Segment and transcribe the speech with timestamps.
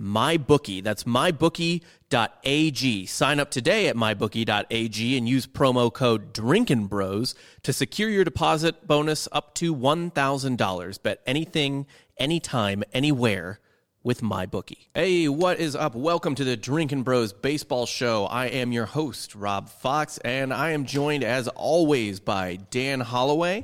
[0.00, 0.82] MyBookie.
[0.82, 3.06] That's mybookie.ag.
[3.06, 8.86] Sign up today at mybookie.ag and use promo code Drinkin' Bros to secure your deposit
[8.86, 11.02] bonus up to $1,000.
[11.02, 11.86] Bet anything,
[12.16, 13.60] anytime, anywhere
[14.02, 14.86] with MyBookie.
[14.94, 15.94] Hey, what is up?
[15.94, 18.24] Welcome to the Drinkin' Bros Baseball Show.
[18.24, 23.62] I am your host, Rob Fox, and I am joined as always by Dan Holloway,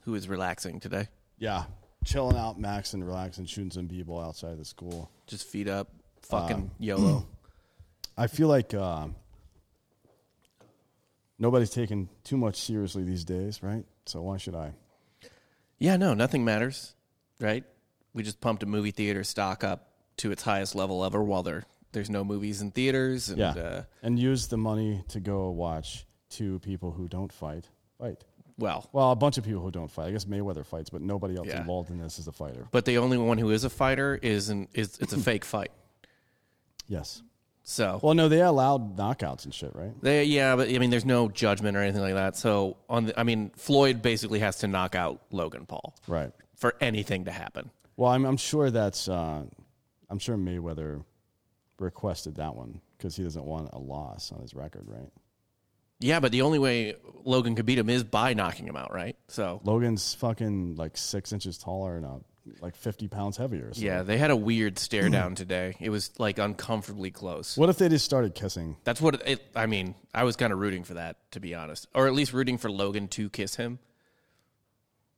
[0.00, 1.08] who is relaxing today.
[1.38, 1.64] Yeah,
[2.06, 5.10] chilling out, maxing, relaxing, shooting some b-ball outside the school.
[5.26, 5.88] Just feet up,
[6.22, 7.26] fucking YOLO.
[8.16, 9.08] I feel like uh,
[11.38, 13.84] nobody's taking too much seriously these days, right?
[14.06, 14.72] So why should I?
[15.78, 16.94] yeah, no, nothing matters,
[17.40, 17.64] right?
[18.14, 21.64] We just pumped a movie theater stock up to its highest level ever while there
[21.92, 26.06] there's no movies in theaters and Yeah, uh, and use the money to go watch
[26.30, 28.24] two people who don't fight fight.
[28.58, 30.06] Well, Well, a bunch of people who don't fight.
[30.08, 31.60] I guess Mayweather fights, but nobody else Yeah.
[31.60, 32.66] involved in this is a fighter.
[32.70, 35.70] but the only one who is a fighter is an is it's a fake fight.
[36.88, 37.22] Yes.
[37.68, 39.92] So Well, no, they allowed knockouts and shit, right?
[40.00, 42.36] They, yeah, but I mean, there's no judgment or anything like that.
[42.36, 46.30] So on, the, I mean, Floyd basically has to knock out Logan Paul Right.
[46.54, 47.70] for anything to happen.
[47.96, 49.08] Well, I'm, I'm sure that's.
[49.08, 49.42] Uh,
[50.08, 51.02] I'm sure Mayweather
[51.80, 55.10] requested that one because he doesn't want a loss on his record, right?
[56.00, 56.94] Yeah, but the only way
[57.24, 59.16] Logan could beat him is by knocking him out, right?
[59.28, 62.10] So Logan's fucking like six inches taller and uh,
[62.60, 63.72] like 50 pounds heavier.
[63.72, 63.80] So.
[63.82, 65.74] yeah, they had a weird stare down today.
[65.80, 67.56] It was like uncomfortably close.
[67.56, 68.76] What if they just started kissing?
[68.84, 69.42] That's what it.
[69.56, 72.32] I mean, I was kind of rooting for that, to be honest, or at least
[72.32, 73.78] rooting for Logan to kiss him,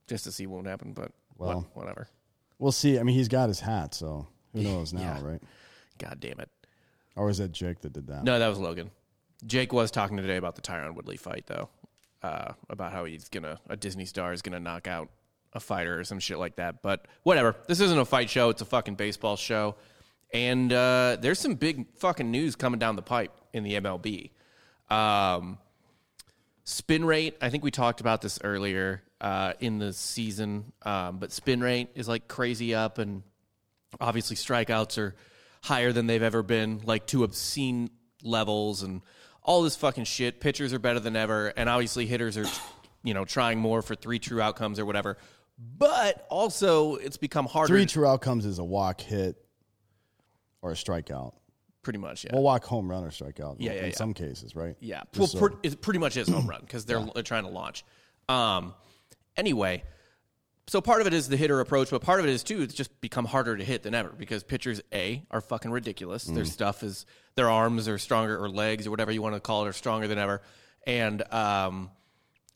[0.07, 0.93] just to see what would happen.
[0.93, 1.67] But well, Well.
[1.75, 2.09] whatever.
[2.59, 2.99] We'll see.
[2.99, 5.21] I mean, he's got his hat, so who knows now, Yeah.
[5.23, 5.43] right?
[5.99, 6.49] God damn it.
[7.17, 8.23] Or was that Jake that did that?
[8.25, 8.91] No, that was Logan.
[9.47, 11.69] Jake was talking today about the Tyron Woodley fight, though,
[12.23, 15.09] uh, about how he's gonna a Disney star is gonna knock out
[15.53, 16.83] a fighter or some shit like that.
[16.83, 17.57] But whatever.
[17.67, 18.51] This isn't a fight show.
[18.51, 19.77] It's a fucking baseball show,
[20.33, 24.31] and uh, there's some big fucking news coming down the pipe in the MLB.
[24.91, 25.59] Um,
[26.65, 27.37] spin rate.
[27.41, 31.89] I think we talked about this earlier uh, in the season, um, but spin rate
[31.95, 33.23] is like crazy up, and
[34.01, 35.15] obviously strikeouts are
[35.63, 37.91] higher than they've ever been, like to obscene
[38.23, 39.03] levels, and
[39.49, 40.41] all this fucking shit.
[40.41, 42.45] Pitchers are better than ever, and obviously hitters are,
[43.03, 45.17] you know, trying more for three true outcomes or whatever.
[45.59, 47.73] But also, it's become harder.
[47.73, 49.37] Three true outcomes is a walk hit
[50.61, 51.33] or a strikeout.
[51.83, 52.35] pretty much, yeah.
[52.35, 53.57] Well, walk home run or strikeout.
[53.59, 53.97] Yeah, yeah, in yeah.
[53.97, 54.77] some cases, right?
[54.81, 57.51] Yeah, Just well, so- it pretty much is home run because they're, they're trying to
[57.51, 57.85] launch.
[58.29, 58.75] Um,
[59.35, 59.83] anyway,
[60.69, 62.61] so part of it is the hitter approach, but part of it is too.
[62.61, 66.25] It's just become harder to hit than ever because pitchers a are fucking ridiculous.
[66.25, 67.07] Their stuff is
[67.37, 70.07] their arms are stronger or legs or whatever you want to call it are stronger
[70.07, 70.43] than ever,
[70.87, 71.91] and um,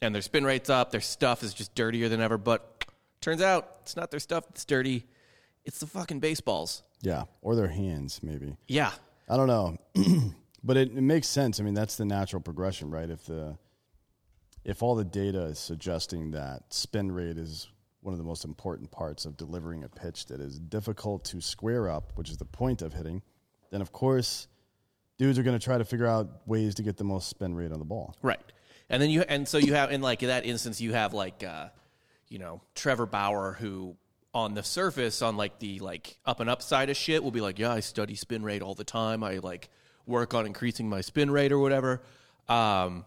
[0.02, 0.90] and their spin rates up.
[0.90, 2.36] Their stuff is just dirtier than ever.
[2.36, 2.84] But
[3.22, 5.06] turns out it's not their stuff that's dirty.
[5.64, 6.82] It's the fucking baseballs.
[7.00, 8.56] yeah, or their hands maybe.
[8.68, 8.92] Yeah,
[9.26, 9.78] I don't know,
[10.62, 11.60] but it, it makes sense.
[11.60, 13.08] I mean, that's the natural progression, right?
[13.08, 13.56] If the
[14.64, 17.68] if all the data is suggesting that spin rate is
[18.02, 21.88] one of the most important parts of delivering a pitch that is difficult to square
[21.88, 23.22] up, which is the point of hitting,
[23.70, 24.48] then of course
[25.18, 27.70] dudes are going to try to figure out ways to get the most spin rate
[27.72, 28.16] on the ball.
[28.22, 28.40] Right.
[28.90, 31.68] And then you and so you have in like that instance you have like uh
[32.28, 33.96] you know, Trevor Bauer who
[34.34, 37.40] on the surface on like the like up and up side of shit will be
[37.40, 39.22] like, "Yeah, I study spin rate all the time.
[39.22, 39.68] I like
[40.06, 42.02] work on increasing my spin rate or whatever."
[42.48, 43.04] Um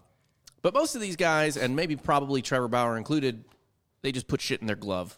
[0.62, 3.44] but most of these guys and maybe probably Trevor Bauer included,
[4.06, 5.18] they just put shit in their glove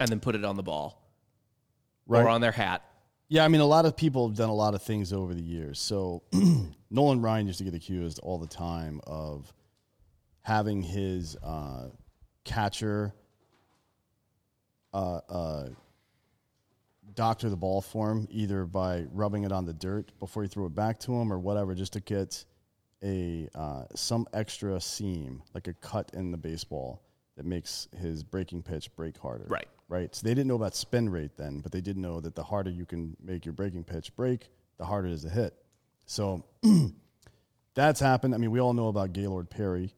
[0.00, 1.04] and then put it on the ball
[2.06, 2.22] Right.
[2.22, 2.82] or on their hat.
[3.28, 5.42] Yeah, I mean, a lot of people have done a lot of things over the
[5.42, 5.78] years.
[5.78, 6.22] So
[6.90, 9.52] Nolan Ryan used to get accused all the time of
[10.40, 11.88] having his uh,
[12.44, 13.12] catcher
[14.94, 15.68] uh, uh,
[17.12, 20.64] doctor the ball for him, either by rubbing it on the dirt before he threw
[20.64, 22.42] it back to him or whatever, just to get
[23.04, 27.02] a uh, some extra seam, like a cut in the baseball
[27.38, 29.46] that makes his breaking pitch break harder.
[29.48, 29.68] Right.
[29.88, 30.14] Right.
[30.14, 32.68] So they didn't know about spin rate then, but they did know that the harder
[32.68, 35.54] you can make your breaking pitch break, the harder it is to hit.
[36.04, 36.44] So
[37.74, 38.34] that's happened.
[38.34, 39.94] I mean, we all know about Gaylord Perry,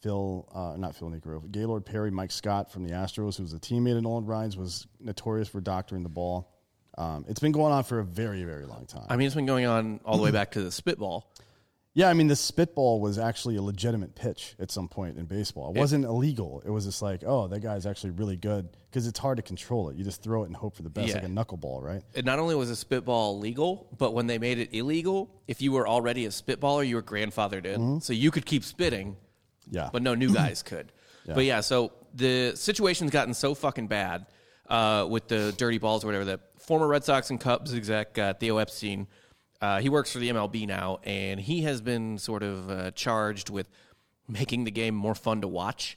[0.00, 3.58] Phil, uh, not Phil Niekro, Gaylord Perry, Mike Scott from the Astros, who was a
[3.58, 6.50] teammate of Nolan Ryan's, was notorious for doctoring the ball.
[6.96, 9.06] Um, it's been going on for a very, very long time.
[9.10, 11.30] I mean, it's been going on all the way back to the spitball.
[11.94, 15.72] Yeah, I mean, the spitball was actually a legitimate pitch at some point in baseball.
[15.74, 16.62] It wasn't illegal.
[16.64, 19.90] It was just like, oh, that guy's actually really good because it's hard to control
[19.90, 19.96] it.
[19.96, 21.16] You just throw it and hope for the best, Yeah.
[21.16, 22.02] like a knuckleball, right?
[22.14, 25.70] It not only was a spitball legal, but when they made it illegal, if you
[25.72, 29.16] were already a spitballer, you were grandfathered in, so you could keep spitting,
[29.70, 29.90] Yeah.
[29.92, 30.92] but no new guys could.
[31.26, 34.26] But yeah, so the situation's gotten so fucking bad
[34.68, 38.32] uh, with the dirty balls or whatever that former Red Sox and Cubs exec uh,
[38.34, 39.06] Theo Epstein,
[39.62, 43.48] uh, he works for the MLB now, and he has been sort of uh, charged
[43.48, 43.70] with
[44.28, 45.96] making the game more fun to watch.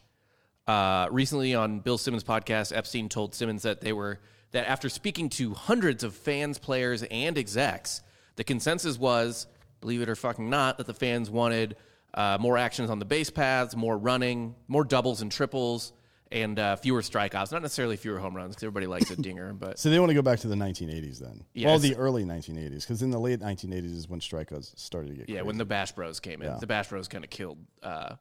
[0.67, 4.19] Uh, recently on Bill Simmons' podcast, Epstein told Simmons that they were
[4.51, 8.01] that after speaking to hundreds of fans, players, and execs,
[8.35, 9.47] the consensus was,
[9.81, 11.75] believe it or fucking not, that the fans wanted
[12.13, 15.91] uh, more actions on the base paths, more running, more doubles and triples,
[16.35, 17.51] and uh, fewer strikeouts.
[17.51, 20.13] Not necessarily fewer home runs because everybody likes a dinger, but So they want to
[20.13, 21.43] go back to the 1980s then.
[21.53, 25.13] Yeah, well, the early 1980s, because in the late 1980s is when strikeouts started to
[25.15, 25.47] get yeah, crazy.
[25.47, 26.57] when the Bash Bros came in, Yeah.
[26.59, 28.15] the Bash Bros kind of killed uh,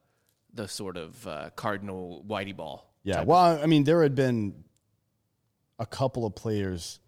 [0.54, 2.90] the sort of uh, cardinal whitey ball.
[3.02, 4.64] Yeah, well, I mean, there had been
[5.78, 7.00] a couple of players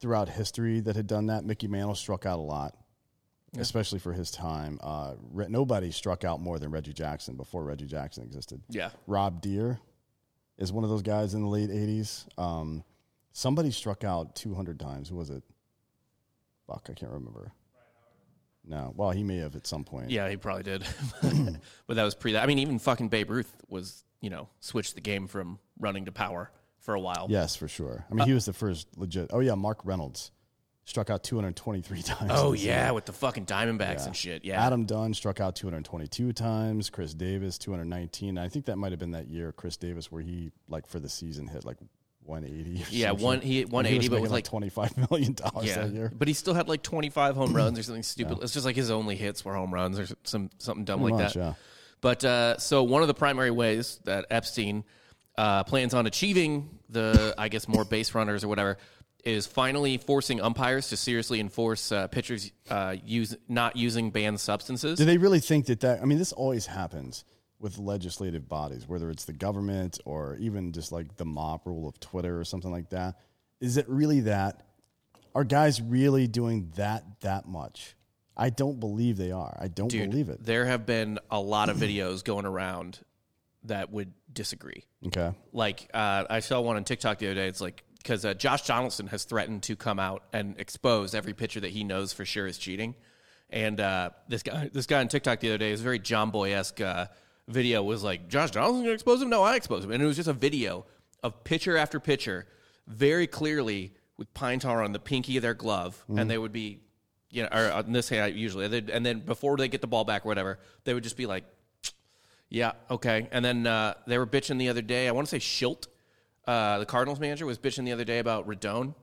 [0.00, 1.44] throughout history that had done that.
[1.44, 2.76] Mickey Mantle struck out a lot,
[3.58, 4.78] especially for his time.
[4.80, 8.62] Uh, Re- nobody struck out more than Reggie Jackson before Reggie Jackson existed.
[8.70, 8.90] Yeah.
[9.06, 9.80] Rob Deer
[10.58, 12.26] is one of those guys in the late 80s.
[12.38, 12.84] Um,
[13.32, 15.08] somebody struck out 200 times.
[15.08, 15.42] Who was it?
[16.66, 17.52] Fuck, I can't remember.
[18.68, 20.10] No, well, he may have at some point.
[20.10, 20.84] Yeah, he probably did.
[21.86, 22.42] but that was pre that.
[22.42, 26.12] I mean, even fucking Babe Ruth was, you know, switched the game from running to
[26.12, 26.50] power
[26.80, 27.26] for a while.
[27.30, 28.04] Yes, for sure.
[28.10, 29.30] I mean, he was the first legit.
[29.32, 30.32] Oh yeah, Mark Reynolds
[30.86, 32.30] struck out 223 times.
[32.34, 34.44] Oh, yeah, with the fucking Diamondbacks and shit.
[34.44, 34.64] Yeah.
[34.64, 36.88] Adam Dunn struck out 222 times.
[36.88, 38.38] Chris Davis 219.
[38.38, 41.08] I think that might have been that year, Chris Davis, where he like for the
[41.08, 41.76] season hit like
[42.24, 42.84] 180.
[42.90, 45.82] Yeah, one- he hit And 180, was but with, like like- 25 million dollars yeah.
[45.84, 46.12] that year.
[46.16, 48.38] But he still had like 25 home runs or something stupid.
[48.42, 51.24] It's just like his only hits were home runs or some something dumb Pretty like
[51.24, 51.40] much, that.
[51.40, 51.54] yeah.
[52.00, 54.84] But uh, so one of the primary ways that Epstein
[55.38, 58.78] uh, plans on achieving the, I guess, more base runners or whatever,
[59.26, 64.98] is finally forcing umpires to seriously enforce uh, pitchers uh, use not using banned substances.
[64.98, 66.00] Do they really think that that?
[66.00, 67.24] I mean, this always happens
[67.58, 71.98] with legislative bodies, whether it's the government or even just like the mob rule of
[71.98, 73.16] Twitter or something like that.
[73.60, 74.62] Is it really that?
[75.34, 77.96] Are guys really doing that that much?
[78.36, 79.56] I don't believe they are.
[79.60, 80.44] I don't Dude, believe it.
[80.44, 83.00] There have been a lot of videos going around
[83.64, 84.84] that would disagree.
[85.06, 85.32] Okay.
[85.52, 87.48] Like uh, I saw one on TikTok the other day.
[87.48, 91.58] It's like because uh, Josh Donaldson has threatened to come out and expose every pitcher
[91.58, 92.94] that he knows for sure is cheating.
[93.50, 96.80] And uh, this guy, this guy on TikTok the other day, is very Jomboy esque
[96.80, 97.06] uh,
[97.48, 97.82] video.
[97.82, 99.28] Was like Josh Donaldson gonna expose him?
[99.28, 99.90] No, I expose him.
[99.90, 100.86] And it was just a video
[101.24, 102.46] of pitcher after pitcher,
[102.86, 106.80] very clearly with pine tar on the pinky of their glove, and they would be,
[107.30, 110.24] you know, or on this hand usually, and then before they get the ball back
[110.24, 111.44] or whatever, they would just be like,
[112.48, 113.28] yeah, okay.
[113.32, 115.08] And then uh, they were bitching the other day.
[115.08, 115.88] I want to say Shildt,
[116.46, 118.94] uh, the Cardinals manager, was bitching the other day about Radone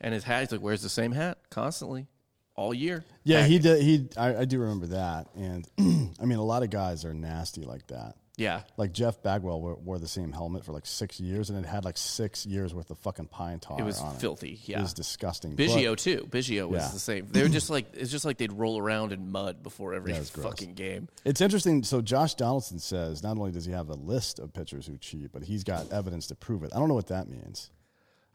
[0.00, 0.40] and his hat.
[0.40, 2.06] He's like, wears the same hat constantly,
[2.54, 3.04] all year.
[3.24, 3.82] Yeah, he did.
[3.82, 5.28] He, I, I do remember that.
[5.36, 5.68] And
[6.20, 8.16] I mean, a lot of guys are nasty like that.
[8.38, 8.62] Yeah.
[8.76, 11.86] Like Jeff Bagwell wore, wore the same helmet for like six years, and it had
[11.86, 13.80] like six years worth of fucking pine tar.
[13.80, 14.52] It was filthy.
[14.52, 14.78] It Yeah.
[14.80, 15.56] It was disgusting.
[15.56, 16.28] Biggio too.
[16.30, 16.90] Biggio was Yeah.
[16.92, 17.28] the same.
[17.30, 20.20] They were just like it's just like they'd roll around in mud before every Yeah,
[20.20, 21.08] fucking game.
[21.24, 21.82] It's interesting.
[21.82, 25.32] So Josh Donaldson says not only does he have a list of pitchers who cheat,
[25.32, 26.72] but he's got evidence to prove it.
[26.74, 27.70] I don't know what that means.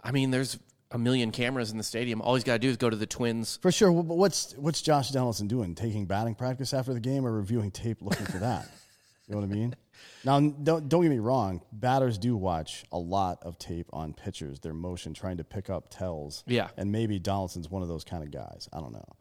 [0.03, 0.58] I mean, there's
[0.89, 2.22] a million cameras in the stadium.
[2.24, 3.60] All he's got to do is go to the Twins.
[3.62, 3.91] For sure.
[3.91, 5.75] But what's what's Josh Donaldson doing?
[5.75, 8.67] Taking batting practice after the game or reviewing tape looking for that?
[9.27, 9.75] you know what I mean?
[10.24, 11.62] Now, don't don't get me wrong.
[11.72, 15.90] Batters do watch a lot of tape on pitchers, their motion, trying to pick up
[15.90, 16.44] tells.
[16.46, 16.70] Yeah.
[16.78, 18.70] And maybe Donaldson's one of those kind of guys.
[18.72, 19.16] I don't know.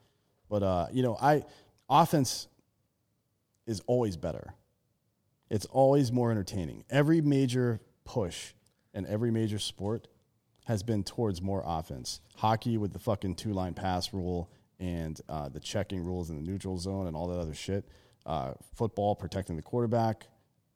[0.49, 1.45] But uh, you know, I
[1.88, 2.49] offense
[3.66, 4.54] is always better.
[5.49, 6.85] It's always more entertaining.
[6.90, 8.52] Every major push
[8.95, 10.09] in every major sport
[10.66, 12.21] has been towards more offense.
[12.37, 16.42] Hockey with the fucking two line pass rule and uh, the checking rules in the
[16.42, 17.85] neutral zone and all that other shit.
[18.26, 20.26] Uh, football protecting the quarterback.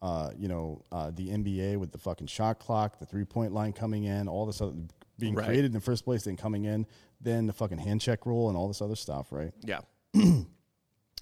[0.04, 3.72] Uh, you know, uh, the NBA with the fucking shot clock, the three point line
[3.72, 4.74] coming in, all this other
[5.18, 5.46] being Right.
[5.46, 6.86] created in the first place, then coming in,
[7.22, 9.52] then the fucking hand check rule and all this other stuff, right?
[9.62, 9.80] Yeah.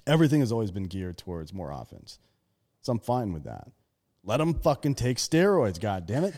[0.07, 2.19] everything has always been geared towards more offense.
[2.81, 3.69] So I'm fine with that.
[4.25, 6.35] Let them fucking take steroids, god damn it.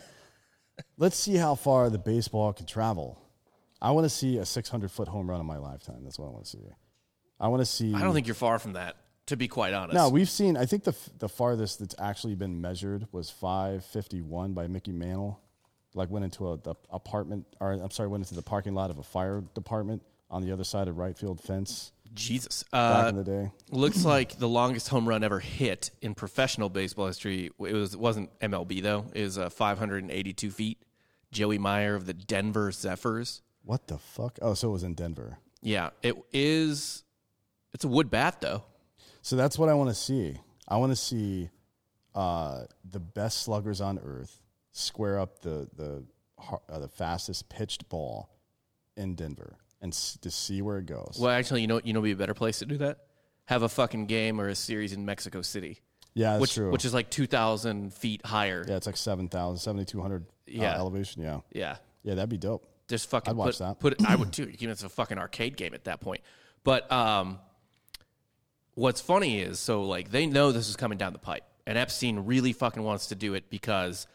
[0.97, 3.19] Let's see how far the baseball can travel.
[3.81, 6.03] I want to see a 600 foot home run in my lifetime.
[6.03, 6.59] That's what I want to see.
[7.39, 7.93] I want to see.
[7.93, 9.95] I don't think you're far from that, to be quite honest.
[9.95, 10.55] No, we've seen.
[10.57, 15.39] I think the f- the farthest that's actually been measured was 551 by Mickey Mantle.
[15.93, 18.97] Like went into a the apartment, or I'm sorry, went into the parking lot of
[18.97, 21.91] a fire department on the other side of right field fence.
[22.13, 22.63] Jesus.
[22.71, 23.51] back Uh, in the day.
[23.71, 27.45] looks like the longest home run ever hit in professional baseball history.
[27.59, 29.05] It was it wasn't MLB though.
[29.13, 30.81] Is uh, 582 feet.
[31.31, 33.41] Joey Meyer of the Denver Zephyrs.
[33.63, 34.37] What the fuck?
[34.41, 35.37] Oh, so it was in Denver.
[35.61, 37.03] Yeah, it is.
[37.73, 38.63] It's a wood bat though.
[39.25, 40.35] So that's what I want to see.
[40.67, 41.49] I want to see
[42.13, 44.39] uh, the best sluggers on earth
[44.71, 46.03] square up the the
[46.69, 48.29] uh, the fastest pitched ball
[48.95, 51.17] in Denver and s- to see where it goes.
[51.19, 52.99] Well, actually, you know, you know, be a better place to do that.
[53.45, 55.81] Have a fucking game or a series in Mexico City,
[56.13, 56.69] yeah, that's which true.
[56.71, 58.63] which is like 2,000 feet higher.
[58.67, 60.73] yeah, it's like 7,000, 7,200 Yeah.
[60.73, 61.23] uh, elevation.
[61.23, 62.67] Yeah, Yeah, yeah, that'd be dope.
[62.87, 63.79] just fucking I'd watch put, that.
[63.79, 64.05] put it.
[64.07, 64.51] I would too.
[64.53, 66.21] Even it's a fucking arcade game at that point.
[66.63, 67.39] But um,
[68.75, 72.19] what's funny is so like they know this is coming down the pipe, and Epstein
[72.19, 74.07] really fucking wants to do it because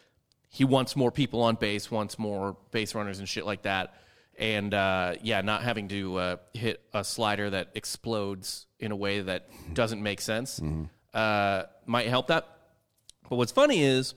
[0.48, 3.94] he wants more people on base, wants more base runners and shit like that.
[4.38, 9.20] And uh, yeah, not having to uh, hit a slider that explodes in a way
[9.20, 10.60] that doesn't make sense
[11.12, 12.46] uh, might help that.
[13.28, 14.14] But what's funny is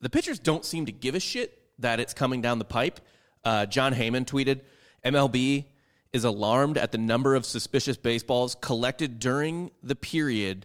[0.00, 3.00] the pitchers don't seem to give a shit that it's coming down the pipe.
[3.44, 4.60] Uh, Jon Heyman tweeted
[5.04, 5.64] MLB
[6.14, 10.64] is alarmed at the number of suspicious baseballs collected during the period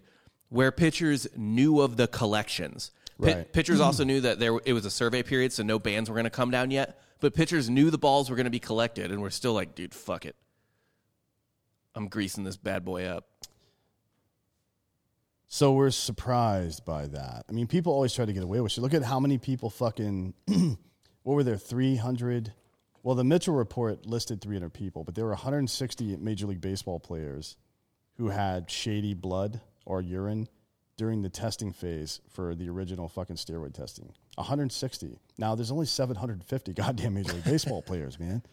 [0.50, 2.91] where pitchers knew of the collections.
[3.18, 3.51] Right.
[3.51, 6.25] pitchers also knew that there it was a survey period, so no bans were going
[6.25, 7.01] to come down yet.
[7.20, 9.94] But pitchers knew the balls were going to be collected, and we're still like, dude,
[9.94, 10.36] fuck it.
[11.96, 13.25] I'm greasing this bad boy up.
[15.48, 17.46] So we're surprised by that.
[17.50, 18.82] I mean, people always try to get away with it.
[18.82, 20.36] Look at how many people fucking.
[21.24, 21.58] what were there?
[21.58, 22.53] Three hundred.
[23.01, 26.15] Well, the Mitchell report listed three hundred people, but there were one hundred and sixty
[26.18, 27.56] Major League Baseball players
[28.18, 30.48] who had shady blood or urine
[30.98, 34.12] during the testing phase for the original fucking steroid testing.
[34.36, 35.18] One hundred sixty.
[35.38, 38.44] Now there's only seven hundred and fifty goddamn Major League Baseball players, man.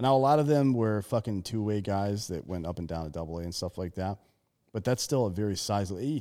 [0.00, 3.04] Now a lot of them were fucking two way guys that went up and down
[3.04, 4.18] to double A and stuff like that.
[4.72, 6.20] But that's still a very sizable.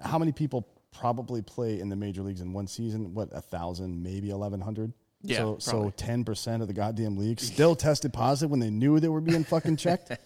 [0.00, 3.12] How many people probably play in the major leagues in one season?
[3.12, 4.92] What a thousand, maybe eleven hundred.
[5.28, 8.98] Yeah, So so ten percent of the goddamn league still tested positive when they knew
[9.00, 10.12] they were being fucking checked.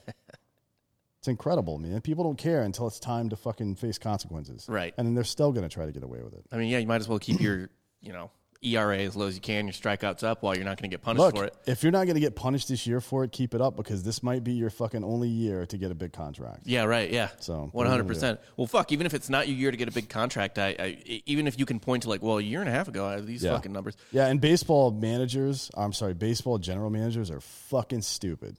[1.20, 2.00] It's incredible, man.
[2.00, 4.64] People don't care until it's time to fucking face consequences.
[4.70, 4.94] Right.
[4.96, 6.46] And then they're still going to try to get away with it.
[6.50, 7.68] I mean, yeah, you might as well keep your,
[8.00, 8.30] you know,
[8.62, 11.02] ERA as low as you can, your strikeouts up while you're not going to get
[11.02, 11.54] punished Look, for it.
[11.66, 14.02] if you're not going to get punished this year for it, keep it up because
[14.02, 16.62] this might be your fucking only year to get a big contract.
[16.66, 17.10] Yeah, right.
[17.10, 17.28] Yeah.
[17.40, 18.38] So, one hundred percent.
[18.56, 18.92] Well, fuck.
[18.92, 21.64] Even if it's not your year to get a big contract, I even if you
[21.64, 23.52] can point to like, well, a year and a half ago, I have these Yeah.
[23.52, 23.96] fucking numbers.
[24.12, 28.58] Yeah, and baseball managers, I'm sorry, baseball general managers are fucking stupid.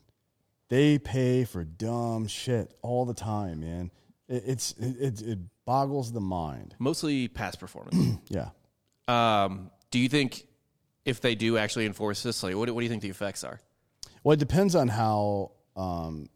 [0.68, 3.90] They pay for dumb shit all the time, man.
[4.28, 6.74] It, it's it, it, it boggles the mind.
[6.80, 8.18] Mostly past performance.
[8.28, 8.48] Yeah.
[9.06, 10.48] um, do you think
[11.04, 13.44] if they do actually enforce this, like, what, do- what do you think the effects
[13.44, 13.60] are?
[14.24, 16.28] Well, it depends on how um,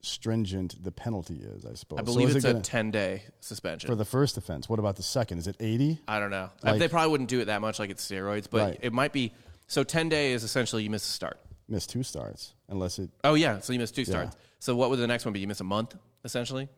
[0.00, 1.98] stringent the penalty is, I suppose.
[2.00, 3.88] I believe is it's it a gonna- ten day suspension.
[3.88, 4.68] for the first offense.
[4.68, 5.38] What about the second?
[5.38, 6.00] Is it 80?
[6.08, 6.50] I don't know.
[6.62, 8.78] Like- they probably wouldn't do it that much, like it's steroids, but Right.
[8.82, 9.32] it might be.
[9.68, 11.38] So ten day is essentially you miss a start.
[11.68, 13.10] Miss two starts, unless it.
[13.24, 14.36] Oh yeah, so you miss two starts.
[14.58, 15.40] So what would the next one be?
[15.40, 16.68] You miss a month, essentially.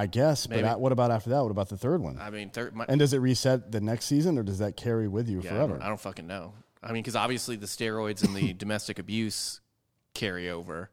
[0.00, 0.62] I guess, Maybe.
[0.62, 1.42] but what about after that?
[1.42, 2.18] What about the third one?
[2.18, 2.74] I mean, third.
[2.74, 5.50] My, And does it reset the next season, or does that carry with you Yeah,
[5.50, 5.72] I forever?
[5.74, 6.54] don't, I don't fucking know.
[6.82, 9.60] I mean, because obviously the steroids and the domestic abuse
[10.14, 10.88] carry over,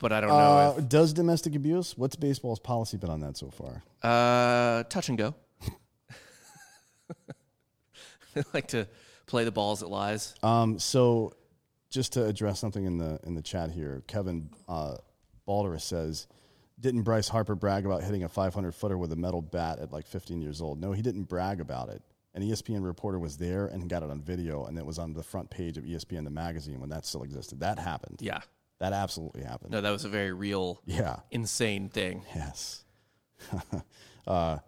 [0.00, 1.96] but I don't Uh, know does domestic abuse?
[1.96, 3.82] What's baseball's policy been on that so far?
[4.02, 5.34] uh, touch and go.
[8.34, 8.88] they like to
[9.26, 10.34] play the balls that lies.
[10.42, 11.34] Um, so,
[11.90, 14.96] just to address something in the in the chat here, Kevin uh,
[15.46, 16.26] Balderus says,
[16.80, 20.06] "Didn't Bryce Harper brag about hitting a 500 footer with a metal bat at like
[20.06, 20.80] 15 years old?
[20.80, 22.02] No, he didn't brag about it.
[22.34, 25.22] An ESPN reporter was there and got it on video, and it was on the
[25.22, 27.60] front page of ESPN the magazine when that still existed.
[27.60, 28.18] That happened.
[28.20, 28.40] Yeah,
[28.78, 29.72] That absolutely happened.
[29.72, 31.20] no, that was a very real, Yeah.
[31.30, 32.22] insane thing.
[32.34, 32.84] Yes.
[34.26, 34.58] uh,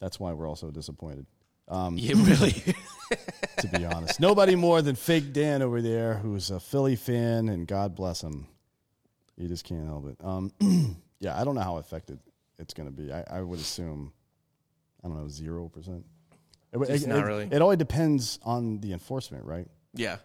[0.00, 1.26] that's why we're also disappointed.
[1.68, 2.52] Um, Yeah, really.
[3.58, 4.20] to be honest.
[4.20, 8.48] Nobody more than fake Dan over there, who's a Philly fan, and God bless him.
[9.36, 10.16] You just can't help it.
[10.22, 10.52] Um,
[11.20, 12.18] yeah, I don't know how effective
[12.58, 13.12] it's going to be.
[13.12, 14.12] I, I would assume,
[15.02, 16.04] I don't know, zero percent.
[16.72, 17.48] It, it, not it- really.
[17.50, 19.68] it all depends on the enforcement, right?
[19.94, 20.16] yeah,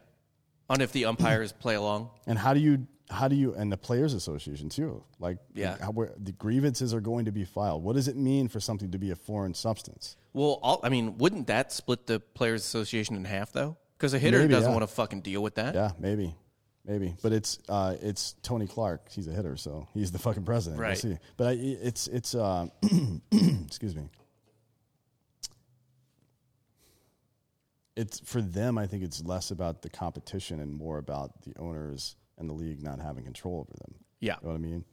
[0.69, 2.10] on if the umpires play along.
[2.27, 5.03] And how do you how do you and the players association too?
[5.19, 5.77] Like, Yeah.
[5.81, 7.84] how, where, the grievances are going to be filed.
[7.84, 10.15] What does it mean for something to be a foreign substance?
[10.31, 13.77] Well, all, I mean, wouldn't that split the players' association in half though?
[13.98, 14.75] Because a hitter Maybe, doesn't yeah.
[14.77, 15.74] want to fucking deal with that.
[15.74, 16.36] Yeah, maybe,
[16.89, 17.15] maybe.
[17.22, 19.10] But it's uh, it's Tony Clark.
[19.12, 20.79] He's a hitter, so he's the fucking president.
[20.79, 20.98] We'll Right.
[20.98, 21.17] see.
[21.38, 22.67] But I, it's it's uh,
[23.31, 24.10] excuse me.
[27.96, 28.77] It's for them.
[28.77, 32.81] I think it's less about the competition and more about the owners and the league
[32.81, 33.96] not having control over them.
[34.22, 34.36] Yeah.
[34.41, 34.86] You know what I mean?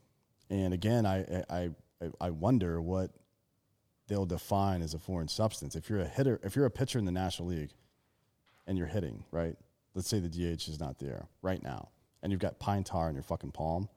[0.51, 3.11] And again, I, I I I wonder what
[4.09, 5.75] they'll define as a foreign substance.
[5.77, 7.71] If you're a hitter, if you're a pitcher in the National League,
[8.67, 9.57] and you're hitting right,
[9.97, 11.89] let's say the DH is not there right now,
[12.23, 13.89] and you've got pine tar in your fucking palm.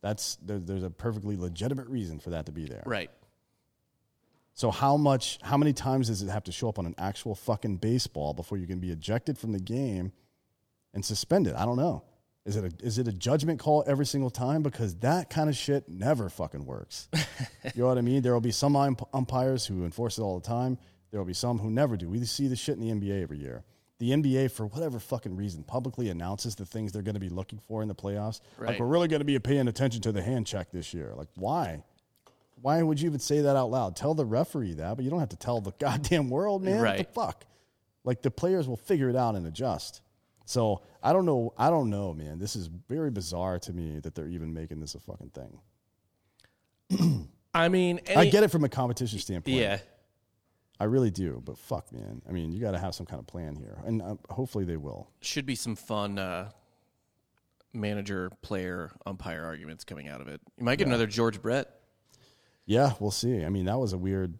[0.00, 2.84] That's there, there's a perfectly legitimate reason for that to be there.
[2.86, 3.10] Right.
[4.54, 7.34] So how much how many times does it have to show up on an actual
[7.34, 10.12] fucking baseball before you can be ejected from the game
[10.94, 11.54] and suspended?
[11.54, 12.04] I don't know.
[12.46, 15.56] Is it a is it a judgment call every single time because that kind of
[15.56, 17.08] shit never fucking works.
[17.74, 18.22] you know what I mean?
[18.22, 20.78] There will be some ump- umpires who enforce it all the time.
[21.10, 22.08] There will be some who never do.
[22.08, 23.64] We see the shit in the NBA every year.
[23.98, 27.58] The NBA, for whatever fucking reason, publicly announces the things they're going to be looking
[27.58, 28.40] for in the playoffs.
[28.68, 31.12] Like we're really going to be paying attention to the hand check this year.
[31.16, 31.82] Like why?
[32.60, 33.96] Why would you even say that out loud?
[33.96, 36.80] Tell the referee that, but you don't have to tell the goddamn world, man.
[36.80, 37.44] What the fuck?
[38.04, 40.00] Like the players will figure it out and adjust.
[40.44, 41.52] So I don't know.
[41.58, 42.38] I don't know, man.
[42.38, 45.30] This is very bizarre to me that they're even making this a fucking
[46.90, 47.28] thing.
[47.54, 49.56] I mean, I get it from a competition standpoint.
[49.56, 49.78] Yeah.
[50.80, 51.42] I really do.
[51.44, 52.22] But fuck, man.
[52.28, 54.76] I mean, you got to have some kind of plan here, and uh, hopefully they
[54.76, 55.10] will.
[55.20, 56.50] Should be some fun uh,
[57.72, 60.40] manager, player, umpire arguments coming out of it.
[60.56, 61.70] You might get another George Brett.
[62.66, 63.44] Yeah, we'll see.
[63.44, 64.38] I mean, that was a weird.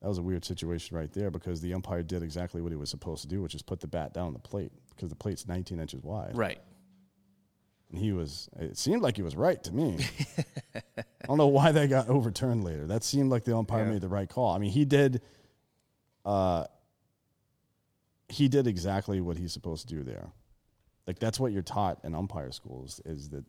[0.00, 2.88] That was a weird situation right there because the umpire did exactly what he was
[2.88, 5.48] supposed to do, which is put the bat down on the plate because the plate's
[5.48, 6.36] 19 inches wide.
[6.36, 6.60] Right.
[7.90, 9.98] And he was, it seemed like he was right to me.
[10.76, 12.86] I don't know why that got overturned later.
[12.86, 14.54] That seemed like the umpire made the right call.
[14.54, 15.22] I mean, he did,
[16.28, 16.64] uh,
[18.28, 20.28] he did exactly what he's supposed to do there.
[21.06, 23.44] Like, that's what you're taught in umpire schools is that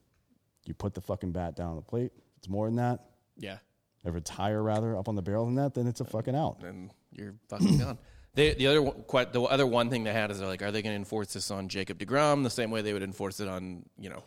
[0.66, 2.12] you put the fucking bat down on the plate.
[2.16, 3.02] If it's more than that,
[3.38, 3.58] Yeah.
[4.06, 6.64] if it's higher rather up on the barrel than that, then it's a fucking out.
[6.64, 7.98] and you're fucking done.
[8.36, 10.72] They, the other one- quite the other one thing they had is they're like, are
[10.72, 13.48] they going to enforce this on Jacob Degrom the same way they would enforce it
[13.48, 14.24] on you know?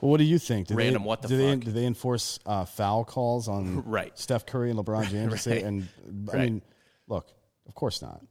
[0.00, 0.68] Well, what do you think?
[0.68, 1.64] Do Random they, what the do They, fuck?
[1.64, 4.16] do they enforce uh, foul calls on Right.
[4.16, 5.46] Steph Curry and LeBron James?
[5.46, 5.64] and Right.
[5.64, 5.88] and
[6.30, 6.50] I Right.
[6.50, 6.62] mean,
[7.10, 7.28] look,
[7.66, 8.22] of course not,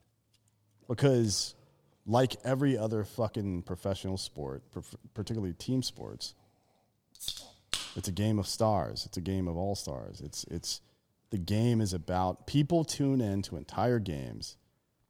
[0.87, 1.53] because
[2.07, 4.63] like every other fucking professional sport,
[5.13, 6.33] particularly team sports,
[7.95, 9.05] it's a game of stars.
[9.05, 10.21] It's a game of all stars.
[10.21, 10.81] It's it's
[11.29, 14.57] the game is about people tune in to entire games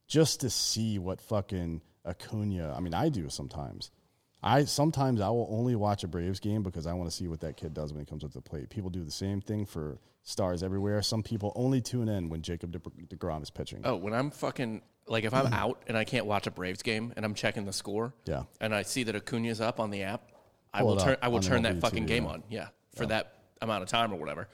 [0.08, 2.74] just to see what fucking Acuna.
[2.76, 3.92] I mean, I do sometimes.
[4.41, 7.41] I sometimes I will only watch a Braves game because I want to see what
[7.41, 8.69] that kid does when he comes up to the plate.
[8.69, 11.02] People do the same thing for stars everywhere.
[11.02, 12.80] Some people only tune in when Jacob De-
[13.15, 13.82] Degrom is pitching.
[13.84, 17.12] Oh, when I'm fucking like if I'm out and I can't watch a Braves game
[17.17, 18.43] and I'm checking the score, Yeah.
[18.62, 20.21] and I see that Acuna's up on the app,
[20.73, 22.30] I Pull will turn I will turn that fucking game yeah.
[22.30, 24.47] on, yeah, for that amount of time or whatever.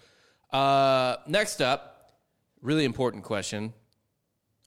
[0.51, 2.15] Uh, next up,
[2.61, 3.73] really important question: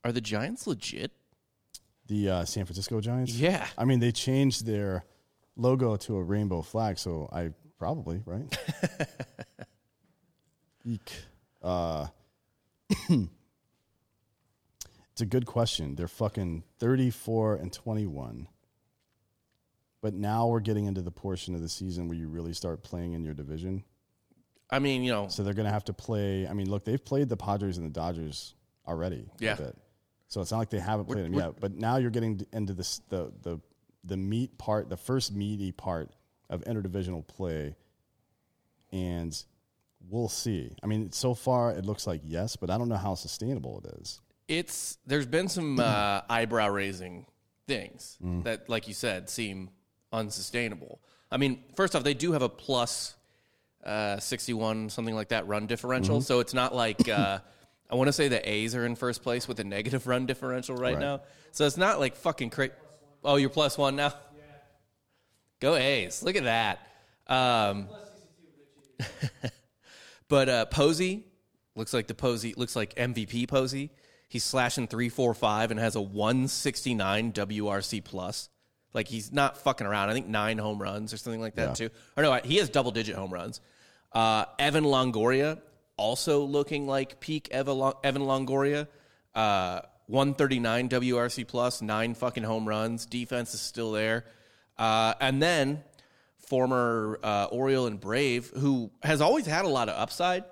[0.04, 1.10] Are the Giants legit?
[2.08, 3.32] The uh, San Francisco Giants.
[3.34, 3.66] Yeah.
[3.76, 5.04] I mean, they changed their
[5.56, 8.56] logo to a rainbow flag, so I probably right.
[10.84, 11.12] Eek.
[11.62, 12.06] Uh,
[13.10, 13.28] it's
[15.20, 15.94] a good question.
[15.96, 18.48] They're fucking thirty-four and twenty-one.
[20.00, 23.14] But now we're getting into the portion of the season where you really start playing
[23.14, 23.82] in your division.
[24.70, 26.46] I mean, you know, So they're going to have to play.
[26.46, 28.54] I mean, look, they've played the Padres and the Dodgers
[28.86, 29.28] already.
[29.40, 29.54] Yeah.
[29.54, 29.76] A bit.
[30.28, 31.58] So it's not like they haven't played them yet.
[31.58, 33.58] But now you're getting into this, the the
[34.04, 36.10] the meat part, the first meaty part
[36.50, 37.74] of interdivisional play,
[38.92, 39.42] and
[40.08, 40.70] we'll see.
[40.82, 44.00] I mean, so far it looks like yes, but I don't know how sustainable it
[44.00, 44.20] is.
[44.48, 47.26] it's there's been some uh, eyebrow raising
[47.66, 48.44] things Mm.
[48.44, 49.68] that, like you said, seem
[50.12, 51.00] unsustainable.
[51.30, 53.14] I mean, first off, they do have a plus
[53.84, 56.24] uh, 61 something like that run differential, Mm-hmm.
[56.24, 57.40] so it's not like uh,
[57.90, 60.76] I want to say the A's are in first place with a negative run differential
[60.76, 61.00] right, Right.
[61.00, 61.22] now.
[61.52, 62.72] So it's not like fucking crazy.
[63.24, 64.12] Oh, you're plus one now.
[65.60, 66.22] Go A's!
[66.22, 66.78] Look at that.
[67.26, 67.88] Um,
[70.28, 71.24] but uh, Posey
[71.74, 73.90] looks like the Posey looks like MVP Posey.
[74.28, 78.48] He's slashing three four five and has a one sixty nine WRC plus.
[78.94, 80.10] Like he's not fucking around.
[80.10, 81.88] I think nine home runs or something like that Yeah.
[81.88, 81.90] too.
[82.16, 83.60] Or no, he has double digit home runs.
[84.12, 85.60] Uh, Evan Longoria
[85.98, 88.88] also looking like peak Evan Longoria.
[89.34, 93.04] Uh, 139 WRC plus, nine fucking home runs.
[93.04, 94.24] Defense is still there.
[94.78, 95.84] Uh, and then
[96.38, 100.44] former uh, Oriole and Brave, who has always had a lot of upside.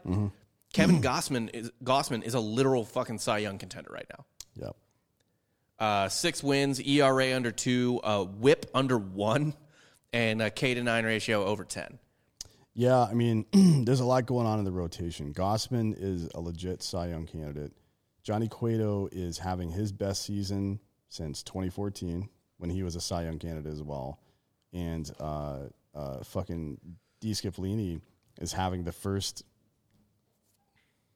[0.75, 4.25] Kevin Gausman is Gausman is a literal fucking Cy Young contender right now.
[4.67, 4.77] Yep.
[5.79, 9.55] Uh, six wins, ERA under two, uh, WHIP under one,
[10.13, 11.99] and a K to nine ratio over ten.
[12.79, 13.47] Yeah, I mean,
[13.87, 15.33] there's a lot going on in the rotation.
[15.33, 17.73] Gausman is a legit Cy Young candidate.
[18.23, 23.39] Johnny Cueto is having his best season since 2014 when he was a Cy Young
[23.39, 24.21] candidate as well.
[24.75, 25.61] And uh,
[25.95, 26.79] uh, fucking
[27.23, 28.03] DeSclafani
[28.43, 29.43] is having the first.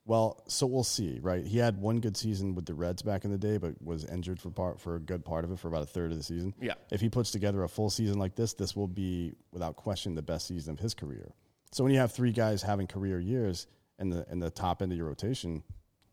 [0.06, 1.44] Well, so we'll see, right?
[1.44, 4.40] He had one good season with the Reds back in the day, but was injured
[4.40, 6.54] for part for a good part of it for about a third of the season.
[6.58, 6.74] Yeah.
[6.90, 10.22] If he puts together a full season like this, this will be without question the
[10.22, 11.34] best season of his career.
[11.72, 13.66] So when you have three guys having career years
[13.98, 15.62] in the in the top end of your rotation,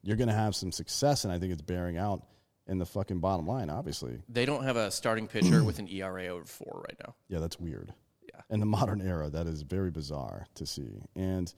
[0.03, 2.23] you're going to have some success, and I think it's bearing out
[2.67, 3.69] in the fucking bottom line.
[3.69, 7.15] Obviously, They don't have a starting pitcher with an ERA over four right now.
[7.29, 7.93] yeah, that's weird.
[8.21, 8.41] Yeah.
[8.49, 11.01] In the modern era, that is very bizarre to see.
[11.15, 11.51] And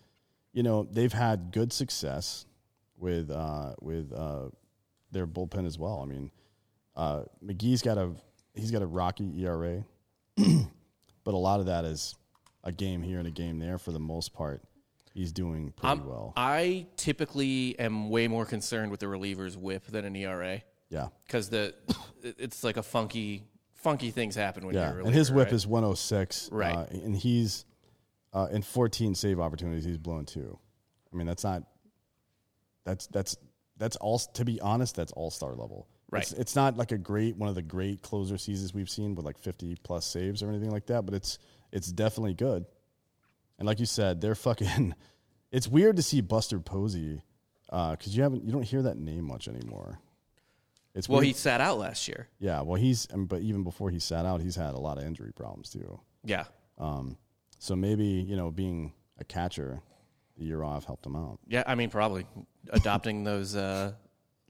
[0.53, 2.45] you know, they've had good success
[2.97, 4.49] with uh, with uh,
[5.11, 6.01] their bullpen as well.
[6.01, 6.31] I mean,
[6.95, 8.11] uh, McGee's got a
[8.53, 9.83] he's got a rocky ERA,
[10.37, 12.15] but a lot of that is
[12.63, 13.77] a game here and a game there.
[13.77, 14.63] For the most part,
[15.13, 16.33] he's doing pretty I'm- well.
[16.35, 21.49] I typically am way more concerned with the reliever's whip than an ERA Yeah, because
[21.49, 21.73] the
[22.23, 23.43] it's like a funky
[23.73, 24.81] funky things happen when yeah.
[24.81, 25.53] you're reliever, and his whip right?
[25.53, 26.49] is 106.
[26.51, 26.75] Right.
[26.75, 27.65] uh, and he's
[28.33, 29.85] uh, in 14 save opportunities.
[29.85, 30.57] He's blown two.
[31.11, 31.63] I mean, that's not
[32.85, 33.37] that's that's
[33.77, 34.19] that's all.
[34.19, 35.87] To be honest, that's all star level.
[36.11, 36.23] Right.
[36.23, 39.25] It's, it's not like a great one of the great closer seasons we've seen with
[39.25, 41.37] like 50 plus saves or anything like that, but it's
[41.71, 42.65] it's definitely good.
[43.57, 44.95] And like you said, they're fucking.
[45.51, 47.23] It's weird to see Buster Posey
[47.65, 49.97] because you haven't you don't hear that name much anymore.
[50.93, 51.25] It's well, weird.
[51.25, 52.27] he sat out last year.
[52.37, 52.61] yeah.
[52.61, 55.71] Well, he's but even before he sat out, he's had a lot of injury problems
[55.71, 55.99] too.
[56.23, 56.43] Yeah,
[56.77, 57.17] Um,
[57.57, 59.81] so maybe you know being a catcher,
[60.37, 61.39] the year off helped him out.
[61.47, 61.63] yeah.
[61.65, 62.27] I mean, probably
[62.69, 63.93] adopting those uh,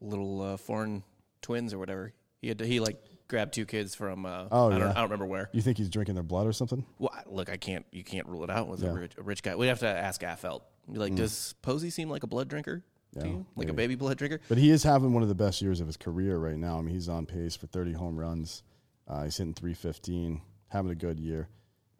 [0.01, 1.03] little uh, foreign
[1.41, 2.12] twins or whatever.
[2.41, 2.97] He had to, he like
[3.29, 4.25] grabbed two kids from.
[4.25, 4.89] Uh, Oh, I don't, yeah.
[4.89, 5.49] I don't remember where.
[5.53, 6.85] You think he's drinking their blood or something?
[6.97, 7.85] Well, I- look, I can't.
[7.91, 8.89] You can't rule it out with Yeah.
[8.89, 9.55] a, rich, a rich guy.
[9.55, 10.61] We have to ask Affeldt.
[10.91, 13.45] Be like, does Posey seem like a blood drinker to Yeah, you?
[13.55, 13.93] Like a maybe.
[13.93, 14.41] baby blood drinker?
[14.49, 16.79] But he is having one of the best years of his career right now.
[16.79, 18.63] I mean, he's on pace for 30 home runs.
[19.07, 21.47] Uh, he's hitting 315, having a good year.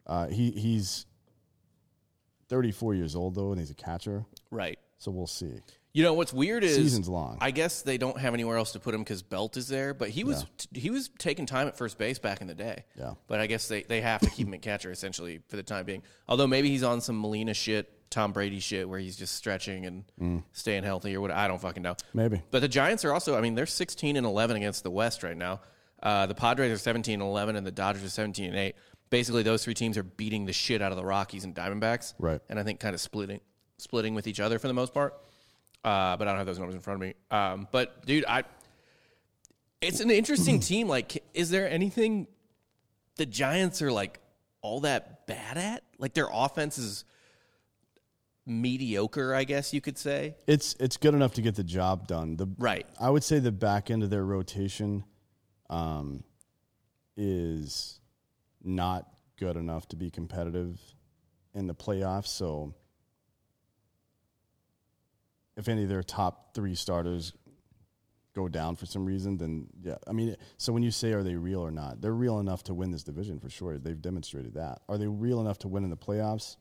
[0.06, 1.06] Uh, he he's
[2.48, 4.24] 34 years old though, and he's a catcher.
[4.50, 4.78] Right.
[4.98, 5.60] So we'll see.
[5.92, 7.38] You know what's weird is Season's long.
[7.40, 9.92] I guess they don't have anywhere else to put him because Belt is there.
[9.92, 12.84] But he was he was taking time at first base back in the day.
[12.96, 13.14] Yeah.
[13.26, 15.84] But I guess they, they have to keep him at catcher essentially for the time
[15.84, 16.02] being.
[16.28, 20.04] Although maybe he's on some Molina shit, Tom Brady shit, where he's just stretching and
[20.20, 20.44] Mm.
[20.52, 21.32] staying healthy or what.
[21.32, 21.96] I don't fucking know.
[22.14, 22.40] Maybe.
[22.52, 23.36] But the Giants are also.
[23.36, 25.60] I mean, they're sixteen and eleven against the West right now.
[26.00, 28.76] Uh, the Padres are seventeen and eleven, and the Dodgers are seventeen and eight.
[29.10, 32.14] Basically, those three teams are beating the shit out of the Rockies and Diamondbacks.
[32.20, 32.40] Right.
[32.48, 33.40] And I think kind of splitting
[33.78, 35.14] splitting with each other for the most part.
[35.84, 37.14] Uh, but I don't have those numbers in front of me.
[37.30, 38.44] Um, but dude, I
[39.80, 40.88] it's an interesting team.
[40.88, 42.26] Like, is there anything
[43.16, 44.20] the Giants are like
[44.62, 45.82] all that bad at?
[45.98, 47.04] Like their offense is
[48.46, 50.36] mediocre, I guess you could say.
[50.46, 52.36] It's it's good enough to get the job done.
[52.36, 52.86] The Right.
[53.00, 55.04] I would say the back end of their rotation
[55.68, 56.24] um,
[57.16, 58.00] is
[58.62, 60.78] not good enough to be competitive
[61.54, 62.26] in the playoffs.
[62.26, 62.74] So,
[65.60, 67.34] if any of their top three starters
[68.34, 71.34] go down for some reason, then yeah, I mean, so when you say are they
[71.34, 73.78] real or not, they're real enough to win this division for sure.
[73.78, 74.80] They've demonstrated that.
[74.88, 76.56] Are they real enough to win in the playoffs?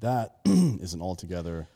[0.00, 1.68] That is an altogether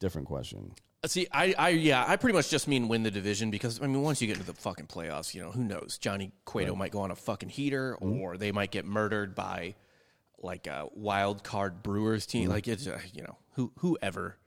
[0.00, 0.72] different question.
[1.02, 3.86] Uh, See, I, I, yeah, I pretty much just mean win the division because I
[3.86, 5.98] mean, once you get into the fucking playoffs, you know, who knows?
[5.98, 9.74] Johnny Cueto might go on a fucking heater, or they might get murdered by
[10.38, 12.48] like a wild card Brewers team.
[12.48, 14.38] Like it's, uh, you know, who whoever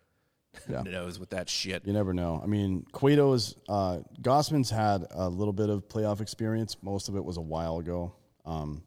[0.69, 0.81] Yeah.
[0.85, 1.85] knows with that shit.
[1.85, 2.39] You never know.
[2.43, 6.77] I mean, Cueto's uh, Gausman's had a little bit of playoff experience.
[6.81, 8.13] Most of it was a while ago.
[8.45, 8.83] Um,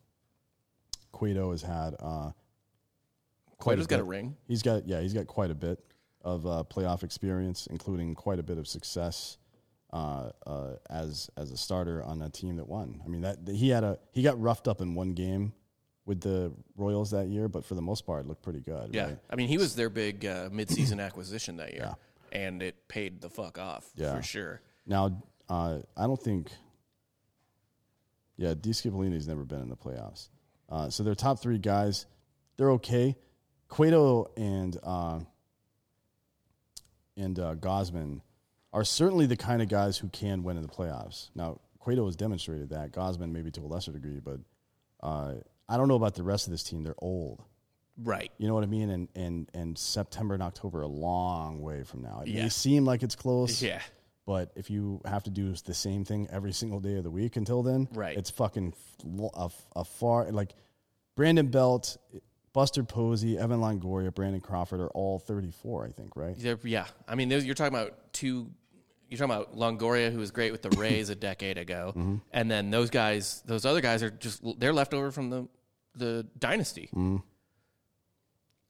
[1.13, 2.31] Cueto has had uh,
[3.59, 4.37] quite Cueto's a got a ring.
[4.49, 5.79] He's got yeah, he's got quite a bit
[6.23, 9.39] of uh, playoff experience, including quite a bit of success
[9.93, 13.01] uh, uh, as as a starter on a team that won.
[13.05, 15.53] I mean, that he had a he got roughed up in one game
[16.11, 18.91] with the Royals that year, but for the most part, looked pretty good.
[18.93, 19.19] Yeah, right?
[19.31, 21.95] I mean, he was their big uh, midseason acquisition that year,
[22.33, 24.17] and it paid the fuck off Yeah.
[24.17, 24.61] for sure.
[24.89, 26.51] Now, uh, I don't think.
[28.37, 30.31] Yeah, DeSclafani's never been in the playoffs.
[30.69, 32.07] Uh, so their top three guys,
[32.57, 33.15] they're okay.
[33.69, 35.21] Cueto and uh,
[37.17, 38.21] and uh, Gausman
[38.73, 41.31] are certainly the kind of guys who can win in the playoffs.
[41.37, 42.91] Now, Cueto has demonstrated that.
[42.91, 44.41] Gausman maybe to a lesser degree, but
[45.03, 45.35] uh,
[45.71, 46.83] I don't know about the rest of this team.
[46.83, 47.43] They're old.
[47.97, 48.31] Right.
[48.39, 48.91] You know what I mean?
[48.91, 52.23] And and and September and October are a long way from now.
[52.23, 52.43] It Yeah.
[52.45, 53.63] may seem like it's close.
[53.63, 53.81] Yeah.
[54.27, 57.37] But if you have to do the same thing every single day of the week
[57.37, 58.17] until then, Right.
[58.17, 58.75] it's fucking
[59.77, 60.53] a far like
[61.17, 61.97] Brandon Belt,
[62.53, 66.37] Buster Posey, Evan Longoria, Brandon Crawford are all 34, I think, right?
[66.39, 68.51] They're- yeah, I mean, you're talking about two.
[69.09, 72.17] You're talking about Longoria, who was great with the Rays a decade ago, Mm-hmm.
[72.33, 75.49] and then those guys, those other guys are just they're left over from the
[75.95, 76.89] the dynasty.
[76.95, 77.17] Mm-hmm.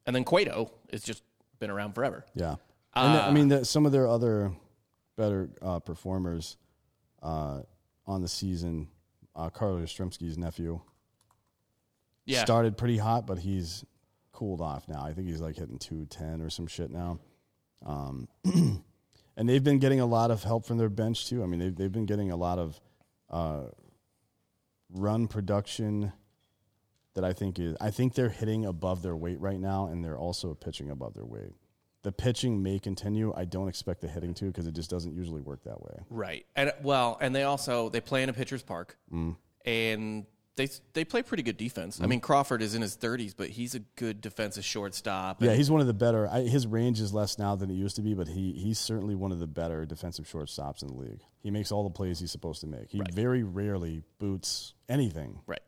[0.06, 1.22] and then Cueto has just
[1.58, 2.24] been around forever.
[2.34, 2.56] Yeah,
[2.94, 4.52] and the- I mean the, some of their other
[5.16, 6.56] better uh, performers
[7.22, 7.60] uh,
[8.06, 8.88] on the season.
[9.36, 10.80] Uh, Carlos Yastrzemski's nephew
[12.24, 13.84] Yeah, started pretty hot, but he's
[14.32, 15.02] cooled off now.
[15.02, 17.20] I think he's like hitting two ten or some shit now.
[17.86, 18.28] Um,
[19.36, 21.42] and they've been getting a lot of help from their bench too.
[21.42, 22.80] I mean, they've they've been getting a lot of
[23.30, 23.64] uh,
[24.92, 26.12] run production
[27.14, 27.76] that I think is.
[27.80, 31.24] I think they're hitting above their weight right now, and they're also pitching above their
[31.24, 31.52] weight.
[32.02, 33.32] The pitching may continue.
[33.36, 35.98] I don't expect the hitting to because it just doesn't usually work that way.
[36.08, 36.46] right.
[36.56, 39.36] And well, and they also they play in a pitcher's park, Mm.
[39.66, 40.24] and
[40.56, 41.98] they they play pretty good defense.
[41.98, 42.04] Mm.
[42.04, 45.42] I mean, Crawford is in his thirties, but he's a good defensive shortstop.
[45.42, 46.26] Yeah, he's one of the better.
[46.28, 49.14] I, his range is less now than it used to be, but he he's certainly
[49.14, 51.20] one of the better defensive shortstops in the league.
[51.42, 52.90] He makes all the plays he's supposed to make.
[52.90, 55.40] He very rarely boots anything.
[55.46, 55.60] right.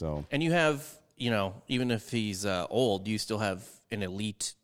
[0.00, 0.82] So And you have,
[1.18, 4.54] you know, even if he's uh, old, you still have an elite,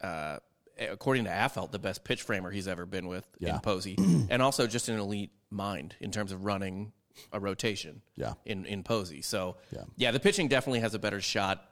[0.00, 0.38] uh,
[0.76, 3.54] according to Affeldt, the best pitch framer he's ever been with Yeah.
[3.54, 3.96] in Posey,
[4.28, 6.92] and also just an elite mind in terms of running
[7.32, 8.02] a rotation.
[8.16, 8.32] Yeah.
[8.44, 9.84] In in Posey, so Yeah.
[9.96, 11.62] yeah, the pitching definitely has a better shot.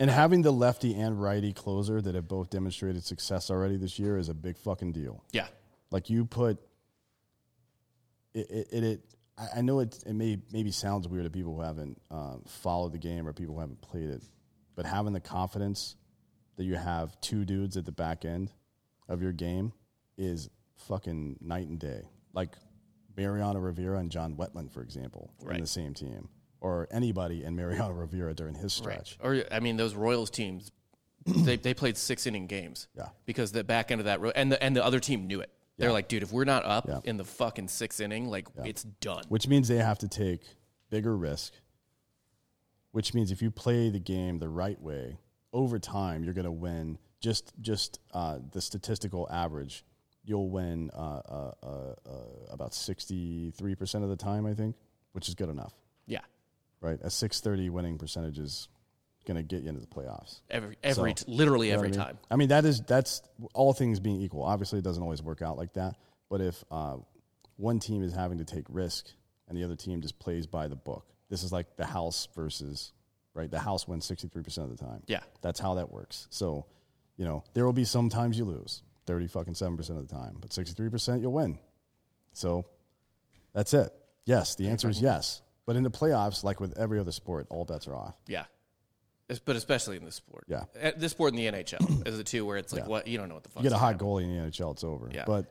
[0.00, 4.16] and having the lefty and righty closer that have both demonstrated success already this year
[4.18, 5.22] is a big fucking deal.
[5.32, 5.48] Yeah,
[5.90, 6.58] Like you put
[8.34, 8.46] it.
[8.50, 9.00] it, it, it
[9.38, 10.02] I I know it.
[10.06, 13.54] It may maybe sounds weird to people who haven't uh, followed the game or people
[13.54, 14.22] who haven't played it,
[14.74, 15.96] but having the confidence
[16.56, 18.52] that you have two dudes at the back end
[19.08, 19.72] of your game
[20.16, 22.02] is fucking night and day.
[22.32, 22.50] Like
[23.16, 25.60] Mariano Rivera and John Wetteland, for example, in Right.
[25.60, 26.28] the same team,
[26.60, 29.18] or anybody in Mariano Rivera during his stretch.
[29.22, 30.70] Or I mean, those Royals teams,
[31.26, 32.88] they they played six inning games.
[32.96, 33.08] Yeah.
[33.26, 35.50] Because the back end of that and the and the other team knew it.
[35.76, 37.00] They're like, dude, if we're not up Yeah.
[37.04, 39.24] in the fucking sixth inning, like it's done.
[39.28, 40.42] which means they have to take
[40.90, 41.52] bigger risk.
[42.92, 45.18] Which means if you play the game the right way,
[45.52, 46.98] over time you're going to win.
[47.20, 49.84] Just just uh, the statistical average,
[50.24, 52.12] you'll win uh, uh, uh, uh,
[52.50, 54.76] about sixty three percent of the time, I think,
[55.12, 55.72] which is good enough,
[56.06, 56.20] Yeah.
[56.82, 57.00] right?
[57.02, 58.68] A six thirty winning percentage is
[59.24, 60.40] going to get you into the playoffs.
[60.50, 62.00] Every every So, t- literally You know every I mean?
[62.00, 62.18] time.
[62.30, 63.22] I mean, that is that's
[63.54, 64.42] all things being equal.
[64.42, 65.96] Obviously, it doesn't always work out like that.
[66.30, 66.96] But if uh,
[67.56, 69.06] one team is having to take risk
[69.48, 72.92] and the other team just plays by the book, this is like the house versus
[73.34, 73.50] right.
[73.50, 75.02] The house wins sixty three percent of the time.
[75.06, 75.20] Yeah.
[75.42, 76.26] that's how that works.
[76.30, 76.66] So,
[77.16, 80.14] you know, there will be some times you lose thirty fucking seven percent of the
[80.14, 81.58] time, but sixty three percent you'll win.
[82.32, 82.66] So,
[83.52, 83.92] that's it.
[84.26, 85.42] Yes, the answer is yes.
[85.66, 88.14] But in the playoffs, like with every other sport, all bets are off.
[88.26, 88.44] Yeah.
[89.44, 90.44] But especially in this sport.
[90.48, 90.64] Yeah.
[90.80, 92.88] Uh, This sport in the NHL is the two where it's like, Yeah.
[92.88, 93.06] what?
[93.06, 93.62] You don't know what the fuck.
[93.62, 95.10] you get a hot goalie in the NHL, it's over.
[95.12, 95.24] Yeah.
[95.26, 95.46] But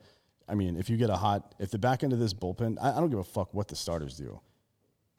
[0.47, 2.91] I mean, if you get a hot, if the back end of this bullpen, I,
[2.91, 4.39] I don't give a fuck what the starters do.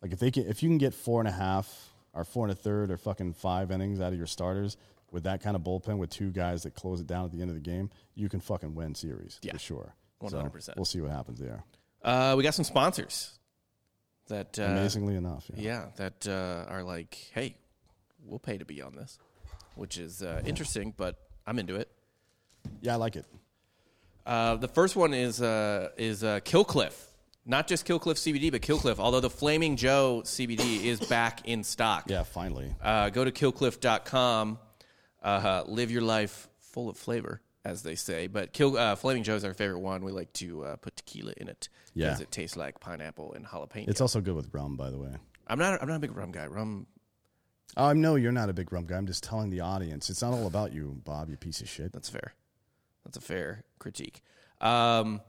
[0.03, 2.53] Like if they can, if you can get four and a half or four and
[2.53, 4.77] a third or fucking five innings out of your starters
[5.11, 7.49] with that kind of bullpen with two guys that close it down at the end
[7.51, 9.53] of the game, you can fucking win series Yeah.
[9.53, 9.95] for sure.
[10.23, 10.77] 100%.
[10.77, 11.64] We'll see what happens there.
[12.03, 13.38] Uh, we got some sponsors
[14.29, 15.61] that, uh, Amazingly enough, yeah.
[15.62, 17.57] yeah, that uh, are like, hey,
[18.25, 19.19] we'll pay to be on this,
[19.77, 21.89] which is uh, interesting, but I'm into it.
[22.81, 23.27] Yeah, I like it.
[24.27, 26.95] Uh, the first one is uh, is uh, Killcliff.
[27.47, 28.99] Not just Killcliff CBD, but Killcliff.
[28.99, 32.05] Although the Flaming Joe CBD is back in stock.
[32.09, 32.75] Yeah, finally.
[32.83, 34.59] Uh, go to killcliff.com.
[35.23, 38.29] Uh, live your life full of flavor, as they say.
[38.29, 40.03] But Kill, uh, Flaming Joe is our favorite one.
[40.05, 42.07] We like to uh, put tequila in it Yeah.
[42.09, 43.89] because it tastes like pineapple and jalapeno.
[43.89, 45.11] It's also good with rum, by the way.
[45.47, 45.83] I'm not.
[45.83, 46.47] I'm not a big rum guy.
[46.47, 46.87] Rum.
[47.77, 48.97] I know you're not a big rum guy.
[48.97, 50.09] I'm just telling the audience.
[50.11, 51.93] It's not all about you, Bob, you piece of shit.
[51.93, 52.35] That's fair.
[53.05, 54.23] That's a fair critique.
[54.61, 55.21] Um,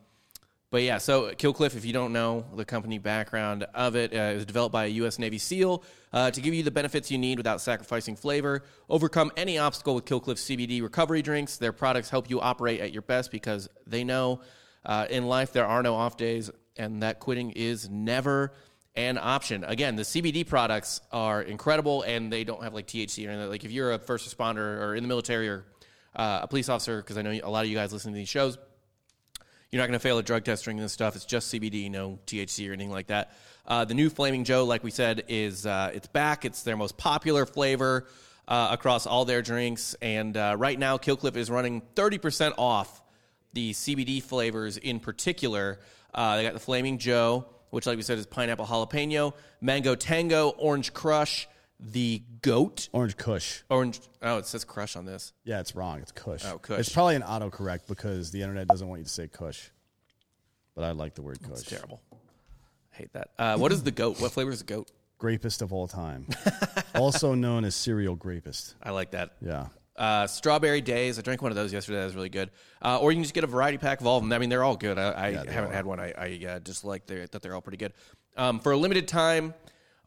[0.71, 4.35] but yeah, so Killcliff, if you don't know the company background of it, uh, it
[4.35, 5.17] was developed by a U.S.
[5.17, 8.63] Navy SEAL uh, to give you the benefits you need without sacrificing flavor.
[8.89, 11.57] Overcome any obstacle with Killcliff CBD recovery drinks.
[11.57, 14.41] Their products help you operate at your best because they know
[14.85, 18.51] uh, in life there are no off days, and that quitting is never
[18.95, 19.63] an option.
[19.63, 23.49] Again, the CBD products are incredible, and they don't have like THC or anything.
[23.49, 25.65] Like if you're a first responder or in the military or
[26.15, 28.29] uh, a police officer, because I know a lot of you guys listen to these
[28.29, 28.57] shows,
[29.71, 31.15] you're not going to fail a drug test drinking this stuff.
[31.15, 33.33] It's just CBD, no THC or anything like that.
[33.67, 36.45] Uh, the new Flaming Joe, like we said, is uh, it's back.
[36.45, 38.07] It's their most popular flavor
[38.47, 43.01] uh, across all their drinks, and uh, right now, Killcliff is running 30% off
[43.53, 45.79] the CBD flavors in particular.
[46.13, 50.51] Uh, they got the Flaming Joe, which, like we said, is pineapple jalapeno, mango tango,
[50.51, 51.45] orange crush,
[51.77, 53.63] the goat, Orange Kush.
[53.69, 53.99] orange.
[54.21, 55.33] Oh, it says crush on this.
[55.43, 55.99] Yeah, it's wrong.
[55.99, 56.45] It's Kush.
[56.45, 56.79] Oh, Kush.
[56.79, 59.71] It's probably an autocorrect because the internet doesn't want you to say Kush.
[60.73, 61.59] But I like the word Kush.
[61.59, 62.01] It's terrible.
[62.13, 63.31] I hate that.
[63.37, 64.21] Uh, what is the goat?
[64.21, 64.89] What flavor is the goat?
[65.17, 66.27] Grapist of all time.
[66.95, 68.75] also known as cereal grapist.
[68.81, 69.31] I like that.
[69.41, 69.67] Yeah.
[69.95, 71.17] Uh, strawberry days.
[71.17, 71.99] I drank one of those yesterday.
[71.99, 72.51] That was really good.
[72.81, 74.33] Uh, or you can just get a variety pack of all of them.
[74.33, 74.97] I mean, they're all good.
[74.97, 76.01] I, I haven't had one.
[76.01, 77.93] I, I uh, just like they're, that they're all pretty good.
[78.35, 79.53] Um, for a limited time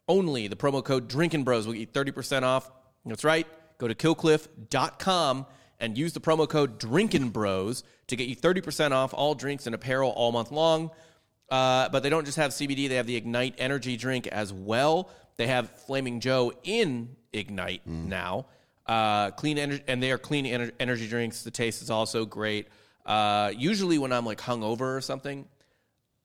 [0.07, 2.69] only, the promo code Drinking Bros will get you thirty percent off.
[3.05, 3.47] That's right.
[3.79, 5.45] Go to killcliff.com
[5.79, 9.65] and use the promo code Drinking Bros to get you thirty percent off all drinks
[9.65, 10.91] and apparel all month long.
[11.49, 15.09] Uh, but they don't just have CBD; they have the Ignite energy drink as well.
[15.37, 18.45] They have Flaming Joe in Ignite now.
[18.89, 21.43] Uh, clean energy, and they are clean ener- energy drinks.
[21.43, 22.67] The taste is also great.
[23.05, 25.45] Uh, usually, when I'm like hungover or something,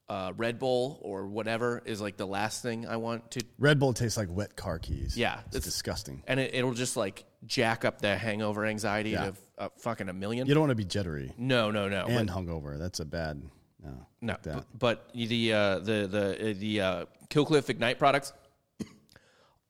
[0.09, 3.43] uh, Red Bull or whatever is like the last thing I want to.
[3.59, 5.15] Red Bull tastes like wet car keys.
[5.15, 6.23] Yeah, it's, disgusting.
[6.27, 9.27] and it, it'll just like jack up the hangover anxiety Yeah.
[9.27, 10.47] of uh, fucking a million.
[10.47, 12.07] You don't want to be jittery no, no, no.
[12.07, 12.79] and But- hungover.
[12.79, 13.43] That's a bad.
[13.83, 14.55] No, No, that.
[14.55, 18.33] but, but the uh, the the uh, the uh, Killcliff Ignite products,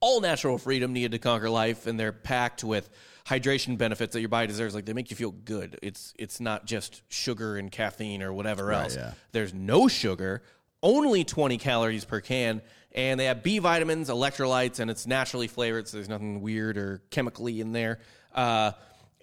[0.04, 2.90] all natural freedom needed to conquer life, and they're packed with
[3.24, 4.74] hydration benefits that your body deserves.
[4.74, 5.78] Like they make you feel good.
[5.80, 8.94] It's it's not just sugar and caffeine or whatever else.
[8.96, 9.12] yeah.
[9.32, 10.42] There's no sugar,
[10.82, 12.60] only 20 calories per can,
[12.92, 17.00] and they have B vitamins, electrolytes, and it's naturally flavored, so there's nothing weird or
[17.08, 17.98] chemically in there.
[18.34, 18.72] Uh,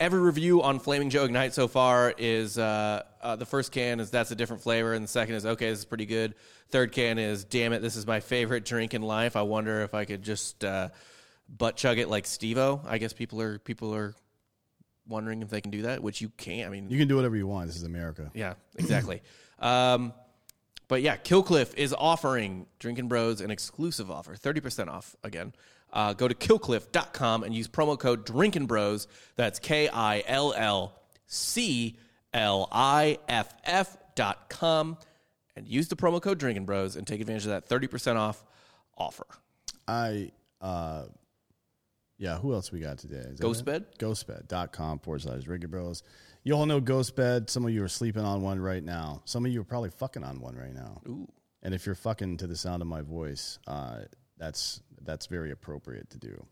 [0.01, 4.09] every review on Flaming Joe Ignite so far is uh, uh, the first can is
[4.09, 6.33] that's a different flavor, and the second is okay, this is pretty good.
[6.69, 9.35] Third can is damn it, this is my favorite drink in life.
[9.35, 10.89] I wonder if I could just uh,
[11.47, 12.81] butt chug it like Stevo.
[12.85, 14.15] I guess people are people are
[15.07, 16.67] wondering if they can do that, which you can't.
[16.67, 17.67] I mean, You can do whatever you want.
[17.67, 18.31] This is America.
[18.33, 19.21] yeah, exactly.
[19.59, 20.13] um,
[20.87, 25.53] but yeah, Killcliff is offering Drinking Bros an exclusive offer, 30% off again.
[25.93, 29.07] Uh, go to killcliff.com and use promo code Drinking Bros.
[29.35, 31.97] That's K I L L C
[32.33, 34.97] L I F F dot com
[35.55, 38.43] and use the promo code Drinking Bros and take advantage of that 30% off
[38.97, 39.25] offer.
[39.87, 41.05] I, uh,
[42.17, 43.25] yeah, who else we got today?
[43.35, 43.97] Ghostbed?
[43.97, 46.03] Ghostbed.com forward slash Ricky Bros.
[46.43, 47.49] You all know Ghostbed.
[47.49, 49.21] Some of you are sleeping on one right now.
[49.25, 51.01] Some of you are probably fucking on one right now.
[51.07, 51.27] Ooh.
[51.63, 54.01] And if you're fucking to the sound of my voice, uh,
[54.41, 56.45] that's that's very appropriate to do.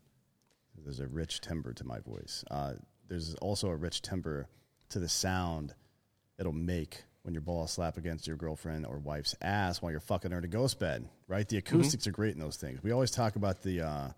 [0.82, 2.44] There's a rich timbre to my voice.
[2.50, 2.74] Uh,
[3.08, 4.48] there's also a rich timbre
[4.90, 5.74] to the sound
[6.38, 10.30] it'll make when your balls slap against your girlfriend or wife's ass while you're fucking
[10.30, 11.06] her in a ghost bed.
[11.28, 11.46] Right?
[11.46, 12.82] The acoustics are great in those things.
[12.82, 14.08] We always talk about the uh,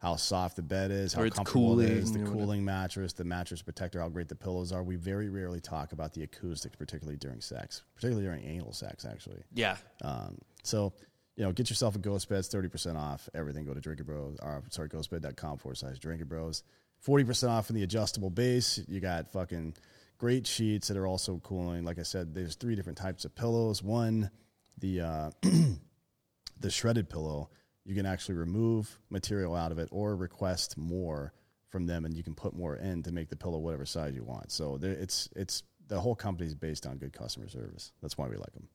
[0.00, 1.46] how soft the bed is, how Or it's it
[1.90, 4.84] is, the cooling cooling mattress, the mattress protector, how great the pillows are.
[4.84, 9.42] We very rarely talk about the acoustics, particularly during sex, particularly during anal sex, actually.
[9.52, 9.76] Yeah.
[10.02, 10.92] Um, so,
[11.36, 13.64] you know, get yourself a Ghost Beds, 30% off everything.
[13.66, 16.62] Go to Drinker Bros, or sorry, ghostbed.com forward slash Drinker Bros.
[17.06, 18.80] 40% off in the adjustable base.
[18.88, 19.74] You got fucking
[20.18, 21.84] great sheets that are also cooling.
[21.84, 23.82] Like I said, there's three different types of pillows.
[23.82, 24.30] One,
[24.78, 25.30] the, uh,
[26.60, 27.50] the shredded pillow,
[27.84, 31.34] you can actually remove material out of it or request more
[31.68, 34.24] from them and you can put more in to make the pillow whatever size you
[34.24, 34.50] want.
[34.50, 37.92] So there, it's, it's, the whole company is based on good customer service.
[38.00, 38.68] That's why we like them.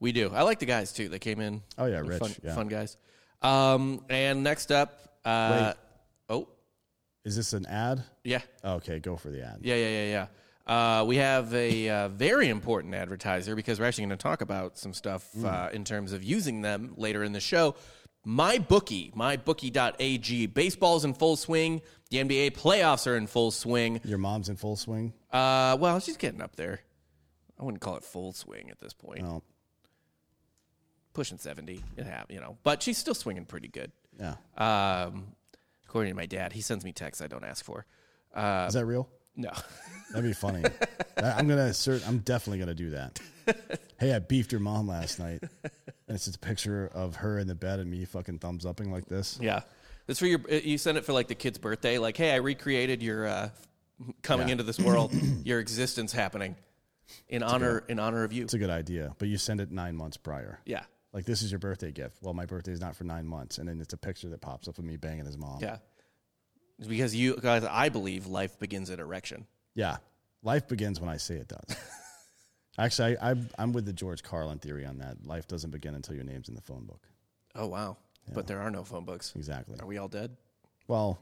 [0.00, 0.30] We do.
[0.34, 1.08] I like the guys too.
[1.08, 1.62] They came in.
[1.78, 2.54] Oh, yeah, They're Rich, Fun, yeah.
[2.54, 2.96] fun guys.
[3.42, 5.74] Um, and next up, uh,
[6.28, 6.48] oh,
[7.24, 8.02] Is this an ad?
[8.24, 8.40] yeah.
[8.64, 9.58] Okay, go for the ad.
[9.62, 10.26] Yeah, yeah, yeah, yeah.
[10.66, 14.78] Uh, we have a uh, very important advertiser because we're actually going to talk about
[14.78, 17.74] some stuff uh, in terms of using them later in the show.
[18.24, 20.46] My bookie, mybookie.ag.
[20.46, 21.80] Baseball's in full swing.
[22.10, 24.00] The NBA playoffs are in full swing.
[24.04, 25.12] Your mom's in full swing.
[25.32, 26.80] Uh, well, she's getting up there.
[27.58, 29.22] I wouldn't call it full swing at this point.
[29.22, 29.42] No,
[31.20, 33.92] Pushing 70, it have, you know, but she's still swinging pretty good.
[34.18, 34.36] yeah.
[34.56, 35.26] Um,
[35.86, 37.84] according to my dad, he sends me texts I don't ask for.
[38.34, 39.06] Uh, Is that real?
[39.36, 39.50] no.
[40.12, 40.64] That'd be funny.
[41.18, 42.08] I'm gonna assert.
[42.08, 43.20] I'm definitely gonna do that.
[43.98, 45.70] Hey, I beefed your mom last night, and
[46.08, 49.04] it's just a picture of her in the bed and me fucking thumbs upping like
[49.04, 49.38] this.
[49.42, 49.60] Yeah,
[50.08, 50.40] it's for your.
[50.48, 51.98] You send it for like the kid's birthday.
[51.98, 53.50] Like, hey, I recreated your uh,
[54.22, 54.52] coming Yeah.
[54.52, 55.12] into this world,
[55.44, 56.56] your existence happening
[57.28, 58.44] in honor in honor of you.
[58.44, 60.60] It's a good idea, but you send it nine months prior.
[60.64, 62.18] Yeah, Like this is your birthday gift.
[62.22, 64.68] Well, my birthday is not for nine months, and then it's a picture that pops
[64.68, 65.58] up of me banging his mom.
[65.60, 65.78] yeah.
[66.78, 69.46] It's because you guys, I believe life begins at erection.
[69.74, 69.98] Yeah.
[70.42, 71.76] Life begins when I say it does.
[72.78, 75.26] Actually, I, I'm, I'm with the George Carlin theory on that.
[75.26, 77.06] Life doesn't begin until your name's in the phone book.
[77.54, 77.98] Oh wow!
[78.32, 79.34] But there are no phone books.
[79.36, 79.78] Exactly.
[79.80, 80.36] Are we all dead?
[80.86, 81.18] Well,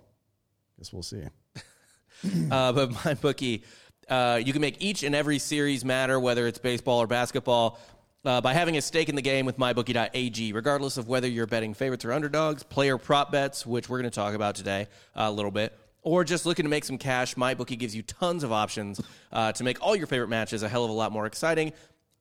[0.78, 1.22] guess we'll see.
[2.50, 3.64] uh, but my bookie,
[4.08, 7.80] uh, you can make each and every series matter, whether it's baseball or basketball,
[8.28, 10.52] uh, by having a stake in the game with mybookie.ag.
[10.52, 14.14] Regardless of whether you're betting favorites or underdogs, player prop bets, which we're going to
[14.14, 15.72] talk about today uh, a little bit,
[16.02, 19.00] or just looking to make some cash, MyBookie gives you tons of options
[19.32, 21.72] uh, to make all your favorite matches a hell of a lot more exciting.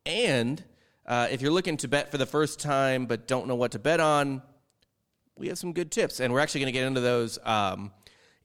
[0.05, 0.63] And
[1.05, 3.79] uh, if you're looking to bet for the first time but don't know what to
[3.79, 4.41] bet on,
[5.37, 7.91] we have some good tips, and we're actually going to get into those um,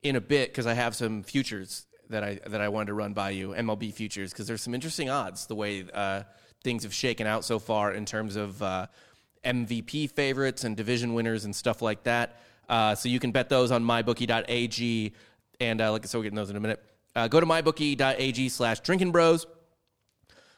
[0.02, 3.12] in a bit because I have some futures that I that I wanted to run
[3.12, 6.24] by you, MLB futures, because there's some interesting odds the way uh,
[6.62, 8.86] things have shaken out so far in terms of uh,
[9.44, 12.40] MVP favorites and division winners and stuff like that.
[12.68, 15.12] Uh, so you can bet those on mybookie.ag,
[15.60, 16.82] and uh, like so we're getting those in a minute.
[17.14, 19.46] Uh, go to mybookie.ag slash drinking bros.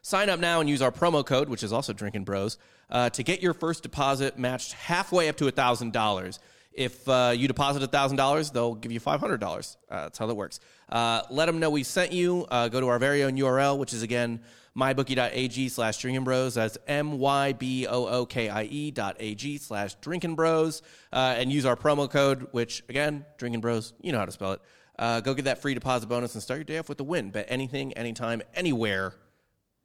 [0.03, 2.59] Sign up now and use our promo code, which is also Drinking Bros,
[2.91, 6.41] uh, to get your first deposit matched halfway up to thousand dollars.
[6.75, 9.79] If uh, you deposit thousand dollars, they'll give you five hundred dollars.
[9.91, 10.61] Uh, that's how that works.
[10.93, 12.47] Let them know we sent you.
[12.51, 14.41] Go to our very own URL, which is again
[14.77, 16.55] mybookie.ag slash drinking bros.
[16.55, 21.35] That's m y b o o k i e dot ag slash drinking bros, uh,
[21.39, 23.93] and use our promo code, which again drinking bros.
[24.01, 24.61] You know how to spell it.
[24.99, 27.31] Uh, go get that free deposit bonus and start your day off with a win.
[27.31, 29.15] Bet anything, anytime, anywhere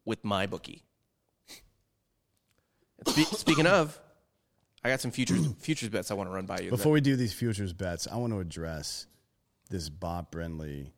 [0.05, 0.83] with my bookie.
[3.07, 3.99] Spe- speaking of,
[4.83, 6.69] I got some futures futures bets I want to run by you.
[6.69, 9.07] Before we do these futures bets, I want to address
[9.69, 10.91] this Bob Brenly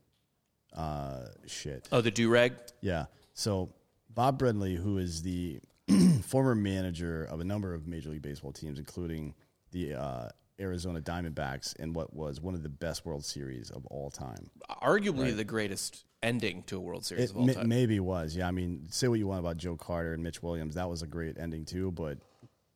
[0.75, 1.87] uh, shit.
[1.91, 2.53] oh, the do rag.
[2.81, 3.05] Yeah.
[3.33, 3.69] So
[4.14, 5.59] Bob Brenly, who is the
[6.24, 9.34] former manager of a number of Major League Baseball teams, including
[9.72, 10.28] the uh,
[10.59, 14.49] Arizona Diamondbacks, in what was one of the best World Series of all time.
[14.82, 17.68] Arguably the greatest ending to a World Series It of all ma- time.
[17.70, 18.36] maybe was.
[18.36, 18.47] Yeah.
[18.47, 20.76] I mean, say what you want about Joe Carter and Mitch Williams.
[20.76, 22.20] That was a great ending too, but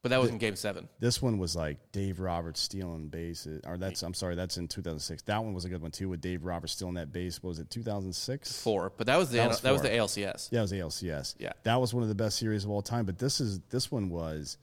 [0.06, 0.88] but that was in Game Seven.
[1.00, 5.24] This one was like Dave Roberts stealing bases, or that's I'm sorry, that's in 2006.
[5.24, 7.42] That one was a good one too, with Dave Roberts stealing that base.
[7.42, 8.62] What was it 2006?
[8.62, 10.22] Four, but that was the That that was was, the.
[10.22, 10.50] ALCS.
[10.52, 11.36] Yeah, it was ALCS.
[11.40, 11.54] Yeah.
[11.64, 13.06] that was one of the best series of all time.
[13.08, 14.60] But this is this one was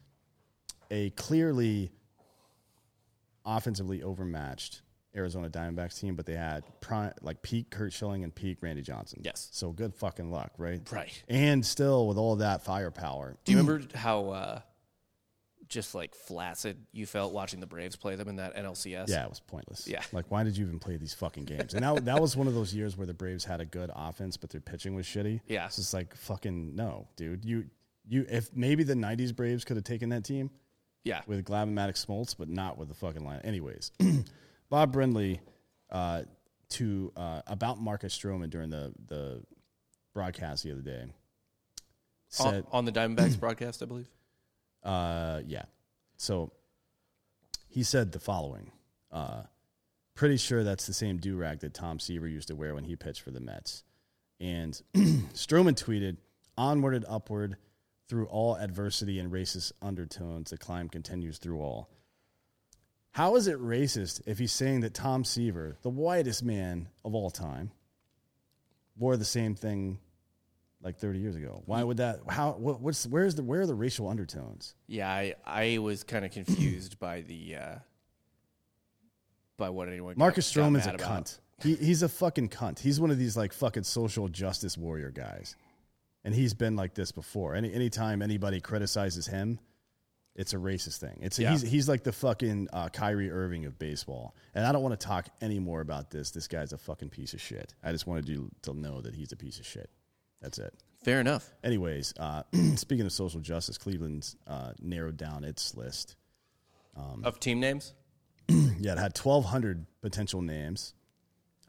[0.92, 1.90] a clearly
[3.44, 4.82] offensively overmatched
[5.16, 9.20] Arizona Diamondbacks team, but they had prime, like peak Curt Schilling and peak Randy Johnson.
[9.24, 9.48] Yes.
[9.52, 10.80] so good fucking luck, right?
[10.90, 11.22] Right.
[11.28, 14.60] And still with all that firepower, Do you remember how uh,
[15.72, 19.08] just like flaccid you felt watching the Braves play them in that NLCS?
[19.08, 19.88] Yeah, it was pointless.
[19.88, 20.02] Yeah.
[20.12, 21.74] Like, why did you even play these fucking games?
[21.74, 24.36] And that, that was one of those years where the Braves had a good offense,
[24.36, 25.40] but their pitching was shitty.
[25.46, 25.66] Yeah.
[25.66, 27.44] It's just like, fucking no, dude.
[27.44, 27.64] You,
[28.06, 30.50] you, if maybe the 90s Braves could have taken that team
[31.04, 31.22] yeah.
[31.26, 33.40] with Glavine, Maddux, Smoltz, but not with the fucking line.
[33.42, 33.92] Anyways,
[34.70, 35.40] Bob Brenly,
[35.90, 36.22] uh,
[36.70, 39.42] to, uh, about Marcus Stroman during the, the
[40.14, 41.04] broadcast the other day
[42.40, 44.08] on, on the Diamondbacks broadcast, I believe.
[44.82, 45.64] Uh, yeah.
[46.16, 46.52] So
[47.68, 48.70] he said the following.
[49.10, 49.42] Uh,
[50.14, 52.96] pretty sure that's the same do rag that Tom Seaver used to wear when he
[52.96, 53.84] pitched for the Mets.
[54.40, 56.16] And Stroman tweeted,
[56.56, 57.56] "Onward and upward,
[58.08, 61.88] through all adversity and racist undertones, the climb continues through all."
[63.12, 67.30] How is it racist if he's saying that Tom Seaver, the whitest man of all
[67.30, 67.70] time,
[68.96, 69.98] wore the same thing
[70.82, 71.62] like 30 years ago?
[71.66, 72.20] Why would that?
[72.28, 72.52] How?
[72.52, 73.06] What, what's?
[73.06, 73.42] Where's the?
[73.42, 74.74] Where are the racial undertones?
[74.86, 77.74] Yeah, I, I was kind of confused by the uh,
[79.58, 80.14] by what anyone.
[80.16, 81.24] Marcus got Stroman's a about.
[81.26, 81.38] cunt.
[81.62, 82.80] He, he's a fucking cunt.
[82.80, 85.54] He's one of these like fucking social justice warrior guys,
[86.24, 87.54] and he's been like this before.
[87.54, 89.60] Any anytime anybody criticizes him,
[90.34, 91.18] it's a racist thing.
[91.22, 91.52] It's Yeah.
[91.52, 94.34] he's he's like the fucking uh, Kyrie Irving of baseball.
[94.54, 96.32] And I don't want to talk any more about this.
[96.32, 97.74] This guy's a fucking piece of shit.
[97.84, 99.88] I just wanted you to know that he's a piece of shit.
[100.42, 100.74] That's it.
[101.04, 101.50] Fair enough.
[101.64, 102.42] Anyways, uh,
[102.76, 106.16] speaking of social justice, Cleveland's uh, narrowed down its list.
[106.96, 107.94] Um, of team names.
[108.78, 110.94] Yeah, it had 1,200 potential names,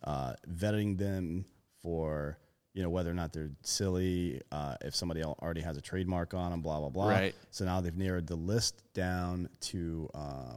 [0.04, 1.46] uh, vetting them
[1.84, 2.40] for
[2.74, 6.50] you know whether or not they're silly, uh, if somebody already has a trademark on
[6.50, 7.10] them, blah blah blah.
[7.10, 7.36] Right.
[7.52, 10.56] So now they've narrowed the list down to uh,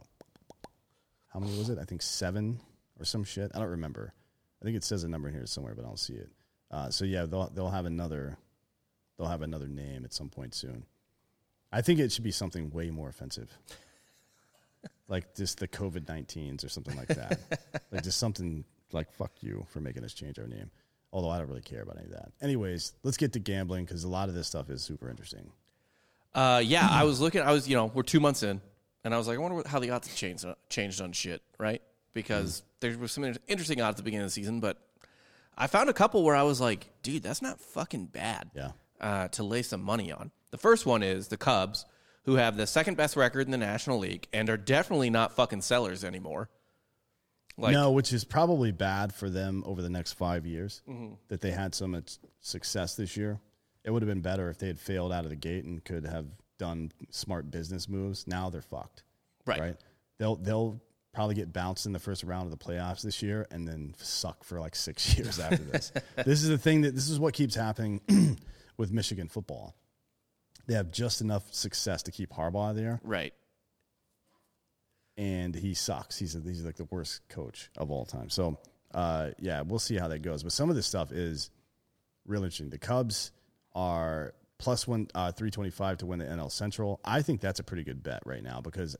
[1.27, 1.77] how many was it?
[1.77, 2.59] I think seven
[2.99, 3.51] or some shit.
[3.53, 4.13] I don't remember.
[4.59, 6.31] I think it says a number in here somewhere, but I don't see it.
[6.69, 8.37] Uh, so yeah, they'll they'll have another
[9.17, 10.85] they'll have another name at some point soon.
[11.71, 13.57] I think it should be something way more offensive
[15.07, 17.39] like just the COVID 19s or something like that.
[17.91, 20.69] like just something like fuck you for making us change our name.
[21.13, 22.31] Although I don't really care about any of that.
[22.41, 25.49] Anyways, let's get to gambling because a lot of this stuff is super interesting.
[26.35, 27.41] Uh, yeah, I was looking.
[27.41, 28.61] I was, you know, we're two months in,
[29.03, 31.41] and I was like, I wonder what, how the odds have changed changed on shit,
[31.57, 31.81] right?
[32.13, 34.77] Because there were some interesting odds at the beginning of the season, but
[35.57, 38.51] I found a couple where I was like, dude, that's not fucking bad.
[38.55, 38.71] Yeah.
[38.99, 40.31] Uh, to lay some money on.
[40.51, 41.85] The first one is the Cubs,
[42.23, 45.61] who have the second best record in the National League and are definitely not fucking
[45.61, 46.49] sellers anymore.
[47.57, 50.81] Like, no, which is probably bad for them over the next five years
[51.27, 53.39] that they had so much success this year.
[53.83, 56.05] It would have been better if they had failed out of the gate and could
[56.05, 56.27] have
[56.59, 58.27] done smart business moves.
[58.27, 59.03] Now they're fucked.
[59.45, 59.59] Right.
[59.59, 59.75] Right.
[60.19, 60.81] They'll they'll
[61.17, 64.43] probably get bounced in the first round of the playoffs this year and then suck
[64.43, 65.91] for like six years after this.
[66.15, 67.99] this is the thing that this is what keeps happening
[68.77, 69.75] with Michigan football.
[70.67, 73.33] They have just enough success to keep Harbaugh there, right.
[75.17, 76.19] and he sucks.
[76.19, 78.29] He's a, he's like the worst coach of all time.
[78.29, 78.59] So
[78.93, 80.43] uh, yeah, we'll see how that goes.
[80.43, 81.49] But some of this stuff is
[82.27, 82.69] real interesting.
[82.69, 83.31] The Cubs
[83.73, 86.99] are plus one uh, three twenty five to win the NL Central.
[87.03, 88.95] I think that's a pretty good bet right now because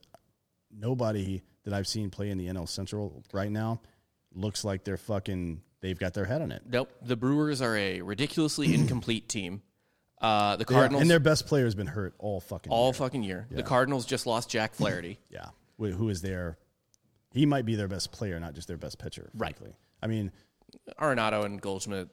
[0.72, 3.82] nobody that I've seen play in the NL Central right now
[4.34, 5.61] looks like they're fucking.
[5.80, 6.63] They've got their head on it.
[6.68, 6.89] Nope.
[7.03, 9.61] The Brewers are a ridiculously incomplete team.
[10.20, 12.93] Uh, the Cardinals and their best player has been hurt all fucking all year.
[12.93, 13.47] fucking year.
[13.51, 15.20] The Cardinals just lost Jack Flaherty.
[15.30, 15.49] Yeah,
[15.80, 16.57] wh- who is their?
[17.34, 19.30] He might be their best player, not just their best pitcher.
[19.36, 19.55] Right.
[19.55, 20.32] Frankly, I mean,
[20.99, 22.09] Arenado and Goldschmidt.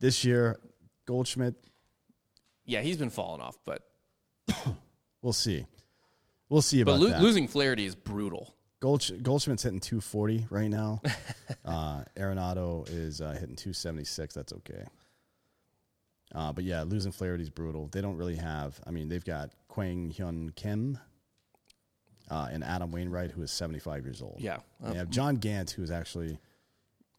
[0.00, 0.58] this year
[1.04, 1.54] Goldschmidt,
[2.64, 3.82] Yeah, he's been falling off, but
[5.22, 5.66] we'll see.
[6.50, 7.22] We'll see but about lo- that.
[7.22, 8.54] losing Flaherty is brutal.
[8.82, 11.00] Goldsch- Goldschmidt's hitting 240 right now.
[11.64, 14.34] uh, Arenado is uh, hitting 276.
[14.34, 14.84] That's okay.
[16.34, 17.88] Uh, but yeah, losing Flaherty's brutal.
[17.92, 18.78] They don't really have.
[18.86, 20.98] I mean, they've got Kwang Hyun Kim
[22.30, 24.36] uh, and Adam Wainwright, who is 75 years old.
[24.38, 24.58] Yeah.
[24.80, 26.38] They have John Gant, who is actually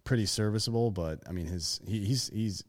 [0.03, 2.63] pretty serviceable, but I mean, his he, he's he's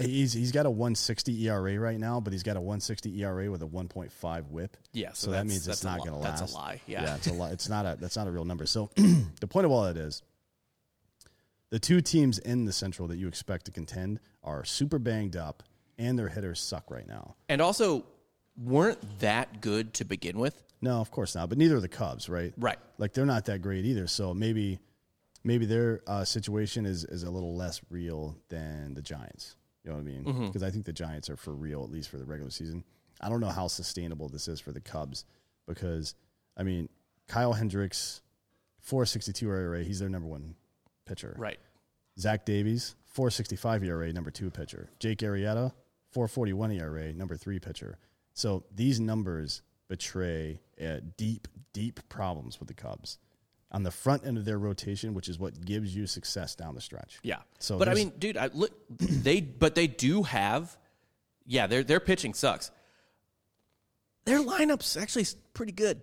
[0.00, 3.62] he's he's got a 160 ERA right now, but he's got a 160 ERA with
[3.62, 4.76] a 1.5 WHIP.
[4.92, 6.40] Yeah, so, so that means it's not going to last.
[6.40, 7.02] that's a lie, yeah.
[7.02, 7.50] yeah, it's a lie.
[7.50, 8.66] It's not a that's not a real number.
[8.66, 10.22] So the point of all that is,
[11.70, 15.62] the two teams in the Central that you expect to contend are super banged up,
[15.98, 17.36] and their hitters suck right now.
[17.48, 18.04] And also
[18.56, 20.62] weren't that good to begin with.
[20.82, 21.48] No, of course not.
[21.48, 22.52] But neither are the Cubs, right?
[22.56, 22.78] Right.
[22.98, 24.06] Like they're not that great either.
[24.06, 24.80] So maybe
[25.44, 29.56] maybe their uh, situation is is a little less real than the Giants.
[29.84, 30.24] You know what I mean?
[30.24, 30.46] Mm-hmm.
[30.46, 32.84] Because I think the Giants are for real at least for the regular season.
[33.20, 35.24] I don't know how sustainable this is for the Cubs
[35.66, 36.14] because
[36.56, 36.88] I mean
[37.28, 38.22] Kyle Hendricks,
[38.80, 40.54] four sixty two ERA, he's their number one
[41.06, 41.34] pitcher.
[41.38, 41.58] Right.
[42.18, 44.90] Zach Davies, 465 ERA, number two pitcher.
[44.98, 45.72] Jake Arrieta,
[46.10, 47.98] 441 ERA, number three pitcher.
[48.34, 53.18] So these numbers betray uh, deep, deep problems with the Cubs
[53.72, 56.80] on the front end of their rotation, which is what gives you success down the
[56.80, 57.18] stretch.
[57.22, 57.38] Yeah.
[57.58, 60.76] So but I mean, dude, I look they but they do have
[61.46, 62.70] yeah, their their pitching sucks.
[64.24, 66.02] Their lineup's actually pretty good.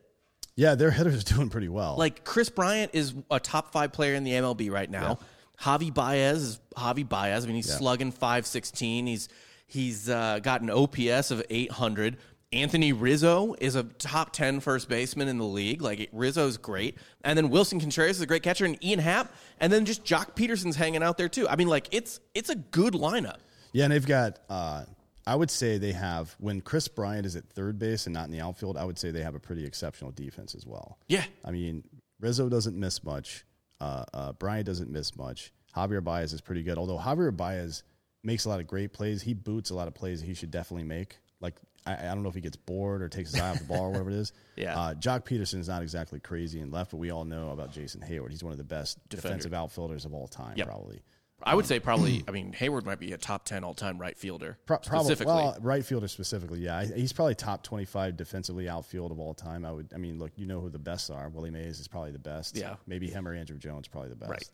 [0.55, 1.95] Yeah, their hitters are doing pretty well.
[1.97, 5.20] Like Kris Bryant is a top five player in the MLB right now.
[5.61, 7.43] Javi Baez is Javi Baez.
[7.43, 9.07] I mean, he's slugging five sixteen.
[9.07, 9.30] He's
[9.65, 12.18] he's uh, got an OPS of eight hundred.
[12.57, 15.81] Anthony Rizzo is a top 10 first baseman in the league.
[15.81, 16.97] Like Rizzo's great.
[17.23, 20.35] And then Willson Contreras is a great catcher and Ian Happ and then just Joc
[20.35, 21.47] Pederson's hanging out there too.
[21.47, 23.37] I mean like it's it's a good lineup.
[23.73, 24.39] Yeah, and they've got.
[24.49, 24.85] Uh,
[25.27, 28.31] I would say they have when Kris Bryant is at third base and not in
[28.31, 28.77] the outfield.
[28.77, 30.97] I would say they have a pretty exceptional defense as well.
[31.07, 31.25] Yeah.
[31.45, 31.83] I mean
[32.19, 33.45] Rizzo doesn't miss much.
[33.79, 35.51] Uh, uh, Bryant doesn't miss much.
[35.75, 36.79] Javier Baez is pretty good.
[36.79, 37.83] Although Javier Baez
[38.23, 40.85] makes a lot of great plays, he boots a lot of plays he should definitely
[40.85, 41.17] make.
[41.39, 41.55] Like
[41.88, 43.85] I, I don't know if he gets bored or takes his eye off the ball
[43.85, 44.33] or whatever it is.
[44.57, 44.75] Yeah.
[44.75, 48.01] Uh, Joc Pederson is not exactly crazy and left, but we all know about Jason
[48.01, 48.31] Heyward.
[48.31, 50.67] He's one of the best defensive outfielders of all time, Yep.
[50.67, 51.03] probably.
[51.43, 54.57] I would say probably I mean Heyward might be a top 10 all-time right fielder
[54.65, 55.33] Pro- probably, specifically.
[55.35, 56.83] well, right fielder specifically, yeah.
[56.85, 59.63] He's probably top twenty-five defensively outfield of all time.
[59.63, 59.91] I would.
[59.93, 61.29] I mean, look, you know who the best are.
[61.29, 62.57] Willie Mays is probably the best.
[62.57, 62.77] Yeah.
[62.88, 64.31] maybe him or Andruw Jones probably the best.
[64.31, 64.49] Right.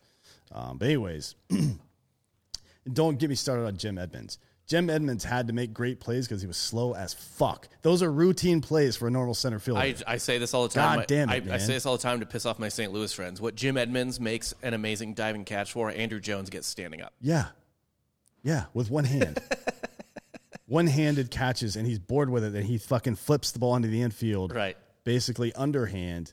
[0.52, 1.34] Um, but anyways,
[2.92, 4.38] don't get me started on Jim Edmonds.
[4.66, 7.68] Jim Edmonds had to make great plays because he was slow as fuck.
[7.82, 9.80] Those are routine plays for a normal center fielder.
[9.80, 10.98] I, I say this all the time.
[11.00, 12.90] God damn it, I, I say this all the time to piss off my St.
[12.92, 13.40] Louis friends.
[13.42, 17.12] What Jim Edmonds makes an amazing diving catch for, Andruw Jones gets standing up.
[17.20, 17.48] yeah,
[18.42, 19.38] yeah, with one hand.
[20.66, 24.00] One-handed catches, and he's bored with it, and he fucking flips the ball into the
[24.00, 24.54] infield.
[24.54, 24.78] Right.
[25.04, 26.32] Basically underhand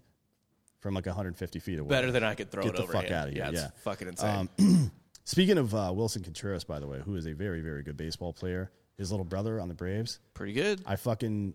[0.80, 1.90] from like 150 feet away.
[1.90, 2.94] Better than I could throw Get it the over.
[2.94, 3.14] fuck him.
[3.14, 3.70] outta here, Yeah, it's yeah.
[3.84, 4.50] fucking insane.
[4.58, 4.92] Um,
[5.24, 8.34] Speaking of uh, Willson Contreras, by the way, who is a very, very good baseball
[8.34, 10.82] player, his little brother on the Braves, Pretty good.
[10.86, 11.54] I fucking,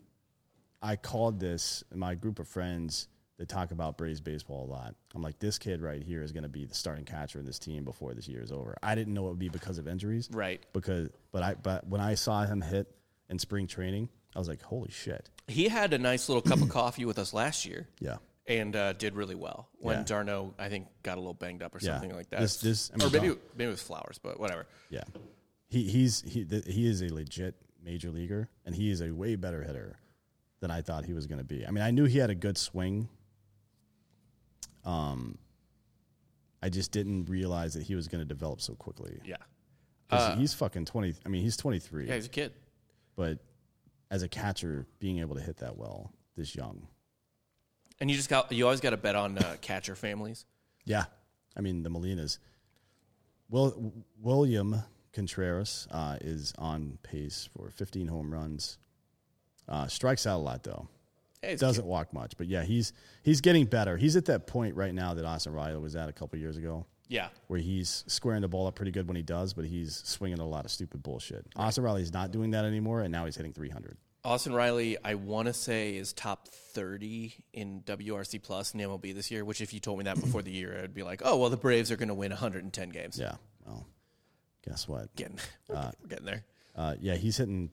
[0.83, 3.09] I called this my group of friends
[3.39, 4.95] that talk about Braves baseball a lot.
[5.15, 7.59] I'm like, this kid right here is going to be the starting catcher in this
[7.59, 8.77] team before this year is over.
[8.83, 10.65] I didn't know it would be because of injuries, Right.
[10.73, 12.91] Because, but I, but when I saw him hit
[13.29, 16.69] in spring training, I was like, holy shit, He had a nice little cup of
[16.71, 17.89] coffee with us last year.
[18.01, 18.17] yeah.
[18.49, 20.05] And uh, did really well when Yeah.
[20.05, 21.95] d'Arnaud, I think, got a little banged up or Yeah.
[21.95, 22.41] something like that.
[22.41, 24.67] This- this- I mean, or maybe maybe it was Flowers, but whatever.
[24.89, 25.03] Yeah,
[25.69, 29.35] he he's he th- he is a legit major leaguer, and he is a way
[29.37, 29.99] better hitter
[30.61, 31.67] than I thought he was going to be.
[31.67, 33.09] I mean, I knew he had a good swing.
[34.85, 35.39] Um,
[36.63, 39.21] I just didn't realize that he was going to develop so quickly.
[39.25, 39.37] Yeah.
[40.09, 41.15] 'Cause he's fucking twenty.
[41.25, 42.53] I mean, he's twenty three, Yeah, he's a kid.
[43.17, 43.41] but
[44.09, 46.87] as a catcher, being able to hit that well this young,
[48.01, 50.45] And you just got you always got to bet on uh, catcher families.
[50.85, 51.05] Yeah,
[51.57, 52.39] I mean the Molinas.
[53.49, 54.83] Will William
[55.13, 58.79] Contreras uh, is on pace for 15 home runs.
[59.69, 60.89] Uh, strikes out a lot though.
[61.43, 62.93] Hey, doesn't walk much, but yeah, he's
[63.23, 63.97] he's getting better.
[63.97, 66.87] He's at that point right now that Austin Riley was at a couple years ago,
[67.09, 67.29] Yeah.
[67.47, 70.47] where he's squaring the ball up pretty good when he does, but he's swinging a
[70.47, 71.47] lot of stupid bullshit.
[71.55, 73.97] Austin Riley's not doing that anymore, and now he's hitting 300.
[74.27, 79.31] Austin Riley, I want to say, is top 30 in WRC Plus in MLB this
[79.31, 81.49] year, which if you told me that before the year, I'd be like, oh, well,
[81.49, 83.21] the Braves are going to win 110 games.
[83.21, 83.87] Yeah, well,
[84.69, 85.13] guess what?
[85.17, 86.45] Getting, we're getting there.
[86.75, 87.71] Uh, yeah, he's hitting.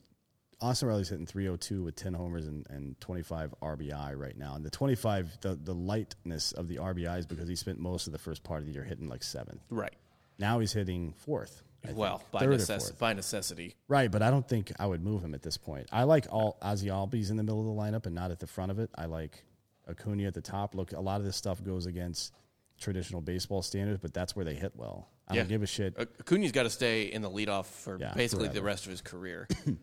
[0.61, 4.53] Austin Riley's hitting 302 with 10 homers and, and 25 RBI right now.
[4.53, 8.13] And the 25, the, the lightness of the RBI is because he spent most of
[8.13, 9.61] the first part of the year hitting like seventh.
[9.71, 9.95] Right.
[10.37, 11.63] Now he's hitting fourth.
[11.83, 11.99] I think.
[11.99, 13.75] Well, by, necess- by necessity.
[13.87, 15.87] Right, but I don't think I would move him at this point.
[15.91, 18.47] I like all Ozzie Albies in the middle of the lineup and not at the
[18.47, 18.89] front of it.
[18.95, 19.43] I like
[19.89, 20.75] Acuna at the top.
[20.75, 22.33] Look, a lot of this stuff goes against
[22.79, 25.09] traditional baseball standards, but that's where they hit well.
[25.27, 25.41] I Yeah.
[25.41, 25.93] don't give a shit.
[25.97, 28.59] Acuna's got to stay in the leadoff for Yeah, basically forever.
[28.59, 29.47] the rest of his career.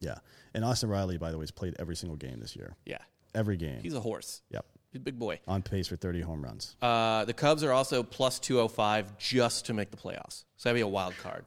[0.00, 0.18] Yeah,
[0.54, 2.76] and Austin Riley, by the way, has played every single game this year.
[2.86, 2.98] yeah.
[3.34, 3.80] Every game.
[3.82, 4.42] He's a horse.
[4.48, 5.40] yep, He's a big boy.
[5.46, 6.74] on pace for 30 home runs.
[6.80, 10.44] Uh, the Cubs are also plus 205 just to make the playoffs.
[10.56, 11.44] So that'd be a wild card.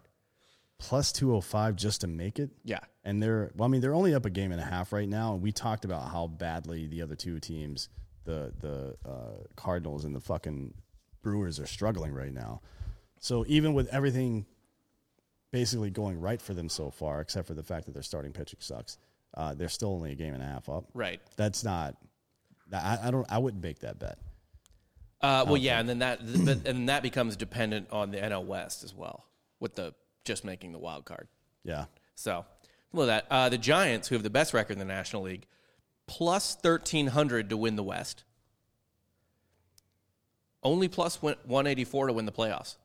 [0.78, 2.50] Plus 205 just to make it.
[2.64, 2.80] Yeah.
[3.04, 5.34] And they're well, I mean, they're only up a game and a half right now,
[5.34, 7.90] and we talked about how badly the other two teams,
[8.26, 10.74] the the uh, Cardinals and the fucking
[11.24, 12.62] Brewers, are struggling right now.
[13.20, 14.46] So even with everything
[15.52, 18.60] basically going right for them so far, except for the fact that their starting pitching
[18.62, 18.98] sucks,
[19.36, 20.86] uh, they're still only a game and a half up.
[20.94, 21.22] Right.
[21.38, 21.96] That's not.
[22.74, 23.26] I, I don't.
[23.30, 24.18] I wouldn't make that bet.
[25.22, 28.84] Uh, well, yeah, and then that, but, and that becomes dependent on the NL West
[28.84, 29.26] as well,
[29.60, 29.94] with the
[30.26, 31.28] just making the wild card.
[31.64, 31.86] Yeah.
[32.16, 32.46] So,
[32.92, 35.46] well, that uh, the Giants, who have the best record in the National League,
[36.08, 38.24] plus thirteen hundred to win the West.
[40.64, 42.78] Only plus one eighty four to win the playoffs,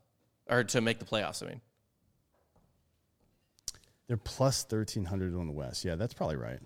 [0.47, 1.43] or to make the playoffs.
[1.43, 1.61] I mean,
[4.09, 5.85] They're plus thirteen hundred on the West.
[5.85, 6.61] Yeah, that's probably right.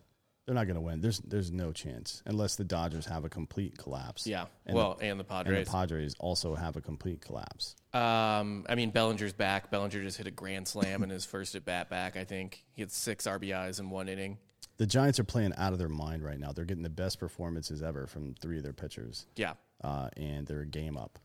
[0.51, 1.01] They're not going to win.
[1.01, 4.27] There's there's no chance unless the Dodgers have a complete collapse.
[4.27, 4.47] yeah.
[4.67, 5.65] And well, the, and the and Padres.
[5.69, 7.77] the Padres also have a complete collapse.
[7.95, 9.71] Um, I mean, Bellinger's back.
[9.71, 12.17] Bellinger just hit a grand slam in his first at bat back.
[12.17, 14.39] I think he had six RBIs in one inning.
[14.79, 16.51] The Giants are playing out of their mind right now.
[16.51, 19.53] They're getting the best performances ever from three of their pitchers, Yeah,
[19.85, 21.21] uh, and they're a game up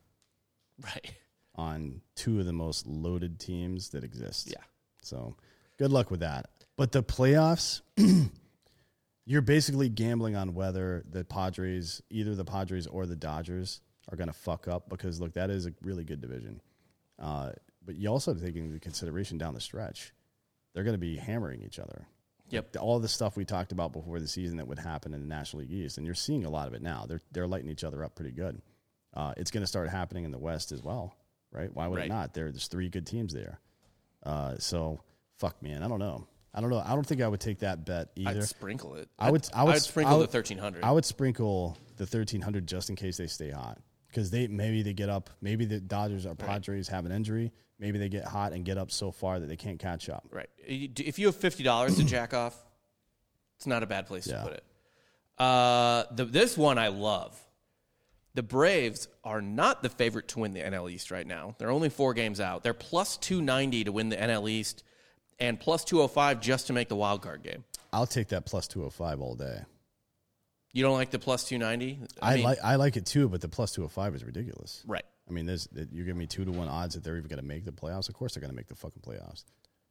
[0.84, 1.13] right.
[1.55, 4.51] on two of the most loaded teams that exist.
[4.51, 4.61] Yeah.
[5.01, 5.36] So
[5.80, 6.45] good luck with that.
[6.78, 7.82] But the playoffs,
[9.26, 14.28] you're basically gambling on whether the Padres, either the Padres or the Dodgers, are going
[14.28, 16.61] to fuck up because, look, that is a really good division.
[17.19, 17.51] Uh,
[17.84, 20.13] but you also have to take into consideration down the stretch,
[20.73, 22.05] they're going to be hammering each other.
[22.49, 22.76] Yep.
[22.76, 25.28] Like, all the stuff we talked about before the season that would happen in the
[25.28, 27.05] National League East, and you're seeing a lot of it now.
[27.07, 28.61] They're they're lighting each other up pretty good.
[29.15, 31.15] Uh, it's going to start happening in the West as well,
[31.51, 31.73] right?
[31.73, 32.05] Why would Right.
[32.05, 32.34] it not?
[32.36, 33.59] There, there's three good teams there.
[34.21, 34.99] Uh, so
[35.38, 36.28] fuck, man, I don't know.
[36.56, 36.82] I don't know.
[36.86, 38.39] I don't think I would take that bet either.
[38.39, 39.10] I'd sprinkle it.
[39.20, 39.45] I would.
[39.53, 40.84] I'd, I would sprinkle I would- the thirteen hundred.
[40.84, 44.82] I would sprinkle the thirteen hundred just in case they stay hot because they maybe
[44.82, 45.30] they get up.
[45.41, 47.51] Maybe the Dodgers or Padres have an injury.
[47.78, 50.24] Maybe they get hot and get up so far that they can't catch up.
[50.32, 50.49] Right.
[50.66, 52.56] If you have fifty dollars to jack off,
[53.58, 54.38] it's not a bad place Yeah.
[54.38, 54.64] to put it.
[55.38, 57.38] Uh, the, this one I love.
[58.34, 61.56] The Braves are not the favorite to win the NL East right now.
[61.58, 62.64] They're only four games out.
[62.64, 64.84] They're plus two ninety to win the NL East,
[65.39, 67.63] and plus two hundred five just to make the wild card game.
[67.93, 69.61] I'll take that plus two hundred five all day.
[70.73, 71.99] You don't like the plus two ninety?
[72.21, 74.83] I, like I like it too, but the plus two hundred five is ridiculous.
[74.86, 75.05] right.
[75.27, 77.45] I mean, there's you're giving me two to one odds that they're even going to
[77.45, 78.09] make the playoffs.
[78.09, 79.43] Of course, they're going to make the fucking playoffs.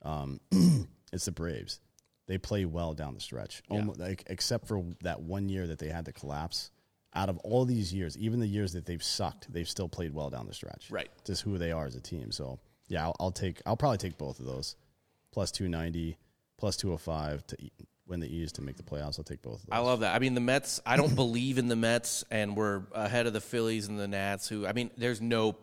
[0.03, 0.38] Um,
[1.12, 1.80] it's the Braves.
[2.26, 5.88] They play well down the stretch, Almo- like except for that one year that they
[5.88, 6.70] had to collapse.
[7.16, 10.30] Out of all these years, even the years that they've sucked, they've still played well
[10.30, 10.90] down the stretch.
[10.90, 11.09] Right.
[11.24, 12.30] just who they are as a team.
[12.32, 13.61] So yeah, I'll, I'll take.
[13.66, 14.76] I'll probably take both of those,
[15.35, 16.16] plus two ninety,
[16.57, 17.57] plus two hundred five to
[18.07, 19.18] win the East to make the playoffs.
[19.18, 19.72] I'll take both of those.
[19.72, 20.14] I love that.
[20.14, 20.80] I mean, the Mets.
[20.87, 24.49] I don't believe in the Mets, and we're ahead of the Phillies and the Nats.
[24.49, 25.57] Who I mean, there's no.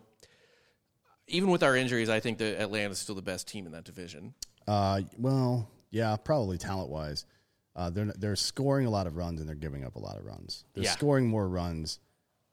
[1.27, 4.33] Even with our injuries, I think that Atlanta's still the best team in that division.
[4.67, 7.25] Uh, well, yeah, probably talent wise.
[7.73, 10.25] Uh, they're they're scoring a lot of runs and they're giving up a lot of
[10.25, 10.65] runs.
[10.73, 10.91] They're Yeah.
[10.91, 11.99] scoring more runs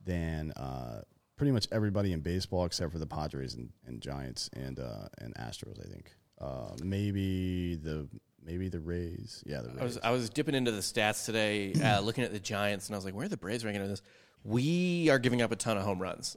[0.05, 1.03] than uh,
[1.37, 5.35] pretty much everybody in baseball except for the Padres and, and Giants and uh, and
[5.35, 5.81] Astros.
[5.85, 8.09] I think uh, maybe the
[8.45, 9.43] maybe the Rays.
[9.47, 9.78] Yeah, the Rays.
[9.80, 12.95] I was I was dipping into the stats today, uh, looking at the Giants, and
[12.95, 14.03] I was like, "Where are the Braves ranking in this?"
[14.45, 16.36] We are giving up a ton of home runs.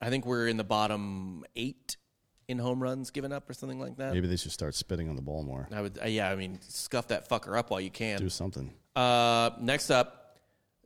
[0.00, 1.96] I think we're in the bottom eight
[2.46, 4.14] in home runs given up, or something like that.
[4.14, 5.68] maybe they should start spitting on the ball more.
[5.72, 6.30] I would, uh, yeah.
[6.30, 8.18] I mean, scuff that fucker up while you can.
[8.18, 8.72] Do something.
[8.96, 10.38] Uh, next up,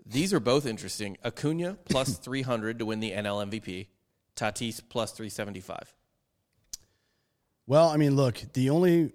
[0.05, 1.19] these are both interesting.
[1.25, 3.87] Acuna plus 300 to win the NL MVP.
[4.35, 5.95] Tatis plus 375.
[7.67, 9.13] Well, I mean, look, the only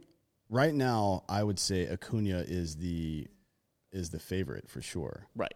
[0.50, 3.28] right now I would say Acuna is the
[3.92, 5.28] is the favorite for sure.
[5.36, 5.54] Right.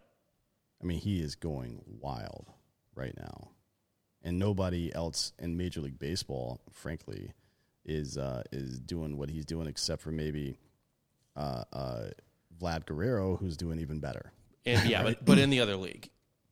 [0.82, 2.48] I mean, he is going wild
[2.96, 3.50] right now,
[4.24, 7.34] and nobody else in Major League Baseball, frankly,
[7.86, 10.58] is uh, is doing what he's doing, except for maybe
[11.36, 12.04] uh, uh,
[12.60, 14.32] Vlad Guerrero, who's doing even better.
[14.66, 16.10] And yeah, but, but in the other league.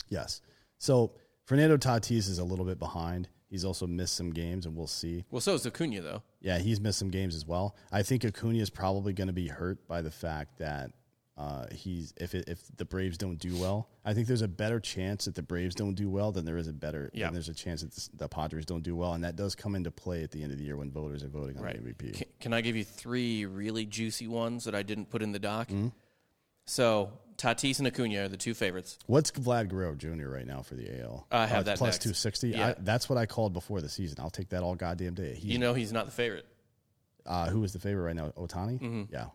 [0.09, 0.41] Yes.
[0.77, 1.13] So
[1.45, 3.27] Fernando Tatis is a little bit behind.
[3.49, 5.25] He's also missed some games, and we'll see.
[5.31, 6.21] Well, so is Acuna though.
[6.39, 7.75] Yeah, he's missed some games as well.
[7.91, 10.91] I think Acuna is probably going to be hurt by the fact that
[11.35, 13.89] uh, he's if it, if the Braves don't do well.
[14.05, 16.67] I think there's a better chance that the Braves don't do well than there is
[16.67, 17.09] a better.
[17.13, 17.25] Yeah.
[17.27, 19.73] than there's a chance that the, the Padres don't do well, and that does come
[19.75, 21.81] into play at the end of the year when voters are voting on Right.
[21.83, 22.13] the MVP.
[22.17, 25.39] Can, can I give you three really juicy ones that I didn't put in the
[25.39, 25.69] doc?
[25.69, 25.87] Mm-hmm.
[26.67, 28.99] So Tatis and Acuna are the two favorites.
[29.07, 30.27] What's Vlad Guerrero Jr.
[30.27, 31.25] right now for the AL?
[31.31, 32.49] I have it's that two sixty.
[32.49, 32.73] Yeah.
[32.79, 34.17] That's what I called before the season.
[34.19, 35.33] I'll take that all goddamn day.
[35.35, 36.45] He's, You know he's not the favorite.
[37.25, 38.29] uh, who is the favorite right now?
[38.37, 39.07] Ohtani.
[39.11, 39.27] Yeah,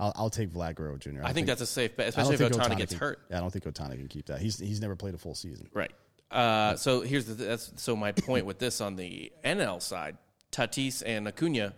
[0.00, 1.10] I'll, I'll take Vlad Guerrero Jr.
[1.10, 1.26] Mm-hmm.
[1.26, 3.20] I think that's a safe bet, especially if think Ohtani gets can- hurt.
[3.30, 4.40] Yeah, I don't think Ohtani can keep that.
[4.40, 5.68] He's he's never played a full season.
[5.72, 5.92] Right.
[6.32, 10.16] Uh, so here's the that's so my point with this on the NL side,
[10.50, 11.74] Tatis and Acuna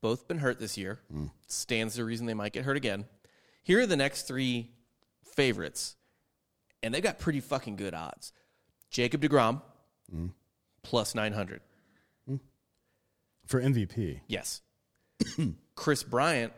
[0.00, 1.00] both been hurt this year.
[1.46, 3.06] Stands the reason they might get hurt again.
[3.64, 4.70] Here are the next three
[5.34, 5.96] favorites,
[6.82, 8.32] and they've got pretty fucking good odds.
[8.90, 9.60] Jacob Degrom
[10.14, 10.30] mm.
[10.82, 11.60] plus nine hundred.
[12.30, 12.38] Mm.
[13.46, 14.62] For MVP, Yes.
[15.74, 16.52] Kris Bryant,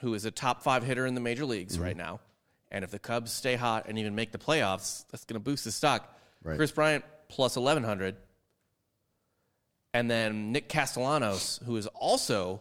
[0.00, 1.84] who is a top five hitter in the major leagues mm-hmm.
[1.84, 2.20] right now,
[2.70, 5.64] and if the Cubs stay hot and even make the playoffs, that's going to boost
[5.64, 6.16] his stock.
[6.42, 6.56] Right.
[6.56, 8.16] Kris Bryant plus 1,100.
[9.92, 12.60] And then Nick Castellanos, who is also,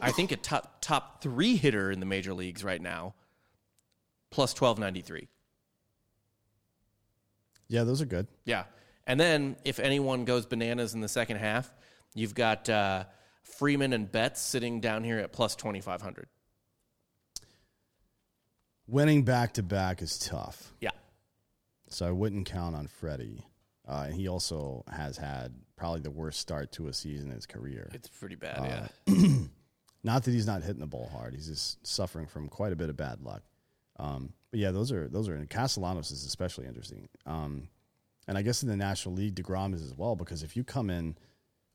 [0.00, 3.14] I think, a top, top three hitter in the major leagues right now,
[4.30, 5.28] plus 1,293.
[7.68, 8.26] yeah, those are good.
[8.44, 8.64] Yeah.
[9.06, 11.70] And then if anyone goes bananas in the second half,
[12.14, 13.04] you've got uh,
[13.42, 16.26] Freeman and Betts sitting down here at plus 2,500.
[18.86, 20.90] Winning back to back is tough, Yeah.
[21.90, 23.44] so I wouldn't count on Freddie.
[23.86, 27.46] Uh, and he also has had probably the worst start to a season in his
[27.46, 27.90] career.
[27.94, 29.14] It's pretty bad, yeah.
[30.04, 32.88] Not that he's not hitting the ball hard; he's just suffering from quite a bit
[32.88, 33.42] of bad luck.
[33.98, 35.34] Um, but yeah, those are those are.
[35.34, 37.08] And Castellanos is especially interesting.
[37.26, 37.68] Um,
[38.26, 40.90] and I guess in the National League, Degrom is as well because if you come
[40.90, 41.16] in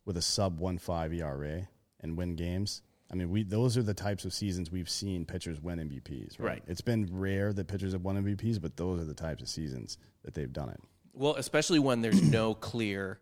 [0.05, 1.67] with a sub one five ERA
[1.99, 5.61] and win games, I mean, we those are the types of seasons we've seen pitchers
[5.61, 6.39] win MVPs.
[6.39, 6.47] Right?
[6.47, 6.63] Right.
[6.67, 9.97] It's been rare that pitchers have won MVPs, but those are the types of seasons
[10.23, 10.79] that they've done it.
[11.13, 13.19] Well, especially when there's no clear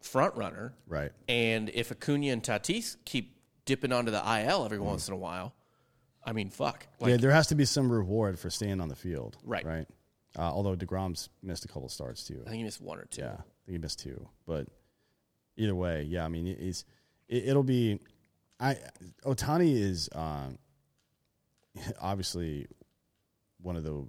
[0.00, 0.74] front runner.
[0.86, 1.10] Right.
[1.26, 3.37] And if Acuna and Tatis keep
[3.68, 5.54] dipping onto the IL every once in a while,
[6.24, 6.86] I mean, fuck.
[6.98, 9.36] Like, yeah, there has to be some reward for staying on the field.
[9.44, 9.64] Right.
[9.64, 9.86] Right.
[10.36, 12.42] Uh, although Degrom's missed a couple starts too.
[12.46, 13.22] I think he missed one or two.
[13.22, 14.28] Yeah, I think he missed two.
[14.46, 14.66] But
[15.56, 16.84] either way, yeah, I mean, it- it's
[17.28, 18.00] it, it'll be.
[18.60, 18.76] I
[19.24, 20.58] Ohtani is um,
[22.00, 22.66] obviously
[23.60, 24.06] one of the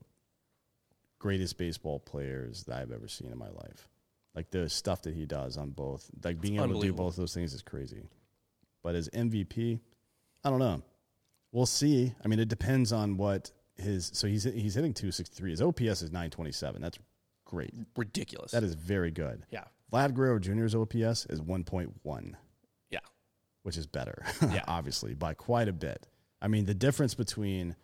[1.20, 3.88] greatest baseball players that I've ever seen in my life.
[4.36, 7.34] Like the stuff that he does on both, like being able to do both those
[7.34, 8.08] things is crazy.
[8.84, 9.80] But as MVP,
[10.44, 10.82] I don't know.
[11.52, 12.14] We'll see.
[12.24, 14.12] I mean, it depends on what his.
[14.14, 15.52] So he's he's hitting two sixty three.
[15.52, 16.82] His OPS is nine twenty seven.
[16.82, 17.00] That's
[17.46, 17.74] great.
[17.98, 18.52] Ridiculous.
[18.52, 19.44] That is very good.
[19.52, 19.64] yeah.
[19.92, 22.34] Vlad Guerrero Jr.'s OPS is 1.1,
[22.92, 23.00] Yeah.
[23.64, 24.64] which is better, Yeah.
[24.68, 26.06] obviously, by quite a bit.
[26.44, 27.76] I mean, the difference between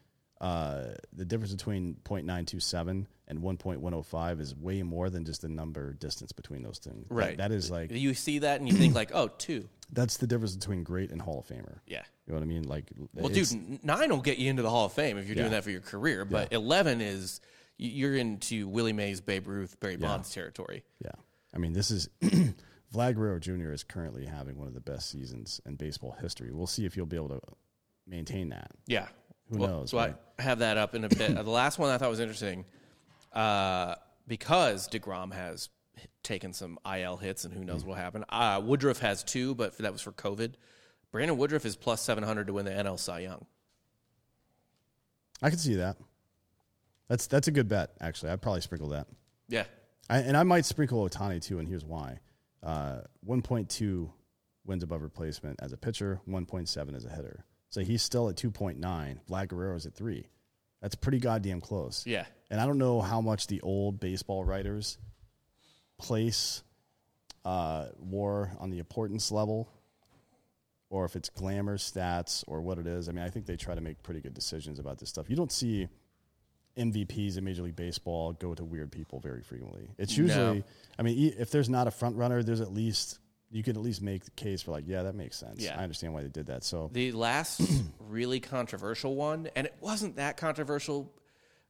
[0.41, 6.31] uh, the difference between 0.927 and 1.105 is way more than just the number distance
[6.31, 7.07] between those things.
[7.07, 7.37] That- Right.
[7.37, 9.67] that is like You see that and you think, like, oh, two.
[9.91, 11.79] that's the difference between great and Hall of Famer.
[11.87, 12.03] Yeah.
[12.27, 12.63] You know what I mean?
[12.63, 15.51] Like, Well, dude, nine will get you into the Hall of Fame if you're doing
[15.51, 16.25] that for your career.
[16.25, 17.39] But 11 is,
[17.77, 20.83] you're into Willie Mays, Babe Ruth, Barry Bonds territory.
[21.03, 21.11] Yeah.
[21.53, 22.09] I mean, this is
[22.93, 23.71] Vlad Guerrero Jr.
[23.71, 26.51] is currently having one of the best seasons in baseball history.
[26.51, 27.39] We'll see if he'll be able to
[28.07, 28.71] maintain that.
[28.87, 29.07] Yeah.
[29.49, 30.15] Who Well, knows, So right?
[30.39, 31.35] I have that up in a bit.
[31.35, 32.65] The last one I thought was interesting
[33.33, 33.95] uh,
[34.27, 35.69] because DeGrom has
[36.23, 37.87] taken some IL hits and who knows Mm.
[37.87, 38.25] what happened.
[38.29, 40.53] Uh, Woodruff has two, but that was for COVID.
[41.11, 43.45] Brandon Woodruff is plus 700 to win the NL Cy Young.
[45.41, 45.97] I can see that.
[47.07, 48.31] That's that's a good bet, actually.
[48.31, 49.07] I'd probably sprinkle that.
[49.47, 49.65] Yeah.
[50.09, 52.19] I, and I might sprinkle Ohtani too, and here's why.
[52.63, 54.09] Uh, 1.2
[54.65, 57.45] wins above replacement as a pitcher, 1.7 as a hitter.
[57.69, 58.79] So he's still at 2.9.
[59.29, 60.27] Vlad Guerrero is at 3.
[60.81, 62.05] That's pretty goddamn close.
[62.05, 62.25] Yeah.
[62.49, 64.97] And I don't know how much the old baseball writers
[65.97, 66.63] place
[67.43, 69.69] uh, war on the importance level
[70.89, 73.09] or if it's glamour stats or what it is.
[73.09, 75.29] I mean, I think they try to make pretty good decisions about this stuff.
[75.29, 75.87] You don't see
[76.77, 79.89] MVPs in Major League Baseball go to weird people very frequently.
[79.97, 80.63] It's usually,
[80.99, 83.19] I mean, if there's not a front runner, there's at least
[83.51, 85.61] you could at least make the case for like, yeah, that makes sense.
[85.63, 85.79] Yeah.
[85.79, 86.63] I understand why they did that.
[86.63, 87.61] So The last
[87.99, 91.11] really controversial one, and it wasn't that controversial,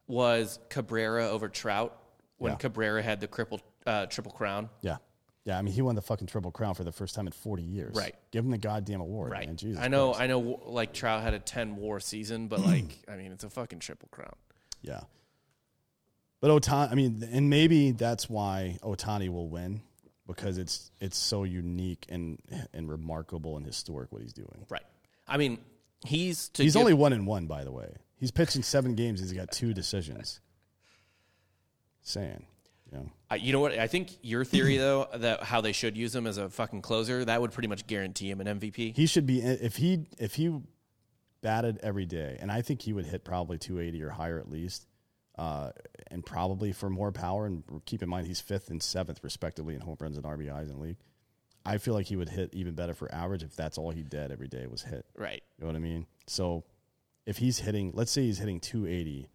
[0.06, 1.96] was Cabrera over Trout
[2.38, 2.56] when Yeah.
[2.58, 4.68] Cabrera had the cripple, uh, triple crown.
[4.82, 4.96] yeah,
[5.44, 5.58] yeah.
[5.58, 7.94] I mean, he won the fucking triple crown for the first time in forty years.
[7.96, 8.14] Right.
[8.30, 9.32] Give him the goddamn award.
[9.32, 9.46] Right.
[9.46, 9.56] Man.
[9.56, 9.80] Jesus.
[9.82, 10.08] I know.
[10.10, 10.20] Christ.
[10.22, 10.60] I know.
[10.66, 14.08] Like Trout had a ten WAR season, but like, I mean, it's a fucking triple
[14.10, 14.34] crown.
[14.82, 15.00] Yeah.
[16.40, 19.80] But Ohtani, I mean, and maybe that's why Ohtani will win
[20.26, 22.38] because it's it's so unique and
[22.72, 24.66] and remarkable and historic what he's doing.
[24.68, 24.82] Right.
[25.28, 25.58] I mean,
[26.04, 27.94] he's to He's give- only one and one, by the way.
[28.18, 29.20] He's pitching seven games.
[29.20, 30.40] He's got two decisions.
[32.02, 32.46] Saying,
[32.90, 33.76] you know, I- you know what?
[33.78, 37.24] I think your theory though that how they should use him as a fucking closer
[37.24, 38.94] that would pretty much guarantee him an MVP.
[38.94, 40.60] he should be if he if he
[41.42, 44.86] batted every day, and I think he would hit probably 280 or higher at least,
[45.38, 45.70] uh,
[46.10, 47.46] and probably for more power.
[47.46, 50.68] And keep in mind he's fifth and seventh respectively in home runs and RBIs in
[50.76, 50.96] the league.
[51.64, 54.30] I feel like he would hit even better for average if that's all he did
[54.30, 55.04] every day was hit.
[55.16, 55.42] right.
[55.58, 56.06] You know what I mean?
[56.28, 56.64] So
[57.26, 59.28] if he's hitting, let's say he's hitting 280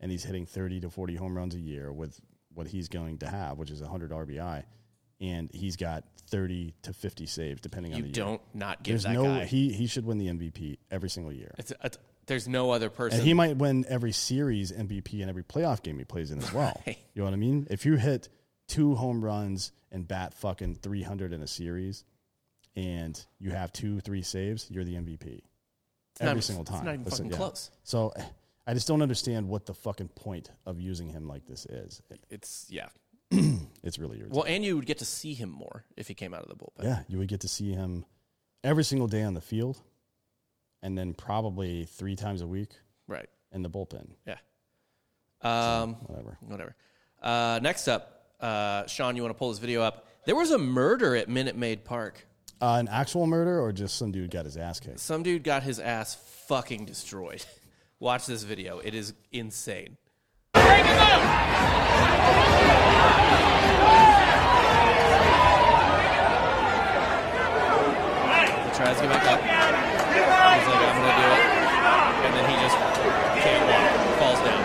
[0.00, 2.18] and he's hitting 30 to 40 home runs a year with
[2.54, 4.64] what he's going to have, which is 100 RBI,
[5.20, 8.14] and he's got 30 to 50 saves depending on You the year.
[8.26, 9.44] don't not give There's that no guy.
[9.44, 11.54] he he should win the MVP every single year.
[11.58, 13.18] it's, it's, there's no other person.
[13.18, 16.52] And he might win every series MVP and every playoff game he plays in as
[16.52, 16.80] well.
[16.86, 16.98] Right.
[17.14, 17.66] You know what I mean?
[17.70, 18.28] If you hit
[18.68, 22.04] two home runs and bat fucking 300 in a series
[22.76, 25.42] and you have two, three saves, you're the MVP.
[26.20, 26.84] every not- single it's time.
[26.84, 27.70] not even fucking close.
[27.82, 28.12] So
[28.66, 32.02] I just don't understand what the fucking point of using him like this is.
[32.30, 32.88] it's yeah.
[33.82, 34.34] It's really irritating.
[34.34, 36.54] Well, and you would get to see him more if he came out of the
[36.56, 36.84] bullpen.
[36.84, 38.06] yeah, you would get to see him
[38.62, 39.78] every single day on the field
[40.84, 42.70] and then probably three times a week
[43.08, 43.28] Right.
[43.50, 44.10] in the bullpen.
[44.26, 44.36] Yeah.
[45.42, 45.94] Um.
[46.06, 46.38] Whatever.
[46.42, 46.76] Whatever.
[47.22, 50.06] Uh, next up, uh, Sean, you want to pull this video up?
[50.26, 52.26] There was a murder at Minute Maid Park.
[52.62, 55.00] Uh, an actual murder or just some dude got his ass kicked?
[55.00, 56.14] Some dude got his ass
[56.46, 57.44] fucking destroyed.
[57.98, 58.78] Watch this video.
[58.78, 59.96] It is insane.
[67.44, 69.40] He tries to get back up.
[69.40, 71.44] He's like, I'm gonna do it.
[72.24, 72.76] And then he just
[73.44, 74.18] can't walk.
[74.18, 74.60] Falls down.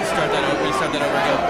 [0.00, 0.64] You start that over.
[0.66, 1.40] You start that over again.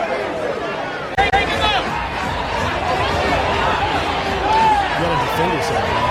[4.93, 6.07] You gotta defend yourself, man.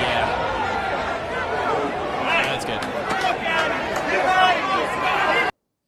[0.00, 0.26] Yeah.
[2.48, 2.82] That's good.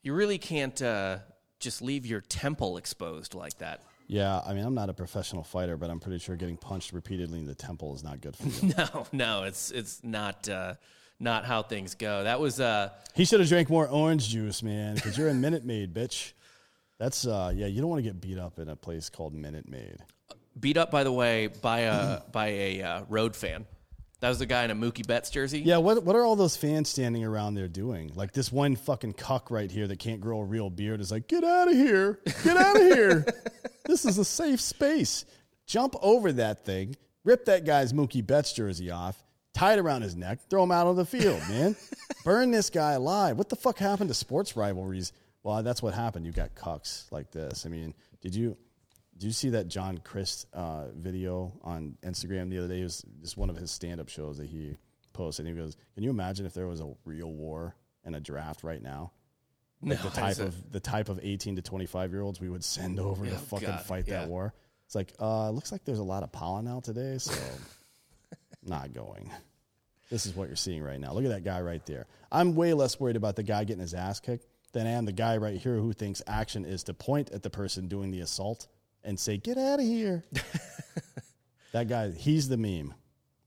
[0.03, 1.19] You really can't uh,
[1.59, 3.83] just leave your temple exposed like that.
[4.07, 7.39] Yeah, I mean, I'm not a professional fighter, but I'm pretty sure getting punched repeatedly
[7.39, 8.75] in the temple is not good for you.
[8.79, 10.75] No, no, it's it's not uh,
[11.21, 12.25] not how things go.
[12.25, 15.64] That was uh, he should have drank more orange juice, man, because you're in Minute
[15.64, 16.33] Maid, bitch.
[16.99, 17.66] That's uh, yeah.
[17.66, 19.99] You don't want to get beat up in a place called Minute Maid.
[20.59, 23.66] beat up by the way by a by a uh, road fan.
[24.21, 25.61] That was the guy in a Mookie Betts jersey.
[25.61, 28.11] Yeah, what what are all those fans standing around there doing?
[28.16, 31.29] Like this one fucking cuck right here that can't grow a real beard is like,
[31.29, 33.27] get out of here, get out of here.
[33.85, 35.25] this is a safe space.
[35.66, 39.23] Jump over that thing, rip that guy's Mookie Betts jersey off,
[39.59, 41.77] tie it around his neck, throw him out on the field, man.
[42.25, 43.37] Burn this guy alive.
[43.39, 45.13] What the fuck happened to sports rivalries?
[45.43, 46.27] Well, that's what happened.
[46.27, 47.65] You got cucks like this.
[47.67, 48.57] I mean, did you
[49.17, 52.81] did you see that John Crist uh, video on Instagram the other day?
[52.81, 54.77] It was just one of his stand up shows that he
[55.13, 55.47] posted.
[55.47, 58.63] And he goes, Can you imagine if there was a real war and a draft
[58.63, 59.13] right now?
[59.83, 62.49] Like No, the type of the type of eighteen to twenty five year olds we
[62.49, 64.21] would send over to Oh, fucking God, fight yeah.
[64.21, 64.55] that war.
[64.87, 67.35] It's like, uh, looks like there's a lot of pollen out today, so
[68.63, 69.31] not going.
[70.11, 71.13] This is what you're seeing right now.
[71.13, 72.07] Look at that guy right there.
[72.33, 75.13] I'm way less worried about the guy getting his ass kicked than I am the
[75.13, 78.69] guy right here who thinks action is to point at the person doing the assault
[79.05, 80.25] and say, "Get out of here."
[81.73, 82.95] that guy, he's the meme.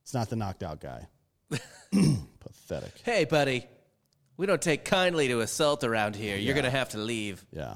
[0.03, 1.07] It's not the knocked out guy.
[2.39, 2.93] Pathetic.
[3.03, 3.66] Hey, buddy,
[4.38, 6.38] we don't take kindly to assault around here.
[6.38, 7.43] You're gonna have to leave.
[7.51, 7.76] Yeah.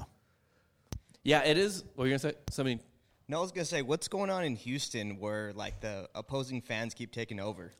[1.22, 1.82] Yeah, it is.
[1.94, 2.34] What were you gonna say?
[2.50, 2.80] Something.
[3.28, 6.94] No, I was gonna say, what's going on in Houston where like the opposing fans
[6.94, 7.72] keep taking over?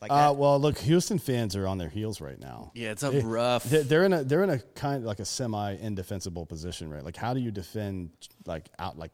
[0.00, 0.36] Like Uh, that?
[0.36, 2.72] well, look, Houston fans are on their heels right now.
[2.74, 3.64] Yeah, it's a rough.
[3.64, 7.04] They're, they're in a they're in a kind of like a semi indefensible position, right?
[7.04, 8.10] Like, how do you defend
[8.46, 9.12] like out like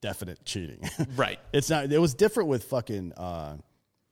[0.00, 0.80] definite cheating?
[1.16, 1.38] Right.
[1.52, 1.92] It's not.
[1.92, 3.56] It was different with fucking uh,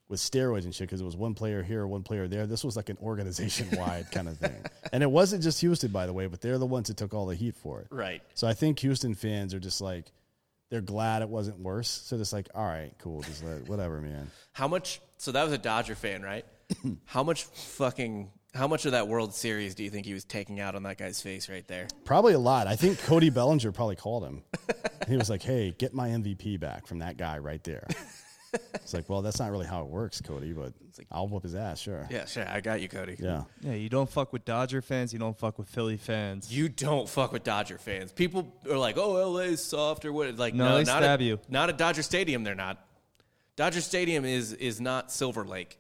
[0.09, 2.47] with steroids and shit because it was one player here, one player there.
[2.47, 4.63] This was like an organization wide kind of thing,
[4.93, 7.27] and it wasn't just Houston, by the way, but they're the ones that took all
[7.27, 7.89] the heat for it.
[7.91, 8.23] Right.
[8.35, 10.13] So I think Houston fans are just like
[10.71, 11.89] they're glad it wasn't worse.
[11.89, 14.31] So just like, all right, cool, just let whatever, man.
[14.53, 15.01] How much?
[15.25, 16.45] So that was a Dodger fan, right?
[17.07, 18.31] how much fucking?
[18.55, 20.99] How much of that World Series do you think he was taking out on that
[20.99, 21.89] guy's face right there?
[22.05, 22.67] Probably a lot.
[22.67, 24.43] I think Cody Bellinger probably called him.
[25.09, 27.89] he was like, "Hey, get my MVP back from that guy right there."
[28.75, 30.53] it's like, well, that's not really how it works, Cody.
[30.53, 30.75] But
[31.11, 32.07] I'll whoop his ass, sure.
[32.11, 32.47] Yeah, sure.
[32.47, 33.17] I got you, Cody.
[33.19, 33.45] Yeah.
[33.63, 35.15] Yeah, you don't fuck with Dodger fans.
[35.15, 36.55] You don't fuck with Philly fans.
[36.55, 38.13] You don't fuck with Dodger fans.
[38.13, 40.37] People are like, "Oh, LA's soft" or what?
[40.37, 41.41] Like, No, no, they not stab at, you.
[41.49, 42.45] Not at Dodger Stadium.
[42.45, 42.79] They're not.
[43.57, 45.79] Dodger Stadium is is not Silver Lake.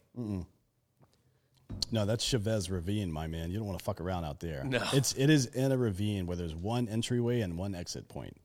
[1.91, 3.51] No, that's Chavez Ravine, my man.
[3.51, 4.64] You don't want to fuck around out there.
[4.64, 4.83] No.
[4.93, 8.37] It's it is in a ravine where there's one entryway and one exit point.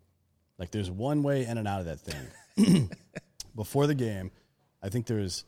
[0.57, 2.89] Like there's one way in and out of that thing.
[3.55, 4.32] Before the game,
[4.84, 5.45] I think there's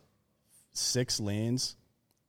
[0.74, 1.76] six lanes.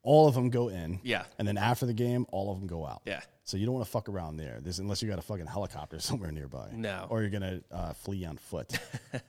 [0.02, 1.00] All of them go in.
[1.04, 1.24] Yeah.
[1.38, 3.02] And then after the game, all of them go out.
[3.06, 3.20] Yeah.
[3.44, 4.58] So you don't want to fuck around there.
[4.60, 6.70] There's, unless you got a fucking helicopter somewhere nearby.
[6.72, 7.06] No.
[7.08, 8.72] Or you're gonna uh, flee on foot.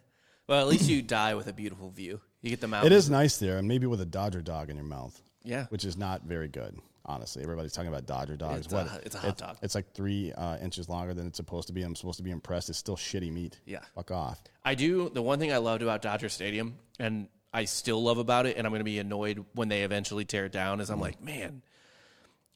[0.47, 2.19] Well, at least you die with a beautiful view.
[2.41, 4.75] You get the it It is nice there, and maybe with a Dodger dog in
[4.75, 5.19] your mouth.
[5.45, 5.65] Yeah.
[5.69, 6.77] which is not very good.
[7.05, 8.65] Honestly, everybody's talking about Dodger dogs.
[8.65, 9.57] It's a- it's a hot dog.
[9.61, 11.81] It's like three uh, inches longer than it's supposed to be.
[11.83, 12.69] I'm supposed to be impressed.
[12.69, 13.59] It's still shitty meat.
[13.65, 13.79] Yeah.
[13.93, 14.41] fuck off.
[14.63, 15.09] I do.
[15.09, 18.65] The one thing I loved about Dodger Stadium, and I still love about it, and
[18.65, 20.93] I'm going to be annoyed when they eventually tear it down, is Mm.
[20.93, 21.61] I'm like, man,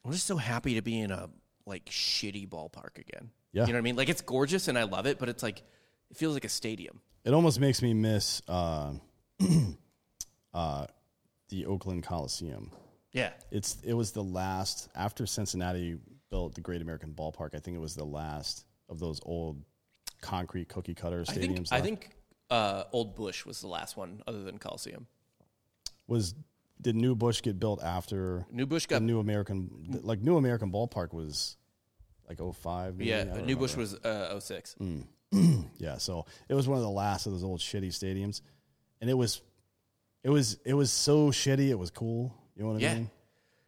[0.05, 1.29] I'm just so happy to be in a
[1.65, 3.31] like shitty ballpark again.
[3.51, 3.63] Yeah.
[3.63, 3.95] You know what I mean?
[3.97, 5.61] Like it's gorgeous and I love it, but it's like
[6.09, 7.01] it feels like a stadium.
[7.27, 8.93] It almost makes me miss uh,
[10.53, 10.85] uh,
[11.49, 12.71] the Oakland Coliseum.
[13.11, 13.31] Yeah.
[13.51, 15.97] It's it was the last after Cincinnati
[16.29, 17.53] built the Great American Ballpark.
[17.53, 19.61] I think it was the last of those old
[20.21, 21.67] concrete cookie cutter I stadiums.
[21.67, 22.09] think I think
[22.49, 25.05] uh, Old Busch was the last one other than Coliseum.
[26.07, 26.33] was
[26.79, 30.71] did New Busch get built after New Busch the got New American like New American
[30.71, 31.57] Ballpark was
[32.29, 33.09] like 05 maybe?
[33.09, 33.41] Yeah.
[33.41, 34.77] New Busch was uh, 06.
[35.79, 38.41] Yeah, so it was one of the last of those old shitty stadiums,
[38.99, 39.41] and it was,
[40.23, 41.69] it was, it was so shitty.
[41.69, 42.33] It was cool.
[42.55, 42.93] You know what I Yeah.
[42.95, 43.09] mean?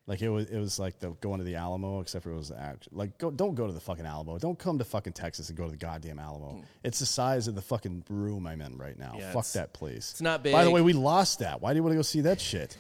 [0.08, 2.50] Like it was, it was like the going to the Alamo, except for it was
[2.52, 4.40] actually like go, don't go to the fucking Alamo.
[4.40, 6.64] Don't come to fucking Texas and go to the goddamn Alamo.
[6.84, 9.12] It's the size of the fucking room I'm in right now.
[9.16, 9.20] Mm.
[9.20, 10.10] Yeah, Fuck that place.
[10.14, 10.54] it's not big.
[10.54, 11.62] By the way, we lost that.
[11.62, 12.76] Why do you want to go see that shit?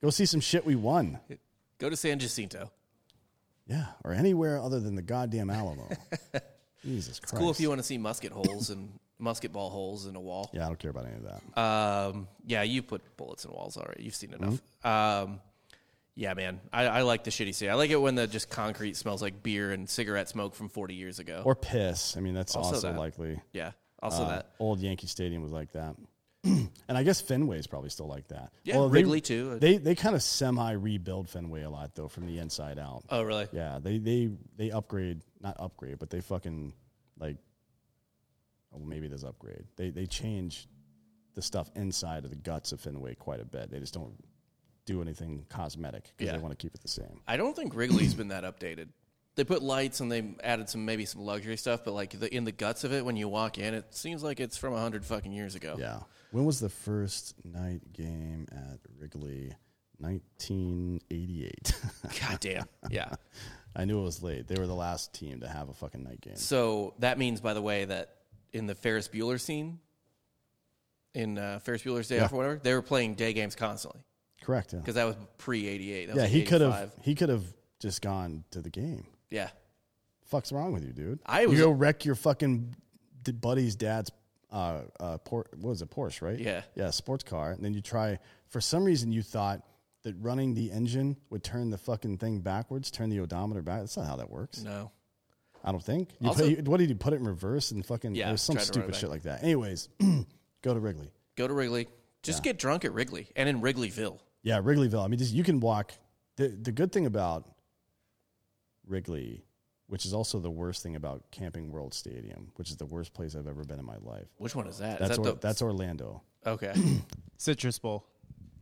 [0.00, 1.18] go see some shit we won.
[1.78, 2.70] Go to San Jacinto.
[3.66, 5.88] Yeah, or anywhere other than the goddamn Alamo.
[6.84, 7.34] Jesus Christ.
[7.36, 10.50] Cool if you want to see musket holes and musket ball holes in a wall.
[10.52, 11.60] Yeah, I don't care about any of that.
[11.60, 14.02] Um, yeah, you put bullets in walls already.
[14.04, 14.60] You've seen enough.
[14.84, 15.24] Mm-hmm.
[15.32, 15.40] Um,
[16.16, 17.68] yeah, man, I, I like the shitty city.
[17.70, 20.94] I like it when the just concrete smells like beer and cigarette smoke from 40
[20.94, 21.42] years ago.
[21.44, 22.16] or piss.
[22.16, 22.98] I mean, that's Also also, that.
[22.98, 23.40] likely.
[23.52, 24.50] yeah, also Uh, that.
[24.60, 25.96] old Yankee Stadium was like that,
[26.88, 28.52] and I guess Fenway's probably still like that.
[28.64, 29.58] Yeah, they- Wrigley, too.
[29.58, 33.04] They they kind of semi rebuild Fenway a lot though from the inside out.
[33.08, 33.48] Oh, really?
[33.52, 36.72] Yeah, they they they upgrade, not upgrade, but they fucking
[37.18, 37.36] like.
[38.74, 39.64] Oh, maybe there's upgrade.
[39.76, 40.66] They they change
[41.34, 43.70] the stuff inside of the guts of Fenway quite a bit.
[43.70, 44.14] They just don't
[44.86, 46.36] do anything cosmetic because Yeah.
[46.36, 47.20] they want to keep it the same.
[47.26, 48.88] I don't think Wrigley's been that updated.
[49.36, 52.44] They put lights and they added some maybe some luxury stuff, but like the, in
[52.44, 55.04] the guts of it, when you walk in, it seems like it's from a hundred
[55.04, 55.76] fucking years ago.
[55.78, 56.00] Yeah.
[56.30, 59.52] When was the first night game at Wrigley?
[59.98, 61.72] 1988.
[62.20, 62.64] God damn.
[62.90, 63.14] Yeah.
[63.76, 64.46] I knew it was late.
[64.46, 66.36] They were the last team to have a fucking night game.
[66.36, 68.16] So that means, by the way, that
[68.52, 69.80] in the Ferris Bueller scene,
[71.14, 72.24] in uh, Ferris Bueller's Day Yeah.
[72.24, 74.00] Off or whatever, they were playing day games constantly
[74.42, 74.72] Correct.
[74.72, 74.80] Yeah.
[74.80, 76.10] because that was pre '88.
[76.14, 77.44] Yeah, he could have he could have
[77.80, 79.06] just gone to the game.
[79.34, 79.50] Yeah,
[80.26, 81.18] Fuck's wrong with you, dude?
[81.26, 82.74] I was- you go wreck your fucking
[83.22, 84.10] d- buddy's dad's
[84.50, 86.38] uh uh por- what was it Porsche, right?
[86.38, 86.62] Yeah.
[86.74, 88.18] Yeah, sports car, and then you try
[88.48, 89.62] for some reason you thought
[90.04, 93.80] that running the engine would turn the fucking thing backwards, turn the odometer back.
[93.80, 94.62] That's not how that works.
[94.62, 94.90] no.
[95.66, 96.10] I don't think.
[96.20, 98.14] You Also- put, you, what did you put it in reverse and fucking?
[98.14, 99.00] Yeah, there's some tried to run it stupid back.
[99.00, 99.42] shit like that.
[99.42, 99.88] Anyways,
[100.62, 101.10] go to Wrigley.
[101.36, 101.88] Go to Wrigley.
[102.22, 104.18] Just get drunk at Wrigley and in Wrigleyville.
[104.42, 105.02] Yeah, Wrigleyville.
[105.02, 105.92] I mean, just, you can walk.
[106.36, 107.46] The the good thing about
[108.86, 109.44] Wrigley,
[109.86, 113.34] which is also the worst thing about Camping World Stadium, which is the worst place
[113.36, 114.26] I've ever been in my life.
[114.38, 114.94] Which one is that?
[115.00, 116.22] Is That's that or, the, that's Orlando.
[116.46, 116.72] okay.
[117.36, 118.06] Citrus Bowl.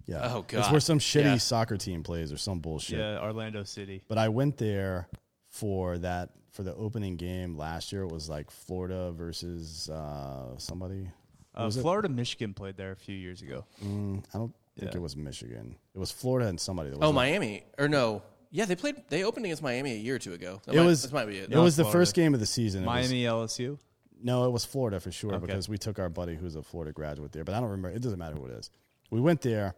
[0.06, 0.32] Yeah.
[0.34, 0.72] Oh, It's God.
[0.72, 1.36] where some shitty Yeah.
[1.36, 2.98] soccer team plays or some bullshit.
[2.98, 4.02] Yeah, Orlando City.
[4.08, 5.08] But I went there
[5.48, 8.02] for that for the opening game last year.
[8.02, 11.08] It was like Florida versus uh, somebody.
[11.54, 13.64] Uh, Florida, Michigan played there a few years ago.
[13.84, 14.98] Mm, I don't think Yeah.
[14.98, 15.76] it was Michigan.
[15.94, 16.90] It was Florida and somebody.
[16.90, 18.22] That was Oh, like- Miami or no?
[18.54, 18.96] Yeah, they played.
[19.08, 20.60] They opened against Miami a year or two ago.
[20.66, 21.02] That It might, was.
[21.02, 21.50] This might be it.
[21.50, 21.98] It was the Florida.
[22.00, 22.84] first game of the season.
[22.84, 23.78] It was- Miami, LSU.
[24.22, 25.46] No, it was Florida for sure Okay.
[25.46, 27.96] because we took our buddy who's a Florida graduate there, but I don't remember.
[27.96, 28.70] It doesn't matter who it is.
[29.10, 29.74] We went there.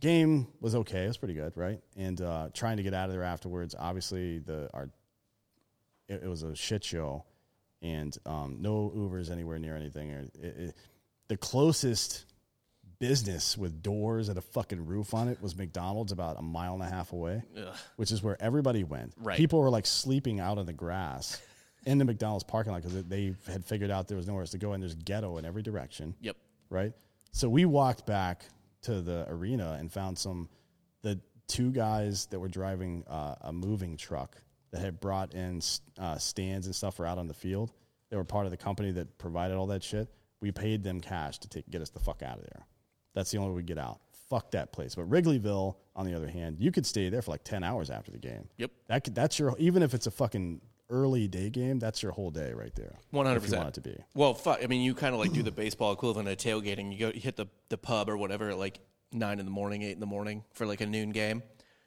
[0.00, 1.04] Game was okay.
[1.04, 1.80] It was pretty good, right?
[1.96, 3.76] And uh, trying to get out of there afterwards.
[3.78, 4.90] Obviously, the our
[6.08, 7.24] it, it was a shit show,
[7.82, 10.10] and um, no Ubers anywhere near anything.
[10.12, 10.76] Or It, it,
[11.28, 12.24] the closest
[13.02, 16.82] business with doors and a fucking roof on it was McDonald's about a mile and
[16.84, 17.42] a half away,
[17.96, 19.12] which is where everybody went.
[19.16, 19.36] Right.
[19.36, 21.42] People were like sleeping out on the grass
[21.84, 24.58] in the McDonald's parking lot because they had figured out there was nowhere else to
[24.58, 26.36] go, and there's ghetto in every direction Yep.
[26.70, 26.92] right?
[27.32, 28.44] So we walked back
[28.82, 30.48] to the arena and found some
[31.02, 34.40] the two guys that were driving uh, a moving truck
[34.70, 35.60] that had brought in
[35.98, 37.72] uh, stands and stuff for out on the field.
[38.10, 40.06] They were part of the company that provided all that shit.
[40.40, 42.64] We paid them cash to take, get us the fuck out of there.
[43.14, 44.00] That's the only way we get out.
[44.30, 44.94] Fuck that place.
[44.94, 48.10] But Wrigleyville, on the other hand, you could stay there for like ten hours after
[48.10, 48.48] the game.
[48.56, 48.70] Yep.
[48.88, 52.30] That could, that's your even if it's a fucking early day game, that's your whole
[52.30, 52.94] day right there.
[53.10, 53.62] One hundred percent.
[53.62, 53.96] want it to be.
[54.14, 54.60] Well, fuck.
[54.62, 56.92] I mean, you kind of like do the baseball equivalent of tailgating.
[56.92, 58.80] You go you hit the the pub or whatever at like
[59.12, 61.42] nine in the morning, eight in the morning for like a noon game.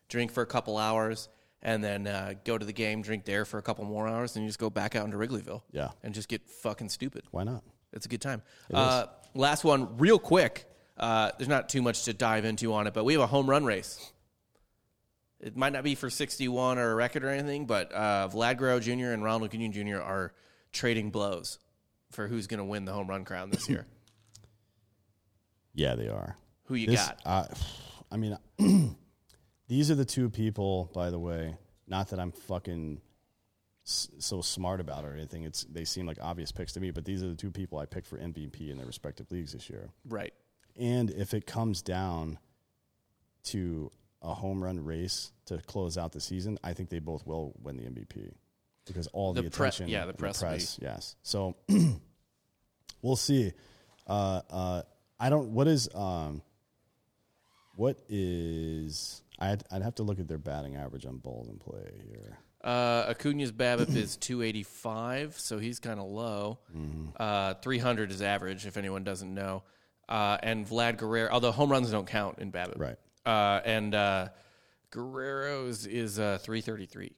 [0.07, 1.29] Drink for a couple hours,
[1.63, 3.01] and then uh, go to the game.
[3.01, 5.63] Drink there for a couple more hours, and you just go back out into Wrigleyville.
[5.71, 5.89] Yeah.
[6.03, 7.23] and just get fucking stupid.
[7.31, 7.63] Why not?
[7.91, 8.43] It's a good time.
[8.71, 10.65] Uh, last one, real quick.
[10.97, 13.49] Uh, there's not too much to dive into on it, but we have a home
[13.49, 14.11] run race.
[15.39, 18.79] It might not be for 61 or a record or anything, but uh, Vlad Guerrero
[18.79, 19.11] Jr.
[19.11, 20.01] and Ronald Acuna Jr.
[20.01, 20.33] are
[20.71, 21.59] trading blows
[22.11, 23.85] for who's going to win the home run crown this year.
[25.77, 26.37] Yeah, they are.
[26.67, 27.19] Who you This- got?
[27.25, 27.45] Uh,
[28.11, 28.37] I mean,
[29.67, 30.89] these are the two people.
[30.93, 33.01] By the way, not that I'm fucking
[33.83, 35.43] so smart about it or anything.
[35.43, 37.85] It's they seem like obvious picks to me, but these are the two people I
[37.85, 39.89] picked for MVP in their respective leagues this year.
[40.07, 40.33] Right.
[40.77, 42.37] And if it comes down
[43.45, 47.53] to a home run race to close out the season, I think they both will
[47.61, 48.33] win the MVP
[48.85, 51.15] because all the, The pre- attention, yeah, the press will be- yes.
[51.23, 51.55] So
[53.01, 53.53] we'll see.
[54.07, 54.81] Uh, uh,
[55.19, 55.49] I don't.
[55.49, 56.41] What is um,
[57.75, 59.21] what is?
[59.39, 62.37] I'd I'd have to look at their batting average on balls in play here.
[62.63, 66.57] Uh, Acuna's BABIP is 285, so he's kind of low.
[66.75, 67.09] Mm-hmm.
[67.15, 69.61] Uh, 300 is average, if anyone doesn't know.
[70.07, 72.77] Uh, and Vlad Guerrero, although home runs don't count in BABIP.
[72.79, 72.95] Right.
[73.25, 74.27] Uh, and uh,
[74.91, 77.11] Guerrero's is uh, 333.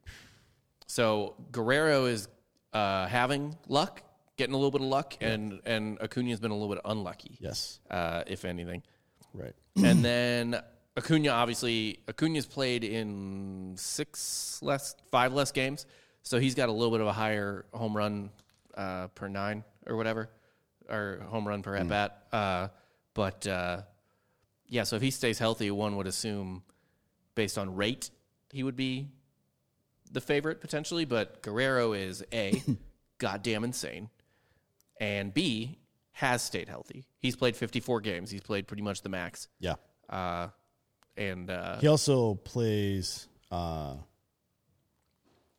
[0.88, 2.28] So Guerrero is
[2.74, 4.04] uh, having luck,
[4.38, 7.80] getting a little bit of luck, and, and Acuna's been a little bit unlucky, Yes.
[7.92, 8.84] uh, if anything.
[9.34, 9.54] Right.
[9.76, 10.60] and then
[10.98, 15.86] Acuna obviously Acuna's played in six less five less games,
[16.24, 18.32] so he's got a little bit of a higher home run
[18.76, 20.30] uh, per nine or whatever,
[20.90, 22.24] or home run per at bat.
[22.32, 22.68] Uh,
[23.14, 23.82] but uh,
[24.68, 26.64] yeah, so if he stays healthy, one would assume
[27.36, 28.10] based on rate
[28.52, 29.08] he would be
[30.12, 31.06] the favorite potentially.
[31.06, 32.62] But Guerrero is a
[33.18, 34.10] goddamn insane,
[35.00, 35.80] and B
[36.12, 37.06] has stayed healthy.
[37.20, 38.32] He's played 54 games.
[38.32, 39.48] He's played pretty much the max.
[39.60, 39.76] Yeah.
[40.10, 40.48] Uh,
[41.16, 43.28] and uh, He also plays.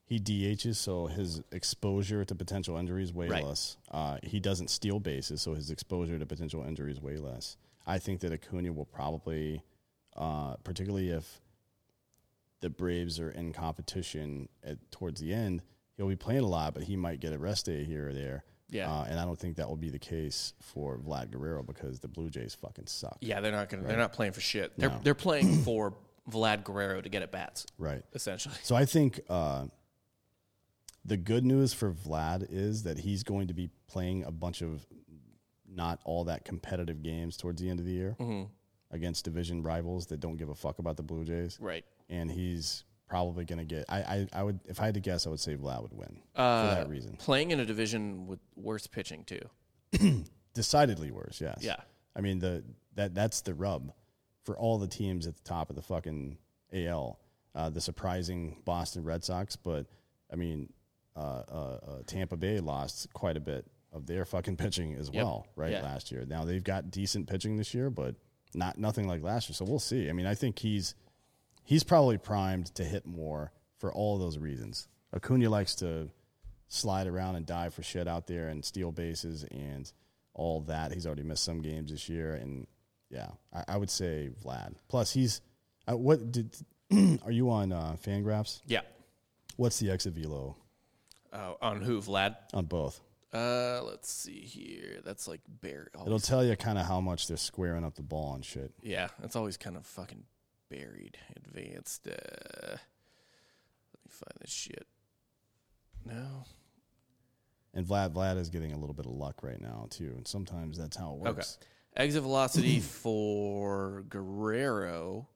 [0.09, 3.45] He DHs, so his exposure to potential injuries way Right.
[3.45, 3.77] less.
[3.91, 7.59] Uh, he doesn't steal bases, so his exposure to potential injuries way less.
[7.87, 9.63] I think that Acuna will probably,
[10.17, 11.43] uh, particularly if
[12.61, 15.63] the Braves are in competition at, towards the end,
[15.97, 18.45] he'll be playing a lot, but he might get a rest day here or there.
[18.71, 18.91] Yeah.
[18.91, 22.09] uh, and I don't think that will be the case for Vlad Guerrero because the
[22.09, 23.17] Blue Jays fucking suck.
[23.21, 23.83] yeah, they're not gonna.
[23.85, 24.73] They're not playing for shit.
[24.79, 25.01] They're No.
[25.03, 25.95] they're playing for
[26.31, 28.03] Vlad Guerrero to get at bats, Right.
[28.15, 28.55] essentially.
[28.63, 29.67] So I think uh,
[31.09, 34.87] the good news for Vlad is that he's going to be playing a bunch of
[35.69, 38.17] not all that competitive games towards the end of the year
[38.91, 41.59] against division rivals that don't give a fuck about the Blue Jays.
[41.61, 41.85] Right.
[42.09, 43.85] And he's probably going to get.
[43.89, 46.21] I, I I would if I had to guess, I would say Vlad would win
[46.37, 47.17] Uh, for that reason.
[47.17, 49.41] Playing in a division with worse pitching too.
[50.55, 51.41] Decidedly worse.
[51.41, 51.59] Yes.
[51.63, 51.77] Yeah.
[52.17, 52.65] I mean the
[52.97, 53.93] that that's the rub
[54.45, 56.39] for all the teams at the top of the fucking
[56.73, 57.19] AL.
[57.55, 59.87] Uh, the surprising Boston Red Sox, but
[60.33, 60.73] I mean,
[61.19, 65.25] uh, uh, uh, Tampa Bay lost quite a bit of their fucking pitching as Yep.
[65.25, 65.73] well, right?
[65.73, 65.83] Yeah.
[65.83, 66.25] Last year.
[66.27, 68.15] Now they've got decent pitching this year, but
[68.55, 69.55] not nothing like last year.
[69.55, 70.09] So we'll see.
[70.09, 70.95] I mean, I think he's
[71.65, 74.89] he's probably primed to hit more for all those reasons.
[75.15, 76.11] Acuna likes to
[76.69, 79.91] slide around and dive for shit out there and steal bases and
[80.35, 80.93] all that.
[80.93, 82.67] He's already missed some games this year, and
[83.11, 84.75] yeah, I, I would say Vlad.
[84.89, 85.41] Plus, he's
[85.91, 86.55] uh, what did
[87.25, 88.61] are you on uh, Fangraphs?
[88.67, 88.83] Yeah.
[89.57, 90.57] What's the exit velo
[91.33, 92.37] Uh, on who Vlad?
[92.55, 93.01] on both?
[93.33, 95.01] Uh, let's see here.
[95.05, 95.89] That's like bear.
[96.07, 98.73] It'll tell you kind of how much they're squaring up the ball and shit.
[98.83, 100.25] yeah, it's always kind of fucking
[100.71, 101.19] buried.
[101.37, 102.07] Advanced.
[102.09, 102.13] Uh,
[102.73, 104.87] let me find this shit.
[106.07, 106.45] No.
[107.75, 110.79] And Vlad Vlad is getting a little bit of luck right now too, and sometimes
[110.79, 111.31] that's how it Okay.
[111.37, 111.59] works.
[111.95, 115.29] Exit velocity for Guerrero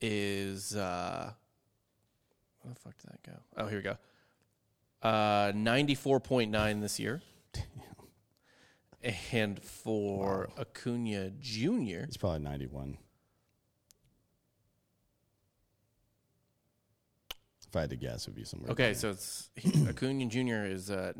[0.00, 1.32] is uh
[2.62, 3.38] where the fuck did that go?
[3.56, 3.96] Oh, here we go.
[5.04, 7.22] Uh ninety four point nine this year.
[9.32, 12.96] And for Acuna Jr., It's probably ninety one.
[17.68, 18.70] If I had to guess, it'd be somewhere.
[18.70, 20.64] okay, so it's he, Acuna Jr.
[20.64, 21.12] is uh,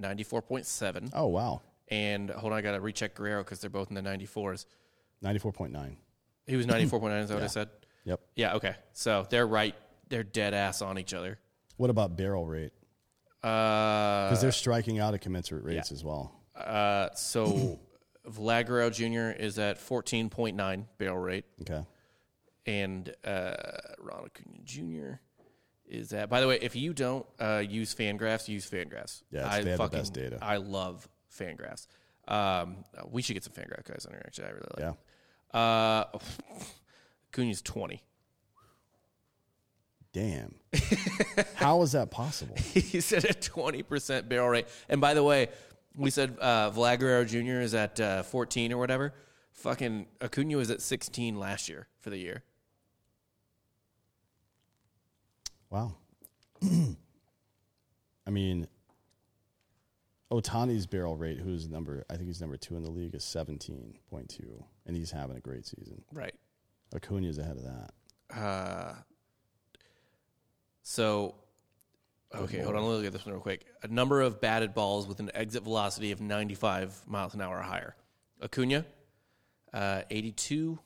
[1.13, 1.61] Oh wow.
[1.89, 4.67] and hold on, I gotta recheck Guerrero because they're both in the ninety fours.
[5.23, 5.97] 94.9.
[6.47, 7.69] He was 94.9, is that what I said?
[8.05, 8.21] Yep.
[8.37, 8.77] Yeah, okay.
[8.93, 9.75] So they're right.
[10.11, 11.39] They're dead ass on each other.
[11.79, 12.73] What about barrel rate?
[13.45, 15.95] Uh, Because they're striking out at commensurate rates yeah.
[15.95, 16.33] as well.
[16.57, 17.79] uh, so
[18.29, 19.39] Vlad Jr.
[19.43, 21.45] is at 14.9 barrel rate.
[21.61, 21.85] Okay.
[22.67, 23.55] and uh,
[23.99, 25.15] Ronald Acuna Jr.
[25.87, 26.31] is that.
[26.31, 29.23] By the way, if you don't uh, use Fangraphs, use Fangraphs.
[29.31, 30.39] Yeah, I they have the fucking, best data.
[30.41, 31.07] I love
[31.39, 31.87] Fangraphs.
[32.27, 34.23] Um, we should get some Fangraph guys on here.
[34.25, 34.95] Actually, I really like.
[35.53, 35.61] Yeah.
[35.61, 36.05] Uh,
[37.33, 38.03] Acuna's twenty.
[40.15, 40.55] Damn.
[41.57, 42.55] How is that possible?
[42.73, 44.69] He's at a twenty percent barrel rate.
[44.89, 45.49] And by the way,
[45.97, 47.61] we said uh, Vlad Guerrero Jr.
[47.61, 49.13] is at uh, fourteen or whatever.
[49.53, 52.45] Fucking Acuna was at sixteen last year for the year.
[55.69, 55.97] Wow.
[56.63, 58.69] I mean,
[60.31, 64.65] Ohtani's barrel rate, who's number, I think he's number two in the league, is 17.2,
[64.87, 66.05] and he's having a great season.
[66.13, 66.35] Right.
[66.95, 67.91] Acuna's ahead of that.
[68.39, 68.95] Uh,
[70.85, 71.35] so,
[72.35, 72.83] okay, hold on.
[72.83, 73.65] Let me look at this one real quick.
[73.83, 77.63] A number of batted balls with an exit velocity of 95 miles an hour or
[77.63, 77.97] higher.
[78.43, 78.85] Acuna,
[79.73, 80.79] uh, 82.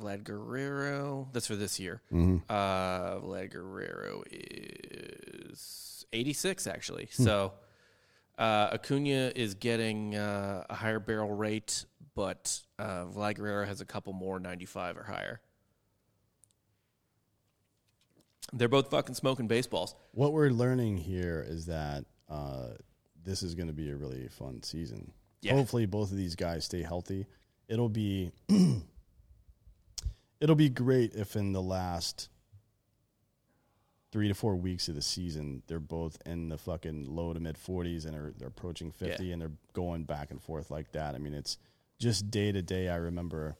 [0.00, 2.00] Vlad Guerrero, that's for this year.
[2.48, 7.08] Uh, Vlad Guerrero is 86, actually.
[7.10, 7.52] So,
[8.38, 11.84] uh, Acuna is getting uh, a higher barrel rate,
[12.14, 15.40] but uh, Vlad Guerrero has a couple more 95 or higher.
[18.52, 19.94] They're both fucking smoking baseballs.
[20.12, 22.68] What we're learning here is that uh,
[23.24, 25.12] this is going to be a really fun season.
[25.42, 25.54] Yeah.
[25.54, 27.26] Hopefully, both of these guys stay healthy.
[27.68, 28.32] It'll be
[30.40, 32.28] it'll be great if in the last
[34.12, 37.56] three to four weeks of the season they're both in the fucking low to mid
[37.56, 39.32] 40s and are they're approaching 50 Yeah.
[39.34, 41.14] and they're going back and forth like that.
[41.14, 41.58] I mean, it's
[42.00, 42.88] just day to day.
[42.88, 43.56] I remember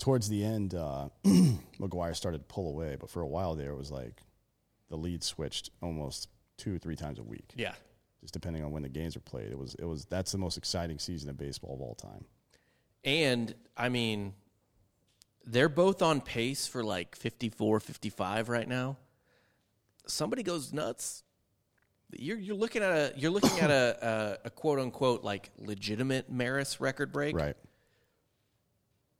[0.00, 3.76] towards the end, uh, McGwire started to pull away, but for a while there, it
[3.76, 4.22] was like
[4.88, 7.74] the lead switched almost two, or three times a week, Yeah.
[8.20, 9.50] just depending on when the games are played.
[9.52, 12.24] It was, it was that's the most exciting season of baseball of all time.
[13.04, 14.34] And, I mean,
[15.46, 18.96] they're both on pace for like 54, 55 right now.
[20.06, 21.22] Somebody goes nuts.
[22.12, 26.28] You're, you're looking at a you're looking at a, a, a quote unquote like legitimate
[26.30, 27.36] Maris record break.
[27.36, 27.56] Right.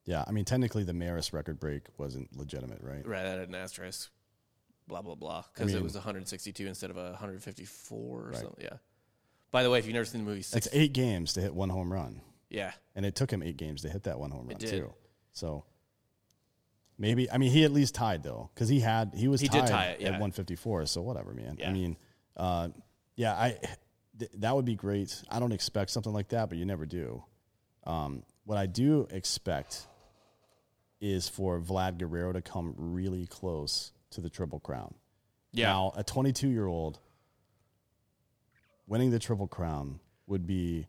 [0.06, 3.06] Yeah, I mean, technically, the Maris record break wasn't legitimate, right?
[3.06, 4.10] Right, that had an asterisk.
[4.88, 5.44] Blah blah blah.
[5.54, 8.36] Because it mean- was 162 instead of 154 or Right.
[8.40, 8.64] something.
[8.64, 8.78] Yeah.
[9.52, 11.68] By the way, if you've never seen the movie, six, eight games to hit one
[11.68, 14.58] home run, yeah, and it took him eight games to hit that one home run
[14.58, 14.92] too.
[15.32, 15.64] So
[16.98, 19.60] maybe, I mean, he at least tied though, because he had he was He did
[19.60, 20.08] tied tie it, yeah.
[20.08, 20.86] at 154.
[20.86, 21.58] So whatever, man.
[21.64, 21.96] I mean,
[22.36, 22.70] uh,
[23.16, 23.58] yeah, I
[24.18, 25.22] th- that would be great.
[25.28, 27.22] I don't expect something like that, but you never do.
[27.84, 29.86] Um, what I do expect
[31.00, 34.94] is for Vlad Guerrero to come really close to the Triple Crown.
[35.52, 35.68] yeah.
[35.68, 36.98] Now, a 22 year old
[38.86, 40.86] winning the Triple Crown would be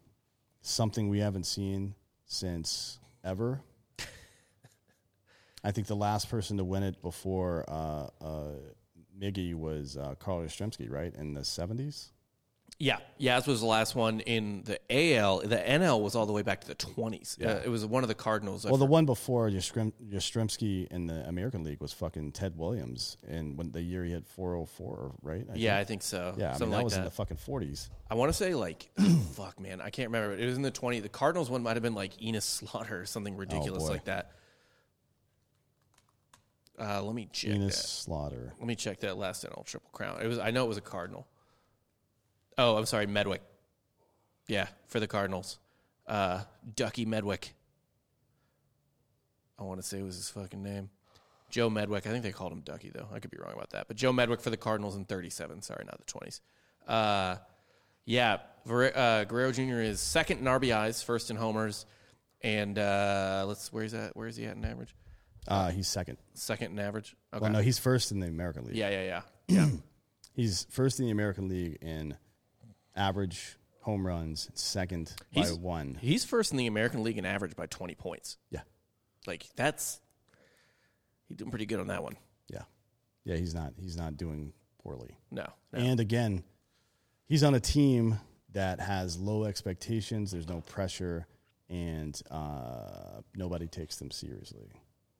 [0.62, 3.62] something we haven't seen since ever.
[5.64, 8.56] I think the last person to win it before uh, uh,
[9.20, 12.10] Miggy was uh, Carl Yastrzemski, right, in the 70s?
[12.84, 15.42] Yeah, Yaz was the last one in the AL.
[15.42, 17.38] The NL was all the way back to the 20s.
[17.40, 17.50] Yeah.
[17.52, 18.66] Uh, it was one of the Cardinals.
[18.66, 22.58] I Well, the for- one before Yastrzem- Yastrzemski in the American League was fucking Ted
[22.58, 25.46] Williams, and when the year he had 404, right?
[25.48, 25.88] I yeah, I think.
[25.90, 26.34] think so.
[26.40, 26.56] yeah.
[26.56, 27.00] I mean, that like was that.
[27.02, 27.90] in the fucking 40s.
[28.10, 28.90] I want to say like,
[29.34, 30.36] fuck, man, I can't remember.
[30.36, 31.02] It was in the 20.
[31.02, 34.32] The Cardinals one might have been like Enos Slaughter or something ridiculous Oh, like that.
[36.80, 37.88] Uh, let me check Enos that.
[37.88, 38.54] Slaughter.
[38.58, 40.20] Let me check that last NL Triple Crown.
[40.20, 40.40] It was.
[40.40, 41.28] I know it was a Cardinal.
[42.58, 43.40] Oh, I'm sorry, Medwick.
[44.48, 45.60] Yeah, for the Cardinals,
[46.08, 46.44] uh,
[46.76, 47.52] Ducky Medwick.
[49.60, 50.90] I want to say it was his fucking name,
[51.50, 52.08] Joe Medwick.
[52.08, 53.08] I think they called him Ducky though.
[53.14, 55.62] I could be wrong about that, but Joe Medwick for the Cardinals in 37.
[55.62, 56.40] Sorry, not the 20s.
[56.88, 57.38] Uh,
[58.06, 59.80] yeah, Ver- uh, Guerrero Jr.
[59.82, 61.86] is second in RBIs, first in homers,
[62.42, 64.16] and uh, let's where's that?
[64.18, 64.96] Where is he at in average?
[65.48, 66.18] Uh, he's second.
[66.34, 67.16] Second in average.
[67.34, 67.42] Okay.
[67.42, 68.76] Well, no, he's first in the American League.
[68.76, 69.70] yeah, yeah, yeah, yeah.
[70.34, 72.18] He's first in the American League in
[72.96, 75.96] average home runs, second by He's- one.
[76.02, 78.38] He's first in the American League in average by 20 points.
[78.50, 78.62] Yeah,
[79.26, 80.00] Like that's
[81.28, 82.16] he's doing pretty good on that one.
[82.48, 82.64] yeah,
[83.24, 83.38] yeah.
[83.38, 83.74] He's not.
[83.80, 84.54] He's not doing
[84.84, 85.18] poorly.
[85.32, 85.80] No, no.
[85.80, 86.44] And again,
[87.26, 88.20] he's on a team
[88.54, 90.32] that has low expectations.
[90.32, 91.26] There's no pressure,
[91.70, 94.70] and uh, nobody takes them seriously.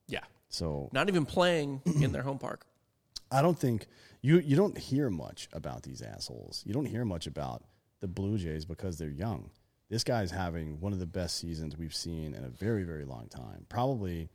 [0.08, 2.66] yeah, So not even playing in their home park.
[3.32, 3.88] I don't think
[4.22, 6.64] you you don't hear much about these assholes.
[6.66, 7.64] You don't hear much about
[8.00, 9.52] the Blue Jays because they're young.
[9.90, 13.28] This guy's having one of the best seasons we've seen in a very, very long
[13.28, 13.66] time.
[13.68, 14.30] Probably,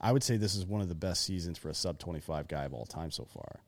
[0.00, 2.64] I would say this is one of the best seasons for a sub 25 guy
[2.64, 3.60] of all time so far.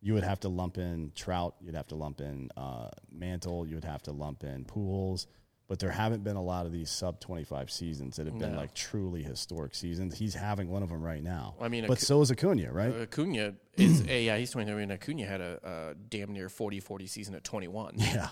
[0.00, 3.76] You would have to lump in Trout, you'd have to lump in uh, Mantle, you
[3.76, 5.26] would have to lump in Pujols,
[5.68, 8.58] but there haven't been a lot of these sub 25 seasons that have been No.
[8.58, 10.18] like truly historic seasons.
[10.18, 11.54] He's having one of them right now.
[11.60, 12.92] I mean, but Acu- so is Acuna, right?
[13.02, 17.34] Acuna is a yeah, he's 23 and Acuna had a, a damn near 40-40 season
[17.34, 17.94] at 21.
[17.98, 18.30] yeah,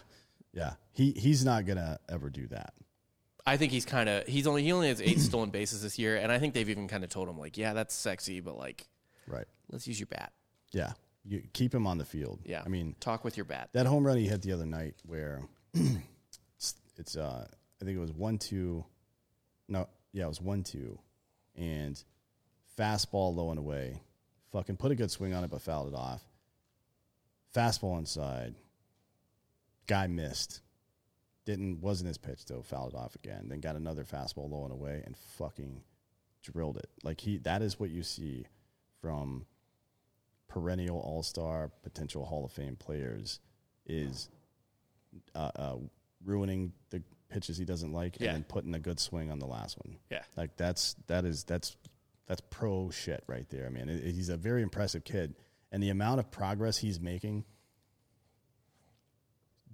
[0.53, 0.73] yeah.
[0.93, 2.73] He he's not gonna ever do that.
[3.49, 6.17] I think he's kind of he's only he only has eight stolen bases this year,
[6.17, 8.89] and I think they've even kind of told him like, yeah, that's sexy, but like,
[9.29, 9.45] Right.
[9.71, 10.33] let's use your bat.
[10.73, 10.93] Yeah.
[11.29, 12.41] You keep him on the field.
[12.45, 13.71] Yeah, I mean, talk with your bat.
[13.73, 15.43] that home run he hit the other night where
[16.99, 17.47] it's, uh
[17.81, 18.85] I think it was one two
[19.69, 20.99] no yeah it was one two.
[21.55, 22.03] And
[22.79, 24.03] fastball low and away.
[24.53, 26.23] Fucking put a good swing on it but fouled it off.
[27.55, 28.55] Fastball inside.
[29.87, 30.61] Guy missed.
[31.45, 33.49] Didn't wasn't his pitch though fouled it off again.
[33.49, 35.83] Then got another fastball low and away and fucking
[36.43, 36.91] drilled it.
[37.03, 38.47] Like he that is what you see
[39.01, 39.47] from
[40.49, 43.41] perennial all-star potential hall of fame players
[43.85, 44.29] is
[45.35, 45.77] uh, uh,
[46.27, 48.29] ruining the pitches he doesn't like Yeah.
[48.29, 49.97] and then putting a good swing on the last one.
[50.11, 50.23] Yeah.
[50.37, 51.77] Like that's that is that's
[52.27, 53.67] that's pro shit right there.
[53.67, 55.35] I mean, it, he's a very impressive kid,
[55.73, 57.45] and the amount of progress he's making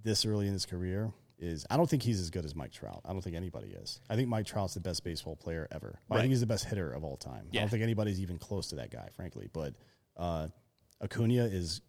[0.03, 1.65] this early in his career is.
[1.69, 3.01] I don't think he's as good as Mike Trout.
[3.05, 3.99] I don't think anybody is.
[4.09, 5.99] I think Mike Trout's the best baseball player ever.
[6.11, 7.47] I think he's the best hitter of all time.
[7.53, 9.49] I don't think anybody's even close to that guy, frankly.
[9.51, 9.73] But
[10.17, 10.47] uh,
[11.01, 11.81] Acuna is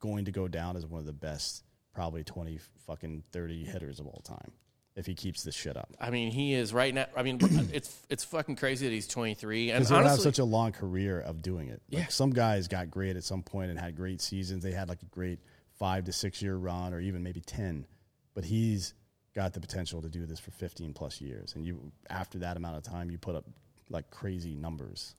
[0.00, 4.06] going to go down as one of the best, probably twenty fucking thirty hitters of
[4.06, 4.52] all time
[4.96, 5.88] if he keeps this shit up.
[6.00, 7.06] I mean, he is right now.
[7.16, 7.38] I mean,
[7.72, 11.42] it's it's fucking crazy that he's 23, and he'll have such a long career of
[11.42, 11.82] doing it.
[11.90, 12.08] Like Yeah.
[12.08, 14.62] some guys got great at some point and had great seasons.
[14.62, 15.40] They had like a great
[15.78, 17.86] five to six year run, or even maybe ten.
[18.34, 18.94] But he's
[19.34, 21.54] got the potential to do this for fifteen plus years.
[21.56, 23.44] And you, after that amount of time, you put up
[23.90, 25.16] like crazy numbers.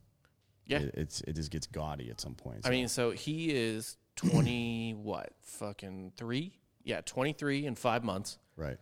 [0.65, 0.80] yeah.
[0.80, 2.61] It, it's it just gets gaudy at some point.
[2.65, 6.53] I mean, so he is 20, what, fucking three?
[6.86, 8.38] Yeah, 23 in five months.
[8.56, 8.78] right?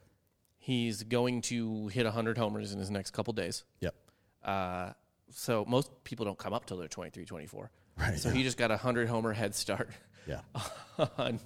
[0.59, 3.63] He's going to hit 100 homers in his next couple days.
[3.81, 3.95] Yep.
[4.43, 4.91] Uh,
[5.29, 7.71] so most people don't come up till they're 23, 24.
[7.97, 8.35] Right, So yeah.
[8.35, 9.89] he just got a 100 homer head start
[10.27, 10.39] Yeah.
[11.17, 11.39] on,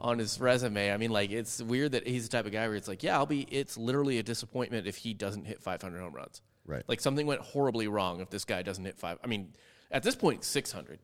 [0.00, 0.90] on his resume.
[0.92, 3.16] I mean, like, it's weird that he's the type of guy where it's like, yeah,
[3.16, 6.42] I'll be, it's literally a disappointment if he doesn't hit 500 home runs.
[6.66, 6.82] Right.
[6.88, 9.18] Like, something went horribly wrong if this guy doesn't hit five.
[9.22, 9.52] I mean,
[9.92, 10.98] at this point, 600.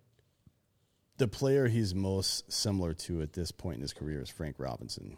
[1.22, 5.16] The player he's most similar to at this point in his career is Frank Robinson.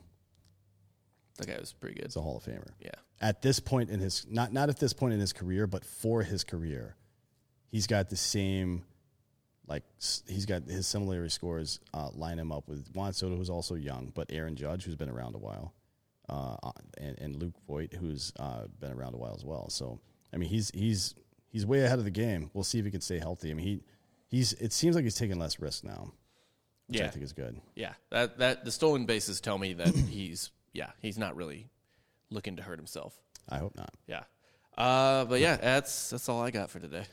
[1.39, 2.05] That guy was pretty good.
[2.05, 2.72] He's a Hall of Famer.
[2.78, 2.90] Yeah.
[3.22, 6.22] at this point in his not not at this point in his career, but for
[6.22, 6.94] his career,
[7.70, 8.85] he's got the same
[9.66, 9.82] like
[10.28, 14.12] he's got his similarity scores uh, line him up with Juan Soto, who's also young,
[14.14, 15.72] but Aaron Judge, who's been around a while,
[16.28, 19.70] uh, and, and Luke Voit, who's uh, been around a while as well.
[19.70, 20.01] So
[20.35, 21.14] I mean, he's he's
[21.48, 22.51] he's way ahead of the game.
[22.52, 23.51] We'll see if he can stay healthy.
[23.51, 23.82] I mean, he
[24.35, 26.12] he's it seems like he's taking less risk now,
[26.89, 27.61] which I think is good.
[27.74, 31.69] Yeah, that that the stolen bases tell me that he's yeah he's not really
[32.31, 33.19] looking to hurt himself.
[33.48, 33.94] I hope not.
[34.06, 34.24] Yeah,
[34.77, 37.05] uh, but yeah, that's that's all I got for today.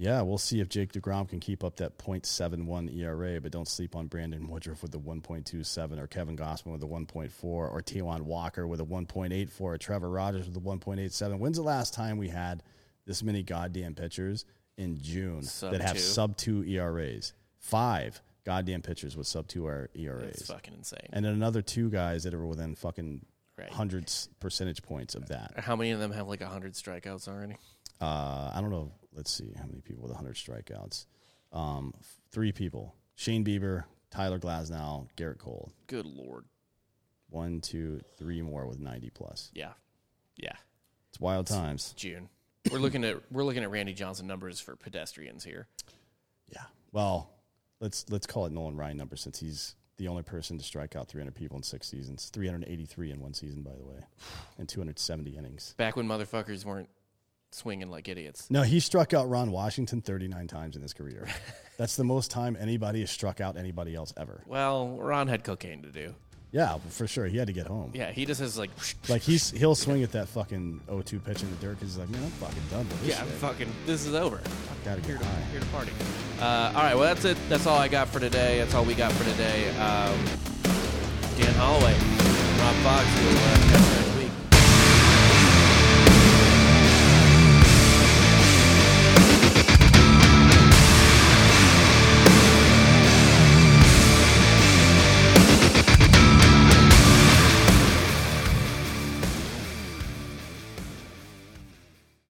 [0.00, 3.96] Yeah, we'll see if Jake DeGrom can keep up that .71 ERA, but don't sleep
[3.96, 8.68] on Brandon Woodruff with the 1.27 or Kevin Gausman with the 1.4 or Taijuan Walker
[8.68, 11.40] with a 1.84 or Trevor Rogers with the 1.87.
[11.40, 12.62] When's the last time we had
[13.06, 14.44] this many goddamn pitchers
[14.78, 15.98] in June Sub that have two.
[15.98, 17.34] sub 2 ERAs?
[17.58, 20.38] Five goddamn pitchers with sub 2 ERAs.
[20.40, 21.08] It's fucking insane.
[21.12, 23.26] And then another two guys that are within fucking
[23.58, 23.70] Right.
[23.70, 25.52] hundreds percentage points of that.
[25.58, 27.56] How many of them have like hundred strikeouts already?
[28.00, 28.92] Uh, I don't know.
[29.12, 31.06] Let's see how many people with 100 strikeouts.
[31.52, 33.82] Um, f- three people: Shane Bieber,
[34.12, 35.72] Tyler Glasnow, Gerrit Cole.
[35.88, 36.44] Good lord.
[37.30, 39.50] One, two, three more with 90 plus.
[39.54, 39.72] Yeah,
[40.36, 40.54] yeah.
[41.10, 41.94] It's wild times.
[41.96, 42.28] June.
[42.70, 45.66] We're looking at we're looking at Randy Johnson numbers for pedestrians here.
[46.52, 46.64] Yeah.
[46.92, 47.30] Well,
[47.80, 51.08] let's let's call it Nolan Ryan number since he's the only person to strike out
[51.08, 52.30] 300 people in six seasons.
[52.32, 54.00] 383 in one season, by the way,
[54.58, 55.74] and 270 innings.
[55.76, 56.88] Back when motherfuckers weren't
[57.50, 58.50] swinging like idiots.
[58.50, 61.28] No, he struck out Ron Washington 39 times in his career.
[61.78, 64.42] That's the most time anybody has struck out anybody else ever.
[64.46, 66.14] Well, Ron had cocaine to do.
[66.50, 67.26] Yeah, for sure.
[67.26, 67.90] He had to get home.
[67.94, 68.70] Yeah, he just has like
[69.08, 72.08] Like he's he'll swing at that fucking 0-2 pitch in the dirt because he's like,
[72.08, 73.36] man, I'm fucking done with this yeah, I'm shit.
[73.36, 74.36] fucking this is over.
[74.38, 75.40] I've Gotta Here get to, high.
[75.52, 75.92] here to party.
[76.40, 77.36] Uh, all right, well that's it.
[77.50, 78.58] That's all I got for today.
[78.60, 79.68] That's all we got for today.
[79.76, 80.18] Um,
[81.36, 84.07] Dan Holloway, Rob Fox will uh, catch you